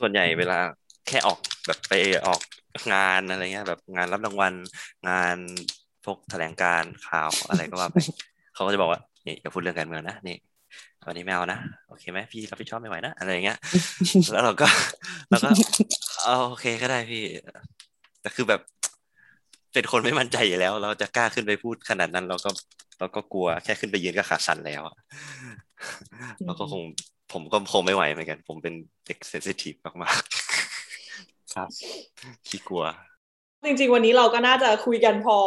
[0.00, 0.58] ส่วนใหญ่เวลา
[1.06, 1.92] แค่ออกแบบไป
[2.26, 2.40] ออก
[2.92, 4.52] งานอะไรเงี้ยแบบงานรับรางวัล
[5.08, 5.36] งาน
[6.04, 7.96] พวกแถลงการข่าวอะไรก็ว่าไป
[8.54, 10.36] เขาก็จะบอกว่านี่อย่าพูดเรื่องการเมืองนะนี่
[11.06, 13.58] วันนี้ไม่เอานะโอเคไหมพี่รับผิดชอบไม่ไหวนะอะไรอย่างเงี้ย
[14.32, 14.66] แล้วเราก็
[15.30, 15.50] เราก็
[16.24, 17.24] เอาโอเคก็ได้พี่
[18.20, 18.60] แต่คือแบบ
[19.72, 22.50] เป็นคนไม่มั่นใจอยู่แล้ว เราจะกล้าขึ้นไปพูดขนาดนั้น เราก็
[22.98, 24.96] เราก็กลัวแค่ขึ้นไปยืนก็ขาสั่นแล้วอะ
[26.46, 26.82] เราก็คง
[27.32, 28.74] ผมก็คงไม่ไหวเหมือนกัน ผมเป็น
[29.06, 31.68] เด็กเซนซิทีฟมากๆ ครับ
[32.48, 32.84] ขี้กลัว
[33.64, 35.38] จริง ๆ วันนี้เราก็น่าจะคุยกันพอ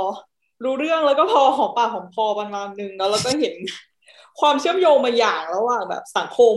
[0.64, 3.54] รู้เรื่องแล้วก็พอหอมปากหอมคอประมาณนึงแล้วเราก็เห็น
[4.40, 6.56] ความเชื่อมโยงมาอย่างระหว่างแบบสังคม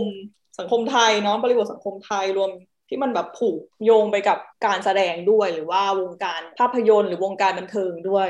[0.59, 2.51] สังคมไทยเนาะบริบทสังคมไทยรวม
[2.89, 8.29] ที่มันแบบผูกโยงไปกับการแสดงด้วยหรือว่าวงการภาพยนตร์หรือวงการบันเทิงด้วย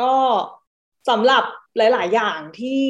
[0.00, 0.12] ก็
[1.10, 1.44] สำหรับ
[1.76, 2.80] หลาย ๆ อย่างที่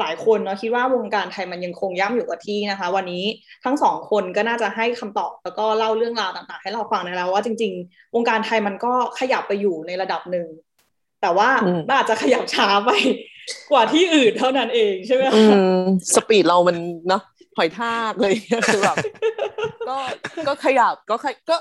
[0.00, 3.24] หลายคนเนาะคิดว่าวงการไทยมันยังคงย่ำอยู่กับที่นะคะ วันนี้
[3.64, 10.46] ทั้งสองคนก็น่าจะให้คำตอบแล้วก็เล่าเรื่องราวต่าง ๆ ให้เราฟังนะแล้วว่าจริง ๆ วงการไทยมันก็ขยับไปอยู่ในระดับหนึ่ง
[11.22, 12.90] แต่ว่าอืมมันอาจจะขยับช้าไป
[13.70, 15.80] กว่าที่อื่นเท่านั้นเองใช่ไหมอืคะม
[16.14, 16.76] สปีดเรามัน
[17.08, 17.22] เนาะ
[17.56, 18.34] หอยทากเลย
[18.66, 18.96] คือแบบ
[19.88, 19.96] ก็
[20.46, 21.56] ก็ขยับก็ขก็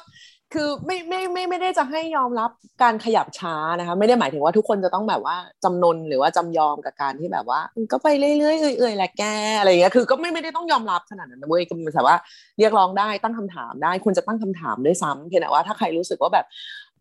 [0.54, 2.50] คือไม่ไม่ไม่ไม่ได้จะให้ยอมรับ
[2.84, 7.60] การขยับช้านะคะไม่ได้หมายถึงว่าทุกคนจะต้องแบบว่าจำนนหรือว่าจำยอมกับการที่แบบว่า
[7.92, 9.24] ก็ไปเรื่อยๆเอื่อยๆแหละแก
[9.60, 12.16] อะไรอย่างเงี้ยคือก็ไม่ไม่ได้ต้องยอมรับขนาดนั้นนะเว้ยก็มันแต่ว่า
[12.60, 16.46] เรียกร้องได้ตั้งคำถามได้ควรจะตั้งคำถามด้วยซ้ำเพียงแต่ว่าถ้าใครรู้สึกว่าแบบ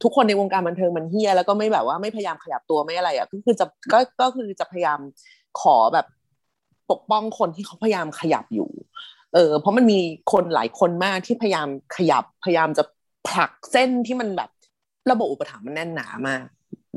[0.03, 4.99] ทุกคนในวงการบันเทิงมันเฮี้ยแล้วก็ไม่แบบว่าไม่พยายามขยับตัวไม่อะไรอะก็คือจะก็ก็คือจะพยายาม
[5.61, 6.07] ขอแบบ
[6.91, 8.71] ปกป้องคนที่เขาพยายามขยับอยู่
[9.35, 9.99] เออเพราะมันมี
[10.33, 12.85] คนหลายคนมากที่พยายามขยับพยายามจะ
[13.29, 14.51] ผลักเส้นที่มันแบบ
[15.11, 16.45] ระบบอุปถัมภ์มันแน่นหนามาก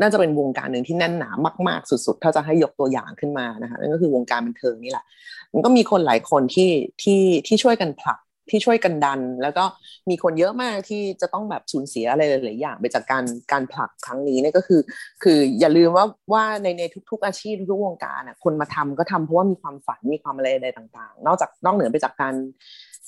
[0.01, 1.29] น่าจะเป็นวงการหนึ่งที่แน่นหนา
[1.67, 5.05] มาก ๆ สุดๆ ถ้าจะให้ยกตัวอย่างขึ้นมานะคะนั่นก็คือวงการบันเทิงนี่แหละ
[5.53, 9.63] มันก็มีคนหลายคนที่ที่ที่ช่วยกันผลัก ที่ช่วยกันดัน แล้วก็
[10.09, 14.81] มีคนเยอะมากที่จะต้องแบบสูญเสียอะไรหลายๆอย่างไปจากการการผลักครั้งนี้เนี่ยก็คือ
[15.23, 22.33] คืออย่าลืมว่าว่าในในทุก ๆ อาชีพทุกวงการอะคนมาทำก็ทำเพราะว่ามีความฝันมีความอะไรใดต่าง ๆ นอกจากนอกเหนือไปจากการ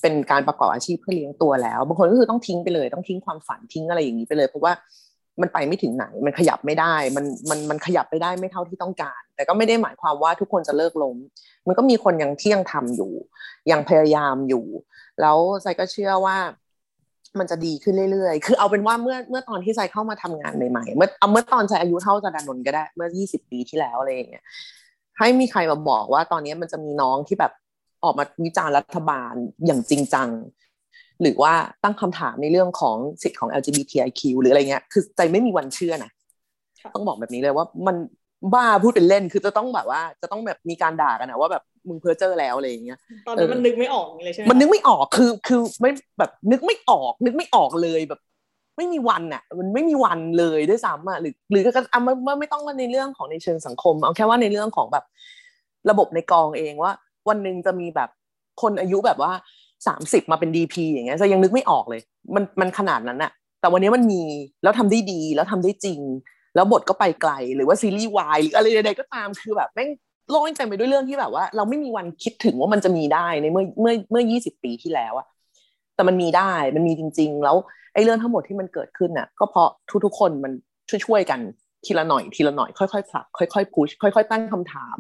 [0.02, 4.74] เป็นการประกอบอาชีพเพื่อเลี้ยงตัวแล้ว บางคนก็คือต้องทิ้งไปเลย ต้องทิ้งความฝันทิ้งอะไรอย่างนี้ไปเลย เพราะว่า
[5.42, 11.18] มันไปไม่ถึงไหน มันขยับไม่ได้ มันมันมันขยับไปได้ไม่เท่าที่ต้องการ แต่ก็ไม่ได้หมายความว่าทุกคนจะเลิกล้ม
[11.68, 13.12] มันก็มีคนยังที่ยังทำอยู่
[13.72, 14.66] ยังพยายามอยู่
[15.22, 16.38] แล้วไซก็เชื่อว่า
[17.40, 24.44] มันจะดีขึ้นเรื่อยๆ คือเอาเป็นว่าเมื่อเมื่อตอนที่ไซเข้ามาทำงานใหม่ๆ เมื่อเอาเมื่อตอนไซอายุเท่าจดานนท์ก็ได้ เมื่อ 20 ปีที่แล้วอะไรอย่างเงี้ย
[25.18, 27.54] ให้มีใครมาบอกว่าตอนนี้มันจะมีน้องที่แบบ
[28.04, 29.34] ออกมาวิจารณ์รัฐบาล
[29.66, 30.30] อย่างจริงจัง
[31.22, 36.12] หรือว่าตั้งคำถามในเรื่องของสิทธิของ LGBTIQ หรืออะไรเงี้ย คือใจไม่มีวันเชื่อนะ
[36.96, 37.96] ต้องบอกแบบนี้เลยว่ามัน
[38.54, 48.22] บ้าพูดเป็นเล่นคือจะต้องแบบว่าจะต้องแบบมีการด่ากันนะว่าแบบมึงเพ้อเจ้อแล้วอะไรอย่างเงี้ยตอนนั้นมันนึกไม่ออกเลยใช่ไหมมันนึกไม่ออกคือคือไม่แบบนึกไม่ออก นึกไม่ออกเลยแบบ
[48.78, 55.06] ไม่มีวันอะ มันไม่มีวันเลยด้วยซ้ำอะหรือหรือก็อะไม่ไม่ไม่ต้องว่าในเรื่องของในเชิงสังคม เอาแค่ว่าในเรื่องของแบบ
[55.90, 56.92] ระบบในกองเองว่า
[57.30, 58.10] วันหนึ่งจะมีแบบ
[58.62, 59.32] คนอายุแบบว่า
[59.88, 62.02] สามสิบมาเป็นดีพีอย่างเงี้ยจะยังนึกไม่ออกเลย
[62.36, 63.32] มันมันขนาดนั้นอะ
[63.62, 64.24] แต่วันนี้มันมี
[64.64, 66.00] แล้วทำได้ดีแล้วทำได้จริง
[66.56, 69.90] แล้วบทก็ไปไกลหรือว่าซีรีส์วายหรืออะไรใดๆก็ตามคือแบบแม่ง
[70.30, 75.28] โลกยังเต็มไปด้วยเรื่องที่แบบว่า เราไม่มีวันคิดถึงว่ามันจะมีได้ในเมื่อเมื่อเมื่อยี่สิบปีที่แล้วอะ
[75.96, 77.56] แต่มันมีได้มันมีจริง ๆ แล้ว
[77.94, 79.70] ไอ้เรื่องทั้งหมดที่มันเกิดขึ้นน่ะ ก็เพราะ
[80.06, 80.52] ทุกๆคนมัน
[80.90, 81.40] ช่วยๆกัน
[81.86, 84.98] ทีละหน่อยทีละหน่อยค่อยๆผลักค่อยๆพุชค่อยๆตั้งคำถาม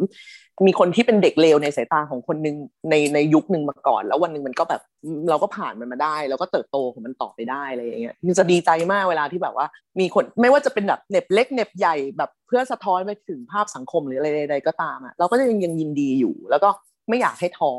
[0.68, 2.56] มีคนที่เป็นเด็กเลวในสายตาของคนหนึ่ง
[2.90, 4.82] ในในยุคหนึ่งมาก่อน แล้ววันหนึ่งมันก็แบบ
[5.30, 9.66] เราก็ผ่านมันมาได้ แล้วก็เติบโตของมันต่อไปได้อะไรอย่างเงี้ยมันจะดีใจมากเวลาที่แบบว่า
[10.00, 16.70] มีคนไม่ว่าจะเป็นแบบเน็บเล็กเน็บใหญ่แบบเพื่อสะท้อนไปถึงภาพสังคมหรืออะไรใดๆก็ตามอะเราก็จะยังยังยินดีอยู่ แล้วก็
[17.10, 17.72] ไม่อยากให้ท้อ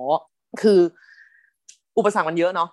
[0.63, 0.81] คือ
[1.99, 2.69] อุปสรรคมันเยอะเนาะ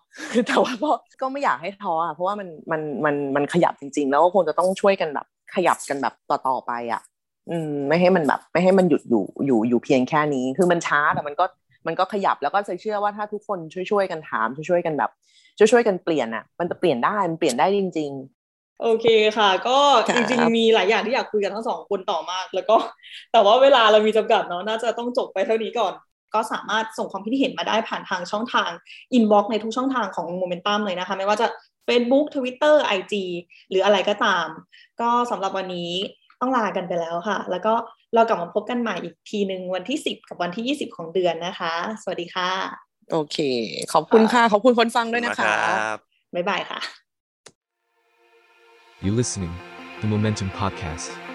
[0.48, 0.92] แต่ว่าก็
[1.22, 7.02] ก็ไม่อยากให้ท้ออะ เพราะว่ามันมันมันมันขยับจริง ๆ แล้วก็คงจะต้องช่วยกันแบบ ขยับกันแบบต่อๆไปอะ
[7.50, 11.46] อืม ไม่ให้มันแบบ ไม่ให้มันหยุดอยู่อยู่อยู่เพียงแค่นี้ คือมันช้าแต่มันก็
[11.88, 15.12] มันก็ขยับแล้วก็เชื่อว่าถ้าทุกคนช่วยๆกันถามช่วยๆกันแบบ
[15.58, 18.12] ช่วยๆกันเปลี่ยนอะ มันจะเปลี่ยนได้มันเปลี่ยนได้จริง
[18.82, 19.06] โอเค
[19.38, 22.76] ค่ะ ก็ครับจริงๆมีหลายอย่างที่อยากคุยกันทั้งสองคนต่อมาก แล้วก็
[23.32, 25.94] แต่ว่าเวลาเรามีจำกัดเนาะน่าจะต้องจบไปเท่านี้ก่อน
[26.34, 28.70] ก็สามารถส่งความคิดเห็นมาได้ผ่านทางช่องทาง
[29.14, 31.48] inbox ในทุกช่องทางของโมเมนตัมเลยนะคะ ไม่ว่าจะ
[31.88, 33.14] Facebook Twitter IG
[33.70, 34.48] หรืออะไรก็ตาม
[35.02, 35.92] ก็สำหรับวันนี้
[36.42, 37.74] ต้องลากันไปแล้วค่ะ แล้วก็
[38.14, 41.74] เรากลับมาพบกันใหม่อีกทีหนึ่งวันที่ 10 กับวันที่ 20 ของเดือนนะคะ
[42.04, 43.38] สวัสดีค่ะๆโอเค
[43.94, 45.56] ขอบคุณค่ะ ขอบคุณคนฟังด้วยมานะคคะ
[45.88, 45.98] รับ
[46.36, 46.80] บ๊ายบายค่ะ
[49.06, 49.54] You listening,
[50.02, 51.27] the Momentum Podcast.